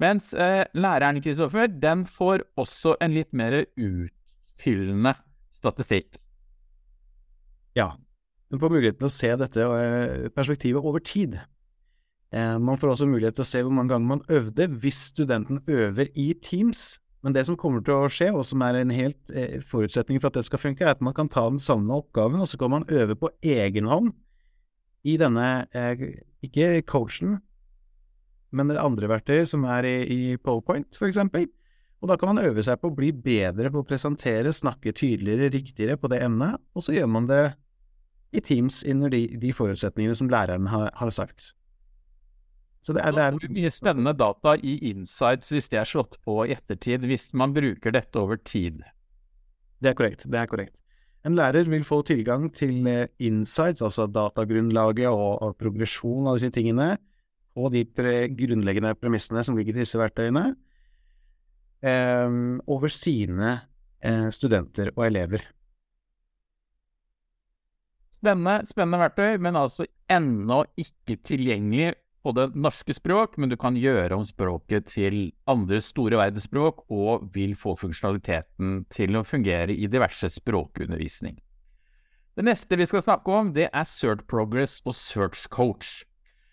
Mens 0.00 0.32
eh, 0.34 0.64
læreren 0.76 1.20
Kristoffer, 1.24 1.68
den 1.68 2.04
får 2.08 2.44
også 2.60 2.96
en 3.04 3.14
litt 3.16 3.32
mer 3.36 3.62
utfyllende 3.76 5.14
statistikk. 5.60 6.18
Ja. 7.76 7.92
hun 8.50 8.58
får 8.58 8.72
muligheten 8.72 8.98
til 8.98 9.06
å 9.08 9.14
se 9.14 9.28
dette 9.38 9.64
eh, 9.64 10.28
perspektivet 10.34 10.82
over 10.82 11.00
tid. 11.04 11.38
Eh, 12.30 12.56
man 12.62 12.78
får 12.78 12.94
også 12.94 13.08
mulighet 13.10 13.34
til 13.38 13.44
å 13.44 13.50
se 13.50 13.62
hvor 13.64 13.74
mange 13.74 13.90
ganger 13.94 14.10
man 14.12 14.24
øvde 14.30 14.68
hvis 14.82 15.06
studenten 15.10 15.62
øver 15.66 16.10
i 16.14 16.32
Teams. 16.42 17.00
Men 17.24 17.34
det 17.36 17.44
som 17.48 17.58
kommer 17.58 17.82
til 17.84 17.98
å 17.98 18.08
skje, 18.08 18.30
og 18.32 18.46
som 18.48 18.62
er 18.64 18.78
en 18.78 18.94
helt 18.94 19.32
eh, 19.34 19.58
forutsetning 19.66 20.22
for 20.22 20.30
at 20.30 20.38
det 20.38 20.46
skal 20.48 20.62
funke, 20.62 20.86
er 20.86 20.94
at 20.94 21.04
man 21.04 21.16
kan 21.16 21.28
ta 21.28 21.44
den 21.50 21.60
samme 21.60 21.98
oppgaven, 21.98 22.40
og 22.40 22.48
så 22.48 22.60
kan 22.60 22.72
man 22.72 22.88
øve 22.88 23.18
på 23.18 23.32
egen 23.44 23.90
hånd 23.90 24.14
i 25.04 25.16
denne, 25.16 25.64
ikke 26.44 26.82
coachen, 26.84 27.38
men 28.52 28.68
det 28.68 28.82
andre 28.82 29.08
verktøyet 29.08 29.48
som 29.48 29.64
er 29.64 29.86
i, 29.88 29.96
i 30.04 30.36
PowerPoint, 30.36 30.96
for 30.98 31.08
eksempel. 31.08 31.46
Og 32.00 32.08
da 32.08 32.16
kan 32.16 32.32
man 32.32 32.44
øve 32.44 32.64
seg 32.64 32.80
på 32.80 32.90
å 32.90 32.96
bli 32.96 33.10
bedre 33.12 33.70
på 33.72 33.82
å 33.82 33.86
presentere, 33.86 34.52
snakke 34.56 34.92
tydeligere, 34.96 35.50
riktigere 35.52 35.98
på 36.00 36.08
det 36.12 36.22
emnet, 36.24 36.60
og 36.72 36.84
så 36.84 36.96
gjør 36.96 37.08
man 37.12 37.28
det 37.28 37.42
i 38.32 38.40
Teams 38.44 38.80
under 38.88 39.12
de, 39.12 39.26
de 39.40 39.52
forutsetningene 39.56 40.16
som 40.16 40.30
læreren 40.32 40.68
har, 40.72 40.88
har 40.96 41.12
sagt. 41.12 41.52
Så 42.80 42.94
det 42.96 43.02
er, 43.04 43.12
det 43.12 43.24
er 43.26 43.52
mye 43.52 43.70
spennende 43.72 44.14
data 44.16 44.54
i 44.56 44.78
insights 44.88 45.52
hvis 45.52 45.68
det 45.68 45.82
er 45.82 45.88
slått 45.88 46.16
på 46.24 46.38
i 46.46 46.54
ettertid, 46.54 47.04
hvis 47.08 47.28
man 47.36 47.52
bruker 47.52 47.92
dette 47.92 48.20
over 48.20 48.40
tid. 48.40 48.80
Det 49.80 49.92
er 49.92 49.98
korrekt. 49.98 50.24
Det 50.30 50.40
er 50.40 50.48
korrekt. 50.48 50.80
En 51.28 51.36
lærer 51.36 51.68
vil 51.68 51.84
få 51.84 52.00
tilgang 52.08 52.48
til 52.56 52.86
eh, 52.88 53.10
insights, 53.20 53.84
altså 53.84 54.06
datagrunnlaget 54.08 55.10
og, 55.12 55.42
og 55.44 55.56
progresjon 55.60 56.30
av 56.30 56.38
disse 56.38 56.52
tingene, 56.54 56.94
og 57.60 57.74
de 57.74 57.84
tre 57.84 58.30
grunnleggende 58.32 58.94
premissene 58.96 59.44
som 59.44 59.58
ligger 59.58 59.76
i 59.76 59.82
disse 59.82 60.00
verktøyene, 60.00 60.46
eh, 61.84 62.36
over 62.64 62.92
sine 62.94 63.58
eh, 64.00 64.28
studenter 64.32 64.94
og 64.94 65.04
elever. 65.10 65.44
Spennende, 68.16 68.64
spennende 68.68 69.00
verktøy, 69.04 69.36
men 69.40 69.60
altså 69.60 69.84
ennå 70.08 70.62
ikke 70.80 71.20
tilgjengelig 71.24 71.92
på 72.20 72.32
det 72.36 72.50
norske 72.52 72.94
språk, 72.94 73.38
men 73.40 73.50
du 73.50 73.56
kan 73.60 73.76
gjøre 73.78 74.16
om 74.18 74.24
språket 74.28 74.90
til 74.92 75.30
andre 75.48 75.80
store 75.84 76.18
verdensspråk, 76.20 76.84
og 76.92 77.30
vil 77.34 77.54
få 77.58 77.76
funksjonaliteten 77.80 78.84
til 78.92 79.16
å 79.16 79.24
fungere 79.24 79.72
i 79.72 79.88
diverse 79.90 80.28
språkundervisning. 80.34 81.38
Det 82.36 82.46
neste 82.46 82.78
vi 82.78 82.86
skal 82.88 83.02
snakke 83.04 83.32
om, 83.34 83.50
det 83.56 83.66
er 83.68 83.88
Search 83.88 84.26
Progress 84.30 84.78
og 84.84 84.94
Search 84.96 85.48
Coach. 85.52 86.04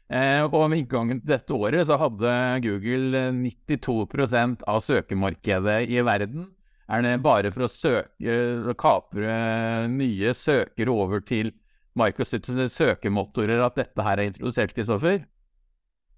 Eh, 0.07 0.39
og 0.39 0.71
Ved 0.71 0.81
inngangen 0.81 1.19
til 1.19 1.33
dette 1.33 1.53
året 1.53 1.87
så 1.87 1.99
hadde 1.99 2.33
Google 2.63 3.25
92% 3.35 4.63
av 4.63 4.79
søkemarkedet 4.83 5.81
i 5.91 5.99
verden. 5.99 6.47
Er 6.87 7.03
det 7.03 7.17
bare 7.19 7.51
for 7.51 7.67
å 7.67 7.71
søke, 7.71 8.73
kapre 8.79 9.87
nye 9.91 10.31
søkere 10.31 10.93
over 10.93 11.19
til 11.19 11.51
Microsofts 11.99 12.77
søkemotorer 12.77 13.59
at 13.65 13.75
dette 13.75 14.05
her 14.05 14.21
er 14.21 14.29
introdusert, 14.29 14.71
Kristoffer? 14.75 15.25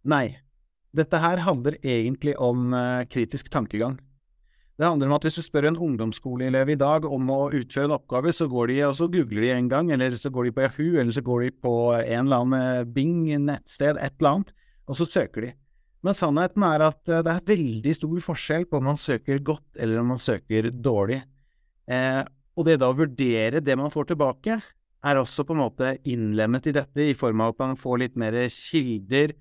Nei. 0.03 0.39
Dette 0.95 1.19
her 1.21 1.43
handler 1.45 1.75
egentlig 1.85 2.33
om 2.41 2.71
uh, 2.73 3.05
kritisk 3.05 3.51
tankegang. 3.53 3.99
Det 4.79 4.87
handler 4.87 5.09
om 5.09 5.17
at 5.17 5.25
hvis 5.27 5.35
du 5.35 5.43
spør 5.43 5.67
en 5.67 5.77
ungdomsskoleelev 5.77 6.71
i 6.71 6.77
dag 6.79 7.03
om 7.05 7.29
å 7.33 7.39
utføre 7.51 7.89
en 7.89 7.97
oppgave, 7.97 8.31
så 8.33 8.47
går 8.47 8.71
de 8.71 8.77
og 8.87 8.95
så 8.95 9.09
googler 9.11 9.43
de 9.43 9.49
en 9.51 9.67
gang, 9.69 9.91
eller 9.91 10.15
så 10.15 10.31
går 10.31 10.47
de 10.47 10.53
på 10.55 10.63
Yahoo, 10.63 10.93
eller 11.01 11.11
så 11.11 11.23
går 11.25 11.43
de 11.43 11.49
på 11.67 11.73
en 11.99 12.29
eller 12.29 12.45
annen 12.45 12.93
Bing 12.95 13.27
nettsted, 13.43 13.99
et 13.99 14.15
eller 14.21 14.37
annet, 14.37 14.53
og 14.87 14.95
så 14.95 15.05
søker 15.09 15.49
de. 15.49 15.51
Men 16.05 16.15
sannheten 16.15 16.63
er 16.63 16.85
at 16.87 17.11
eh, 17.11 17.23
det 17.27 17.33
er 17.33 17.47
veldig 17.51 17.95
stor 17.97 18.23
forskjell 18.29 18.65
på 18.69 18.79
om 18.79 18.87
man 18.93 18.99
søker 18.99 19.41
godt 19.43 19.79
eller 19.83 19.99
om 19.99 20.13
man 20.13 20.21
søker 20.23 20.69
dårlig. 20.71 21.19
Eh, 21.91 22.21
og 22.55 22.67
det 22.67 22.77
da 22.79 22.87
å 22.91 22.95
vurdere 22.95 23.59
det 23.63 23.75
man 23.79 23.91
får 23.91 24.13
tilbake, 24.13 24.59
er 24.99 25.19
også 25.19 25.45
på 25.47 25.55
en 25.55 25.61
måte 25.63 25.93
innlemmet 26.07 26.71
i 26.71 26.75
dette, 26.75 27.03
i 27.03 27.15
form 27.19 27.43
av 27.43 27.53
at 27.53 27.61
man 27.63 27.77
får 27.79 28.01
litt 28.01 28.17
mer 28.19 28.35
kilder, 28.51 29.35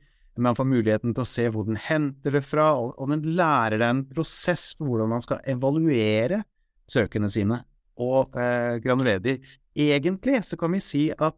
man 0.44 0.56
får 0.58 0.68
muligheten 0.68 1.14
til 1.14 1.24
å 1.24 1.28
se 1.28 1.48
hvor 1.52 1.66
den 1.68 1.78
henter 1.80 2.34
det 2.38 2.44
fra, 2.46 2.70
og, 2.78 3.02
den 3.10 3.24
lærer 3.38 3.78
deg 3.80 3.88
en 3.88 4.04
prosess 4.10 4.70
for 4.78 4.90
hvordan 4.90 5.12
man 5.14 5.24
skal 5.24 5.42
evaluere 5.48 6.42
søkene 6.88 7.30
sine 7.32 7.62
og 7.98 8.38
eh, 8.38 8.78
granulere 8.82 9.22
de. 9.24 9.36
Egentlig 9.78 10.40
så 10.46 10.58
kan 10.58 10.72
vi 10.74 10.82
si 10.84 11.04
at, 11.10 11.36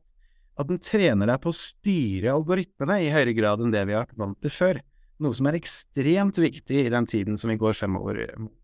at 0.61 0.69
den 0.69 0.81
trener 0.83 1.31
deg 1.33 1.41
på 1.43 1.53
å 1.53 1.57
styre 1.57 2.35
algoritmene 2.35 3.01
i 3.05 3.11
høyere 3.13 3.37
grad 3.37 3.65
enn 3.65 3.75
det 3.75 3.87
vi 3.89 3.97
har 3.97 4.05
vært 4.05 4.21
vant 4.21 4.41
til 4.45 4.53
før, 4.53 4.81
noe 5.21 5.37
som 5.37 5.49
er 5.49 5.59
ekstremt 5.59 6.41
viktig 6.41 6.85
i 6.85 6.93
den 6.93 7.09
tiden 7.09 7.41
som 7.41 7.53
vi 7.53 7.61
går 7.61 7.77
fremover 7.77 8.25
mot. 8.41 8.57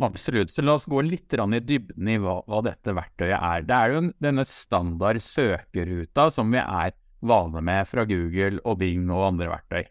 Absolutt. 0.00 0.48
Så 0.48 0.62
la 0.64 0.78
oss 0.78 0.88
gå 0.88 1.02
litt 1.04 1.34
i 1.34 1.60
dybden 1.60 2.08
i 2.08 2.16
hva, 2.20 2.38
hva, 2.48 2.62
dette 2.64 2.94
verktøyet 2.96 3.36
er. 3.36 3.64
Det 3.68 3.76
er 3.76 3.92
jo 3.92 4.02
denne 4.24 4.46
standard 4.48 5.20
søkeruta 5.20 6.30
som 6.32 6.48
vi 6.52 6.62
er 6.62 6.94
vane 7.20 7.62
med 7.64 7.88
fra 7.88 8.06
Google 8.08 8.60
og 8.64 8.80
Bing 8.80 9.08
og 9.12 9.26
andre 9.32 9.50
verktøy. 9.52 9.84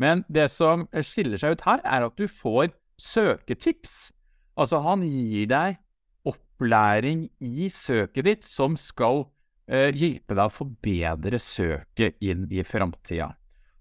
Men 0.00 0.24
det 0.32 0.48
som 0.50 0.88
skiller 1.06 1.40
seg 1.40 1.54
ut 1.54 1.64
her, 1.66 1.82
er 1.84 2.06
at 2.06 2.18
du 2.18 2.26
får 2.30 2.72
søketips. 3.00 4.12
Altså, 4.58 4.80
han 4.84 5.04
gir 5.06 5.48
deg 5.50 5.78
opplæring 6.26 7.28
i 7.42 7.68
søket 7.72 8.26
ditt 8.26 8.46
som 8.46 8.78
skal 8.80 9.26
eh, 9.68 9.90
hjelpe 9.94 10.34
deg 10.34 10.44
å 10.46 10.54
forbedre 10.54 11.40
søket 11.42 12.20
inn 12.24 12.46
i 12.50 12.64
framtida. 12.66 13.32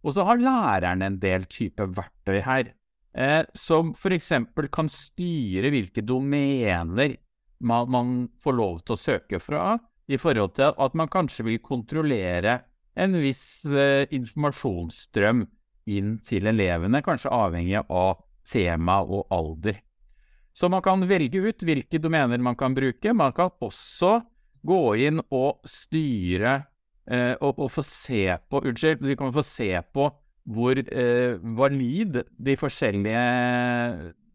Og 0.03 0.15
så 0.15 0.25
har 0.27 0.41
læreren 0.41 1.05
en 1.05 1.19
del 1.21 1.45
type 1.47 1.85
verktøy 1.95 2.41
her, 2.43 2.73
eh, 3.15 3.43
som 3.55 3.93
f.eks. 3.95 4.33
kan 4.73 4.91
styre 4.91 5.71
hvilke 5.71 6.03
domener 6.03 7.17
man, 7.63 7.89
man, 7.89 8.13
får 8.43 8.57
lov 8.57 8.83
til 8.83 8.97
å 8.97 8.99
søke 8.99 9.39
fra, 9.39 9.77
i 10.11 10.19
forhold 10.19 10.57
til 10.57 10.73
at 10.83 10.95
man 10.99 11.07
kanskje 11.07 11.45
vil 11.47 11.61
kontrollere 11.63 12.57
en 12.95 13.17
viss 13.21 13.65
eh, 13.65 14.05
informasjonsstrøm 14.13 15.45
inn 15.93 16.17
til 16.23 16.47
elevene, 16.47 17.01
kanskje 17.03 17.33
avhengig 17.33 17.81
av 17.83 18.21
tema 18.47 19.01
og 19.03 19.27
alder. 19.33 19.79
Så 20.53 20.69
man 20.69 20.83
kan 20.85 21.01
velge 21.09 21.41
ut 21.41 21.65
hvilke 21.65 21.99
domener 21.99 22.41
man 22.43 22.55
kan 22.55 22.75
bruke. 22.77 23.13
Man 23.17 23.33
kan 23.33 23.49
også 23.63 24.19
gå 24.63 24.81
inn 25.07 25.21
og 25.33 25.63
styre 25.67 26.59
eh, 27.09 27.33
og, 27.39 27.57
og, 27.57 27.71
få 27.73 27.83
se 27.85 28.27
på 28.49 28.61
Unnskyld, 28.61 29.03
vi 29.03 29.17
kan 29.19 29.33
få 29.33 29.43
se 29.45 29.71
på 29.93 30.11
hvor 30.53 30.77
eh, 30.77 31.39
valid 31.57 32.19
de 32.35 32.55
forskjellige 32.59 33.23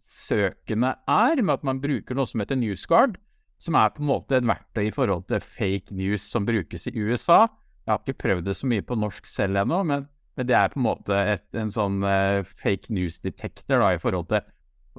søkene 0.08 0.94
er, 1.04 1.42
med 1.42 1.58
at 1.58 1.66
man 1.68 1.80
bruker 1.82 2.16
noe 2.16 2.28
som 2.28 2.40
heter 2.42 2.58
NewsGuard, 2.58 3.18
som 3.60 3.76
er 3.76 3.92
på 3.92 4.02
en 4.02 4.08
måte 4.08 4.38
et 4.38 4.46
verktøy 4.48 4.86
i 4.88 4.94
forhold 4.94 5.26
til 5.28 5.42
fake 5.44 5.94
news 5.96 6.24
som 6.32 6.46
brukes 6.48 6.88
i 6.88 6.94
USA, 6.96 7.44
jeg 7.88 7.94
har 7.94 8.02
ikke 8.04 8.20
prøvd 8.20 8.48
det 8.50 8.54
så 8.58 8.68
mye 8.68 8.84
på 8.84 8.98
norsk 9.00 9.28
selv 9.28 9.62
ennå, 9.62 9.80
men, 9.88 10.02
men, 10.36 10.46
det 10.48 10.56
er 10.58 10.72
på 10.72 10.76
en 10.76 10.84
måte 10.84 11.20
et, 11.32 11.46
en 11.56 11.72
sånn 11.72 12.02
uh, 12.04 12.44
fake 12.60 12.92
news 12.92 13.16
detector 13.24 13.80
i 13.88 14.00
forhold 14.02 14.28
til 14.28 14.44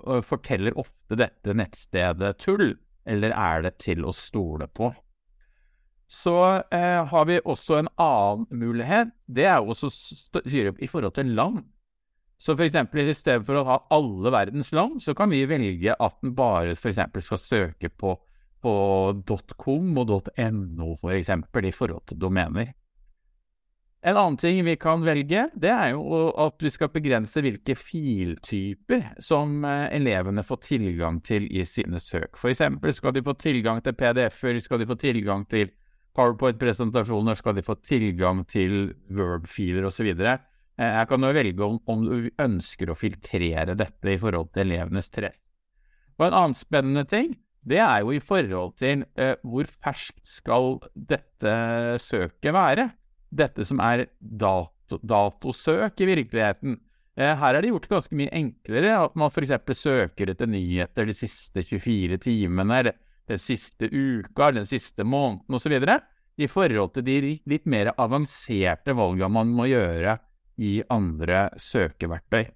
uh, 0.07 0.23
Forteller 0.25 0.73
ofte 0.73 1.19
dette 1.19 1.53
nettstedet 1.53 2.39
tull, 2.41 2.73
eller 3.05 3.35
er 3.37 3.67
det 3.67 3.75
til 3.85 4.09
å 4.09 4.15
stole 4.15 4.65
på? 4.73 4.89
Så 6.09 6.33
uh, 6.33 7.01
har 7.11 7.29
vi 7.29 7.37
også 7.45 7.77
en 7.77 7.91
annen 8.01 8.47
mulighet. 8.49 9.13
Det 9.29 9.45
er 9.45 9.61
jo 9.61 9.77
å 9.77 9.91
styre 9.93 10.73
i 10.81 10.89
forhold 10.89 11.13
til 11.19 11.29
land. 11.37 11.61
Så 12.41 12.55
for 12.55 12.65
eksempel, 12.65 13.03
i 13.05 13.13
stedet 13.13 13.45
for 13.45 13.59
å 13.59 13.65
ha 13.67 13.77
alle 13.93 14.33
verdens 14.33 14.73
land, 14.73 14.97
så 15.03 15.13
kan 15.13 15.29
vi 15.29 15.43
velge 15.45 15.93
at 15.93 16.17
den 16.23 16.33
bare 16.33 16.73
for 16.73 16.89
eksempel 16.89 17.21
skal 17.21 17.41
søke 17.43 17.93
på, 17.93 18.15
på 18.63 18.73
.com 19.59 20.01
og 20.01 20.13
.no, 20.55 20.93
for 20.97 21.13
eksempel, 21.13 21.69
i 21.69 21.75
forhold 21.75 22.07
til 22.09 22.17
domener. 22.25 22.73
En 23.99 24.15
annen 24.15 24.37
ting 24.39 24.61
vi 24.63 24.77
kan 24.79 25.01
velge, 25.03 25.41
det 25.59 25.71
er 25.73 25.89
jo 25.91 26.29
at 26.39 26.63
vi 26.63 26.69
skal 26.71 26.91
begrense 26.93 27.41
hvilke 27.43 27.75
filtyper 27.75 29.09
som 29.19 29.57
eh, 29.67 29.89
elevene 29.97 30.43
får 30.47 30.61
tilgang 30.69 31.17
til 31.25 31.49
i 31.51 31.65
sine 31.67 31.99
søk. 31.99 32.39
For 32.39 32.53
eksempel 32.53 32.95
skal 32.95 33.17
de 33.17 33.23
få 33.25 33.35
tilgang 33.35 33.81
til 33.83 33.97
PDF-er, 33.99 34.61
skal 34.63 34.79
de 34.79 34.87
få 34.87 34.95
tilgang 35.01 35.43
til 35.51 35.73
PowerPoint-presentasjoner, 36.15 37.35
skal 37.35 37.57
de 37.59 37.65
få 37.65 37.75
tilgang 37.83 38.45
til 38.47 38.93
Word-filer 39.11 39.89
osv. 39.91 40.07
Jeg 40.79 41.09
kan 41.11 41.27
jo 41.27 41.33
velge 41.35 41.65
om, 41.65 41.75
om, 41.91 42.07
du 42.07 42.29
ønsker 42.39 42.89
å 42.89 42.95
filtrere 42.95 43.75
dette 43.75 44.13
i 44.13 44.19
forhold 44.19 44.53
til 44.55 44.63
elevenes 44.63 45.11
treff. 45.11 45.35
Og 46.19 46.29
en 46.29 46.37
annen 46.39 46.55
spennende 46.55 47.03
ting, 47.07 47.35
det 47.67 47.81
er 47.83 47.99
jo 48.05 48.15
i 48.15 48.23
forhold 48.23 48.77
til 48.79 49.03
eh, 49.19 49.35
hvor 49.43 49.67
ferskt 49.67 50.23
skal 50.23 50.77
dette 50.95 51.51
søket 51.99 52.55
være. 52.55 52.89
Dette 53.29 53.65
som 53.67 53.81
er 53.83 54.07
dato, 54.19 54.99
datosøk 55.05 56.01
i 56.01 56.07
virkeligheten. 56.09 56.79
Eh, 57.19 57.35
her 57.35 57.55
er 57.55 57.61
det 57.61 57.71
gjort 57.73 57.89
ganske 57.91 58.17
mye 58.17 58.31
enklere, 58.35 58.95
at 59.05 59.17
man 59.19 59.29
f.eks. 59.29 59.53
søker 59.77 60.31
etter 60.33 60.49
nyheter 60.49 61.09
de 61.09 61.15
siste 61.17 61.63
24 61.65 62.17
timene, 62.23 62.79
eller 62.79 62.97
den 63.29 63.41
siste 63.41 63.89
uka, 63.91 64.51
den 64.55 64.65
siste 64.65 65.05
måneden 65.05 65.59
osv., 65.59 65.75
i 66.39 66.47
forhold 66.47 66.93
til 66.95 67.03
de 67.03 67.35
litt 67.51 67.65
mer 67.67 67.91
avanserte 67.99 68.95
valgene 68.95 69.27
man 69.35 69.51
må 69.51 69.67
gjøre 69.67 70.15
i 70.59 70.79
andre 70.91 71.49
søkeverktøy. 71.59 72.47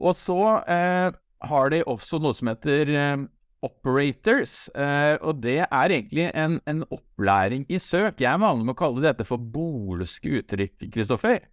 Og 0.00 0.16
så 0.16 0.40
eh, 0.64 1.12
har 1.48 1.70
de 1.70 1.82
også 1.84 2.18
noe 2.22 2.34
som 2.36 2.50
heter 2.50 2.90
eh, 2.90 3.26
operators, 3.64 4.68
eh, 4.76 5.14
og 5.24 5.40
det 5.44 5.60
er 5.64 5.94
egentlig 5.94 6.28
en, 6.36 6.58
en, 6.68 6.84
opplæring 6.92 7.64
i 7.72 7.80
søk. 7.80 8.20
Jeg 8.20 8.30
er 8.30 8.42
vanlig 8.42 8.68
med 8.68 8.74
å 8.76 8.80
kalle 8.82 9.04
dette 9.04 9.26
for 9.28 9.40
bolske 9.40 10.38
uttrykk, 10.40 10.88
Kristoffer. 10.94 11.48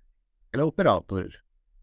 Eller 0.51 0.67
operatorer. 0.67 1.39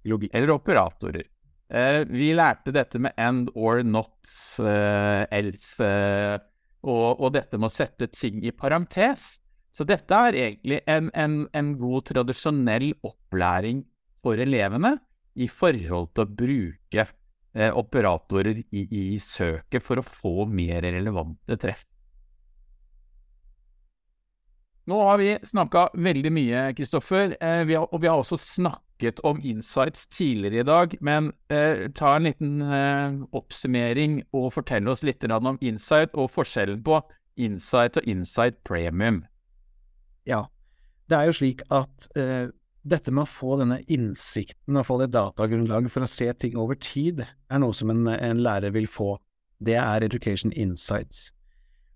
Logikk. 0.08 0.34
Eller 0.36 0.54
operatorer. 0.54 1.26
Eh, 1.68 2.02
vi 2.08 2.30
lærte 2.36 2.72
dette 2.72 3.00
med 3.00 3.16
end 3.20 3.50
or 3.54 3.82
not, 3.84 4.16
eh, 4.62 5.24
else, 5.40 5.90
og, 6.84 7.18
og, 7.18 7.28
dette 7.34 7.60
med 7.60 7.68
å 7.68 7.74
sette 7.74 8.08
ting 8.12 8.40
i 8.44 8.54
parentes. 8.56 9.38
Så 9.72 9.84
dette 9.88 10.16
er 10.28 10.36
egentlig 10.36 10.80
en, 10.88 11.10
en, 11.14 11.42
en 11.54 11.74
god, 11.78 12.08
tradisjonell 12.08 12.90
opplæring 13.04 13.84
for 14.24 14.40
elevene 14.40 14.96
i 15.38 15.46
forhold 15.46 16.10
til 16.16 16.24
å 16.24 16.32
bruke 16.40 17.04
operatorer 17.56 18.60
i, 18.70 18.82
i, 18.84 19.04
søket 19.22 19.82
for 19.82 19.98
å 19.98 20.04
få 20.04 20.44
mer 20.52 20.82
relevante 20.84 21.56
treff. 21.58 21.86
Nå 24.88 24.98
har 25.04 25.18
vi 25.20 25.32
snakka 25.44 25.90
veldig 26.00 26.30
mye, 26.32 26.60
Kristoffer, 26.72 27.34
eh, 27.44 27.72
og 27.76 27.98
vi 28.00 28.08
har 28.08 28.16
også 28.16 28.38
snakket 28.40 29.18
om 29.26 29.40
insights 29.44 30.06
tidligere 30.06 30.62
i 30.62 30.64
dag. 30.64 30.94
Men 31.04 31.32
eh, 31.52 31.90
ta 31.92 32.14
en 32.16 32.24
liten 32.24 32.62
eh, 32.62 33.18
oppsummering 33.36 34.22
og 34.32 34.54
fortell 34.54 34.88
oss 34.88 35.04
litt 35.04 35.26
om 35.28 35.58
insight 35.60 36.16
og 36.16 36.30
forskjellen 36.32 36.80
på 36.86 37.02
insight 37.36 38.00
og 38.00 38.08
insight 38.08 38.62
premium. 38.64 39.26
Ja. 40.24 40.46
Det 41.08 41.16
er 41.16 41.28
jo 41.28 41.36
slik 41.36 41.62
at 41.72 42.08
eh, 42.16 42.48
dette 42.82 43.12
med 43.12 43.24
å 43.24 43.30
få 43.30 43.56
denne 43.60 43.80
innsikten 43.90 44.78
og 44.78 44.86
få 44.86 44.98
det 45.02 45.10
datagrunnlaget 45.14 45.92
for 45.92 46.06
å 46.06 46.10
se 46.10 46.28
ting 46.38 46.58
over 46.60 46.78
tid, 46.80 47.24
er 47.24 47.62
noe 47.62 47.74
som 47.76 47.90
en, 47.92 48.06
en 48.08 48.42
lærer 48.44 48.74
vil 48.74 48.88
få. 48.90 49.16
Det 49.58 49.76
er 49.80 50.06
Education 50.06 50.54
Insights. 50.54 51.32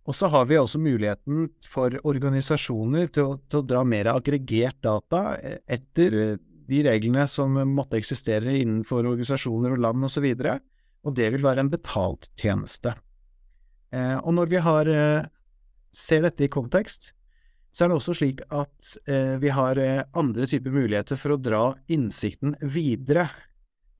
Og 0.02 0.16
så 0.18 0.26
har 0.32 0.48
vi 0.50 0.58
også 0.58 0.80
muligheten 0.82 1.46
for 1.70 1.94
organisasjoner 2.02 3.06
til 3.14 3.36
til 3.46 3.60
å 3.60 3.66
dra 3.66 3.84
mer 3.86 4.10
aggregert 4.10 4.80
data 4.82 5.36
etter 5.70 6.18
eh, 6.18 6.40
de 6.72 6.82
reglene 6.86 7.26
som 7.30 7.54
måtte 7.70 7.98
eksistere 8.00 8.56
innenfor 8.58 9.06
organisasjoner 9.06 9.76
og 9.76 9.82
land 9.84 10.08
osv., 10.08 10.26
og, 10.34 10.60
og 11.02 11.16
det 11.18 11.30
vil 11.34 11.44
være 11.44 11.64
en 11.64 11.70
betalt 11.70 12.30
tjeneste. 12.38 12.94
Eh, 13.92 14.18
og 14.18 14.34
når 14.34 14.50
vi 14.50 14.62
har, 14.64 14.88
eh, 14.88 15.26
ser 15.92 16.22
dette 16.26 16.46
i 16.46 16.52
kontekst, 16.52 17.12
så 17.72 17.84
er 17.84 17.90
det 17.90 17.96
også 17.96 18.14
slik 18.16 18.42
at 18.52 18.92
eh, 19.08 19.38
vi 19.40 19.52
har 19.52 19.78
eh, 19.80 20.04
andre 20.18 20.46
typer 20.48 20.74
muligheter 20.74 21.16
for 21.20 21.34
å 21.34 21.40
dra 21.40 21.62
innsikten 21.92 22.54
videre. 22.60 23.26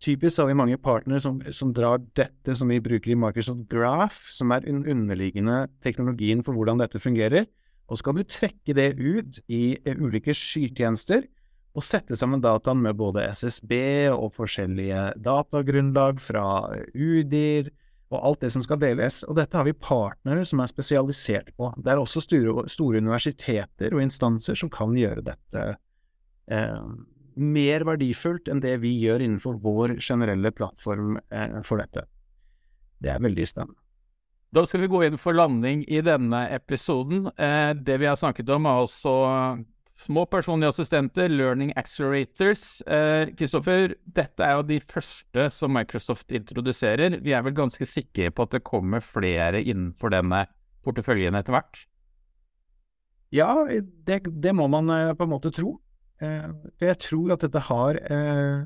Typisk 0.02 0.42
har 0.42 0.50
vi 0.50 0.58
mange 0.58 0.76
partnere 0.82 1.22
som, 1.24 1.38
som, 1.54 1.70
drar 1.72 2.02
dette 2.18 2.56
som 2.58 2.68
vi 2.68 2.82
bruker 2.84 3.14
i 3.14 3.18
Microsoft 3.18 3.64
Graph, 3.70 4.18
som 4.34 4.52
er 4.52 4.66
den 4.66 4.82
underliggende 4.84 5.64
teknologien 5.84 6.42
for 6.44 6.58
hvordan 6.58 6.82
dette 6.82 7.00
fungerer, 7.00 7.46
og 7.88 7.98
så 7.98 8.08
kan 8.08 8.18
du 8.18 8.24
trekke 8.28 8.76
det 8.76 8.90
ut 9.00 9.40
i 9.48 9.78
eh, 9.80 9.96
ulike 9.96 10.36
skytjenester 10.36 11.24
og 11.72 11.86
sette 11.86 12.16
sammen 12.18 12.42
dataen 12.44 12.82
med 12.84 12.98
både 12.98 13.24
SSB 13.32 13.72
og 14.12 14.34
forskjellige 14.36 15.14
datagrunnlag 15.24 16.20
fra 16.20 16.44
UDIR, 16.92 17.72
og 18.12 18.20
alt 18.20 18.42
det 18.44 18.52
som 18.54 18.64
skal 18.64 18.80
deles. 18.82 19.22
Og 19.28 19.36
dette 19.38 19.56
har 19.56 19.66
vi 19.66 19.74
partnere 19.76 20.44
som 20.48 20.60
er 20.62 20.70
spesialisert 20.70 21.52
på. 21.56 21.72
Det 21.76 21.92
er 21.92 22.02
også 22.02 22.22
store, 22.24 22.66
store 22.72 23.02
universiteter 23.02 23.94
og 23.96 24.04
instanser 24.04 24.58
som 24.58 24.70
kan 24.72 24.94
gjøre 24.98 25.24
dette 25.26 25.66
eh, 26.52 26.88
mer 27.34 27.86
verdifullt 27.88 28.50
enn 28.52 28.60
det 28.62 28.76
vi 28.82 28.92
gjør 29.00 29.24
innenfor 29.24 29.60
vår 29.62 29.96
generelle 30.04 30.52
plattform 30.54 31.16
eh, 31.32 31.60
for 31.66 31.80
dette. 31.82 32.06
Det 33.02 33.14
er 33.14 33.22
veldig 33.22 33.48
spennende. 33.48 33.78
Da 34.52 34.66
skal 34.68 34.82
vi 34.82 34.90
gå 34.92 34.98
inn 35.06 35.16
for 35.16 35.32
landing 35.32 35.86
i 35.88 36.02
denne 36.04 36.42
episoden. 36.52 37.30
Eh, 37.40 37.72
det 37.72 37.96
vi 38.02 38.08
har 38.10 38.18
snakket 38.20 38.50
om, 38.52 38.68
er 38.68 38.82
altså 38.82 39.14
Små 40.02 40.24
personlige 40.26 40.72
assistenter, 40.72 41.30
learning 41.30 41.70
accelerators. 41.78 42.82
Kristoffer, 43.38 43.92
eh, 43.92 44.00
dette 44.18 44.42
er 44.42 44.56
jo 44.58 44.64
de 44.66 44.80
første 44.80 45.46
som 45.54 45.72
Microsoft 45.76 46.34
introduserer. 46.34 47.20
Vi 47.22 47.34
er 47.36 47.44
vel 47.46 47.54
ganske 47.54 47.86
sikre 47.86 48.32
på 48.34 48.48
at 48.48 48.56
det 48.56 48.64
kommer 48.66 49.04
flere 49.04 49.62
innenfor 49.62 50.10
denne 50.14 50.46
porteføljen 50.82 51.38
etter 51.38 51.54
hvert? 51.54 51.84
Ja, 53.32 53.48
det, 54.06 54.22
det 54.44 54.54
må 54.56 54.68
man 54.70 54.90
eh, 54.92 55.12
på 55.16 55.26
en 55.26 55.32
måte 55.32 55.52
tro. 55.54 55.76
Eh, 56.22 56.48
for 56.76 56.88
jeg 56.90 57.00
tror 57.06 57.34
at 57.36 57.44
dette 57.46 57.66
har 57.68 58.00
eh, 58.02 58.64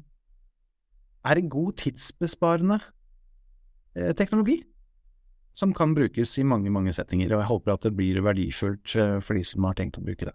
er 1.26 1.42
en 1.42 1.52
god 1.52 1.76
tidsbesparende 1.82 2.80
teknologi. 4.18 4.58
Som 5.56 5.70
kan 5.72 5.94
brukes 5.96 6.34
i 6.36 6.42
mange, 6.44 6.68
mange 6.68 6.92
settinger, 6.92 7.30
og 7.32 7.40
jeg 7.40 7.48
håper 7.48 7.72
at 7.72 7.86
det 7.86 7.94
blir 7.96 8.18
verdifullt 8.20 8.92
for 9.24 9.38
de 9.38 9.44
som 9.48 9.64
har 9.64 9.78
tenkt 9.78 9.96
å 9.96 10.02
bruke 10.04 10.28
det. 10.28 10.34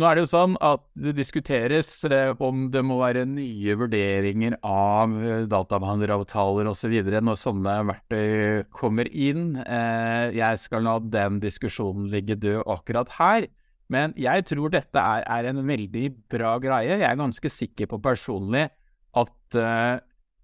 Nå 0.00 0.06
er 0.08 0.16
det 0.16 0.22
jo 0.22 0.28
sånn 0.30 0.54
at 0.64 0.80
det 0.96 1.12
diskuteres 1.18 1.88
eh, 2.08 2.30
om 2.40 2.62
det 2.72 2.80
må 2.80 2.96
være 3.02 3.26
nye 3.28 3.74
vurderinger 3.76 4.54
av 4.64 5.12
eh, 5.20 5.42
databehandleravtaler 5.52 6.70
osv. 6.70 6.94
Så 6.96 7.20
når 7.20 7.40
sånne 7.40 7.74
verktøy 7.90 8.62
kommer 8.72 9.10
inn. 9.12 9.58
Eh, 9.60 10.32
jeg 10.38 10.62
skal 10.62 10.86
la 10.88 10.94
den 11.04 11.42
diskusjonen 11.44 12.06
ligge 12.12 12.38
død 12.40 12.62
akkurat 12.72 13.12
her. 13.18 13.50
Men 13.92 14.16
jeg 14.16 14.46
tror 14.48 14.72
dette 14.72 14.96
er, 14.96 15.26
er 15.28 15.50
en 15.50 15.60
veldig 15.68 16.06
bra 16.32 16.54
greie. 16.62 16.96
Jeg 16.96 17.04
er 17.10 17.20
ganske 17.20 17.52
sikker 17.52 17.90
på 17.92 18.00
personlig 18.00 18.70
at 19.12 19.58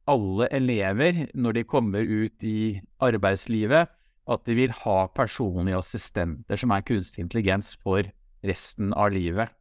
alle 0.09 0.49
elever, 0.53 1.23
når 1.33 1.57
de 1.57 1.63
kommer 1.65 2.05
ut 2.05 2.45
i 2.45 2.83
arbeidslivet, 3.01 3.89
at 4.29 4.45
de 4.45 4.57
vil 4.59 4.75
ha 4.83 4.99
personlige 5.17 5.81
assistenter 5.81 6.61
som 6.61 6.75
er 6.77 6.85
kunstig 6.85 7.25
intelligens 7.25 7.73
for 7.81 8.05
resten 8.47 8.93
av 8.95 9.13
livet. 9.15 9.53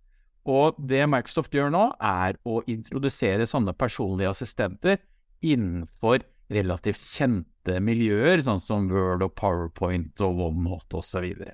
Og 0.47 0.77
det 0.79 1.03
Microsoft 1.11 1.55
gjør 1.55 1.71
nå, 1.73 1.83
er 1.99 2.37
å 2.47 2.61
introdusere 2.71 3.47
sånne 3.49 3.73
personlige 3.75 4.31
assistenter 4.31 5.01
innenfor 5.43 6.23
relativt 6.53 7.01
kjente 7.03 7.81
miljøer, 7.83 8.39
sånn 8.45 8.61
som 8.63 8.87
Word 8.91 9.25
og 9.25 9.35
PowerPoint 9.35 10.23
og 10.23 10.39
OneNote 10.47 11.01
osv. 11.01 11.27
Så, 11.27 11.51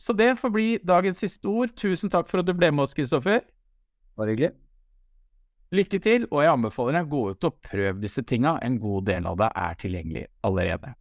så 0.00 0.16
det 0.16 0.32
får 0.40 0.54
bli 0.54 0.68
dagens 0.88 1.20
siste 1.20 1.50
ord. 1.52 1.74
Tusen 1.76 2.12
takk 2.12 2.30
for 2.30 2.40
at 2.40 2.48
du 2.48 2.54
ble 2.56 2.72
med 2.72 2.86
oss, 2.86 2.96
Kristoffer. 2.96 3.44
Bare 4.16 4.32
hyggelig. 4.32 4.54
Lykke 5.76 6.00
til, 6.02 6.24
og 6.32 6.40
jeg 6.42 6.50
anbefaler 6.50 6.96
deg 6.98 7.06
å 7.06 7.12
gå 7.12 7.34
ut 7.34 7.46
og 7.46 7.60
prøve 7.62 8.00
disse 8.02 8.24
tinga. 8.26 8.56
En 8.64 8.80
god 8.82 9.06
del 9.12 9.28
av 9.28 9.36
det 9.38 9.52
er 9.54 9.76
tilgjengelig 9.78 10.24
allerede. 10.48 10.96